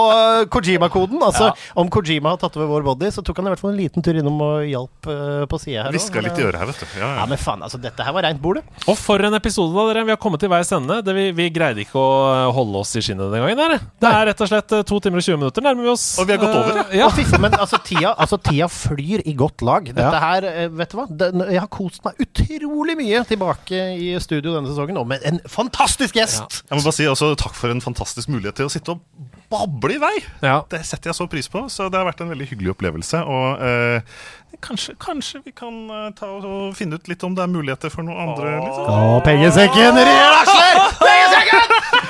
[0.52, 1.22] Kojima-koden.
[1.24, 3.80] Altså, Om Kojima har tatt over vår body, så tok han i hvert fall en
[3.80, 5.96] liten tur innom og hjalp uh, på sida her.
[5.96, 6.88] Hviska litt i øret her, vet du.
[7.00, 7.26] Ja, Ja, ja.
[7.32, 8.84] men faen, altså, dette her var reint bord, det.
[8.92, 10.06] Og for en episode, da, dere.
[10.10, 11.00] Vi har kommet til veis ende.
[11.06, 13.60] Det, vi, vi greide ikke å holde oss i skinnet den gangen.
[13.64, 13.78] Der.
[14.04, 16.06] Det er rett og slett eh, to timer og 20 minutter nærmer vi oss.
[16.20, 17.10] Og vi har gått over, uh, ja.
[17.40, 19.88] Men altså tida, altså, tida flyr i godt lag.
[19.94, 20.20] Dette Ja.
[20.26, 21.08] her, eh, vet du hva?
[21.22, 25.40] Den, jeg har kost meg utrolig mye tilbake i studio denne sesongen, og med en
[25.50, 26.64] fantastisk gjest!
[26.66, 29.04] Jeg må bare si også takk for en fantastisk mulighet til å sitte og
[29.50, 30.16] bable i vei.
[30.46, 30.60] Ja.
[30.70, 33.22] Det setter jeg så pris på, så det har vært en veldig hyggelig opplevelse.
[33.26, 34.20] Og eh,
[34.66, 38.06] kanskje, kanskje vi kan eh, ta og finne ut litt om det er muligheter for
[38.06, 38.58] noen andre.
[38.62, 38.90] Liksom.
[38.90, 41.16] Å, pengesekken rir!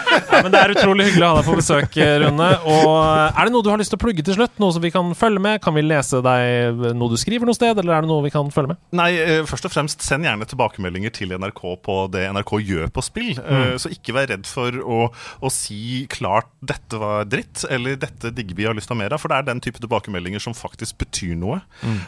[0.10, 2.50] Ja, men Det er utrolig hyggelig å ha deg på besøk, Rune.
[2.70, 2.90] Og
[3.30, 4.56] Er det noe du har lyst til å plugge til slutt?
[4.62, 5.62] Noe som vi kan følge med?
[5.64, 8.50] Kan vi lese deg noe du skriver noe sted, eller er det noe vi kan
[8.54, 8.82] følge med?
[8.96, 13.06] Nei, eh, først og fremst send gjerne tilbakemeldinger til NRK på det NRK gjør på
[13.06, 13.32] spill.
[13.40, 13.78] Mm.
[13.82, 15.00] Så ikke vær redd for å,
[15.42, 19.04] å si klart 'dette var dritt', eller 'dette digger vi har lyst til å ha
[19.04, 21.62] mer av', for det er den type tilbakemeldinger som faktisk betyr noe.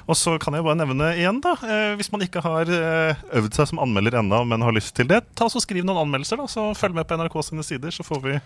[0.07, 3.57] Og så kan jeg bare nevne igjen, da, eh, hvis man ikke har eh, øvd
[3.57, 6.47] seg som anmelder ennå, men har lyst til det, ta så skriv noen anmeldelser, da,
[6.51, 8.37] så følg med på NRK sine sider, så får vi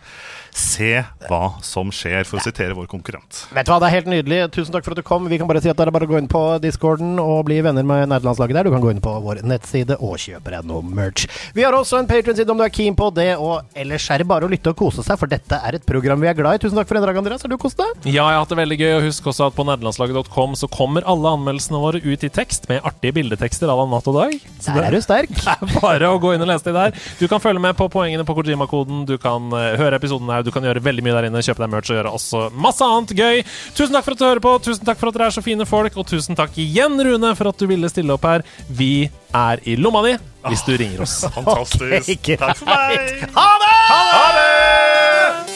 [0.56, 0.92] se
[1.28, 3.42] hva som skjer, for å sitere vår konkurrent.
[3.56, 4.40] Vet du hva, det er helt nydelig.
[4.56, 5.28] Tusen takk for at du kom.
[5.32, 7.60] Vi kan bare si at det er bare å gå inn på discorden og bli
[7.66, 8.70] venner med nerdelandslaget der.
[8.70, 11.28] Du kan gå inn på vår nettside og kjøpe deg noe merch.
[11.56, 14.30] Vi har også en Patreon-side om du er keen på det, og ellers er det
[14.30, 16.64] bare å lytte og kose seg, for dette er et program vi er glad i.
[16.64, 17.44] Tusen takk for en dag, Andreas.
[17.44, 17.92] Har du kost deg?
[18.08, 18.92] Ja, jeg har hatt det veldig gøy.
[19.00, 22.86] Og husk også at på nederlandslaget.com så kommer alle anmeldelsene våre ut i tekst, med
[22.88, 24.40] artige bildetekster à la natt og dag.
[24.64, 25.36] Så Der er du sterk.
[25.36, 26.96] det er bare å gå inn og lese de der.
[27.20, 29.04] Du kan følge med på poengene på Kojima-koden.
[29.10, 30.46] Du kan eh, høre episoden her.
[30.46, 31.44] Du kan gjøre veldig mye der inne.
[31.46, 33.44] Kjøpe deg merch og gjøre også masse annet gøy.
[33.78, 34.56] Tusen takk for at du hører på.
[34.66, 35.98] Tusen takk for at dere er så fine folk.
[36.02, 38.46] Og tusen takk igjen, Rune, for at du ville stille opp her.
[38.70, 40.16] Vi er i lomma di
[40.46, 41.22] hvis du ringer oss.
[41.36, 42.14] Fantastisk.
[42.16, 43.28] Okay, Takk for meg!
[43.36, 43.76] Ha det!
[43.90, 45.55] Ha det!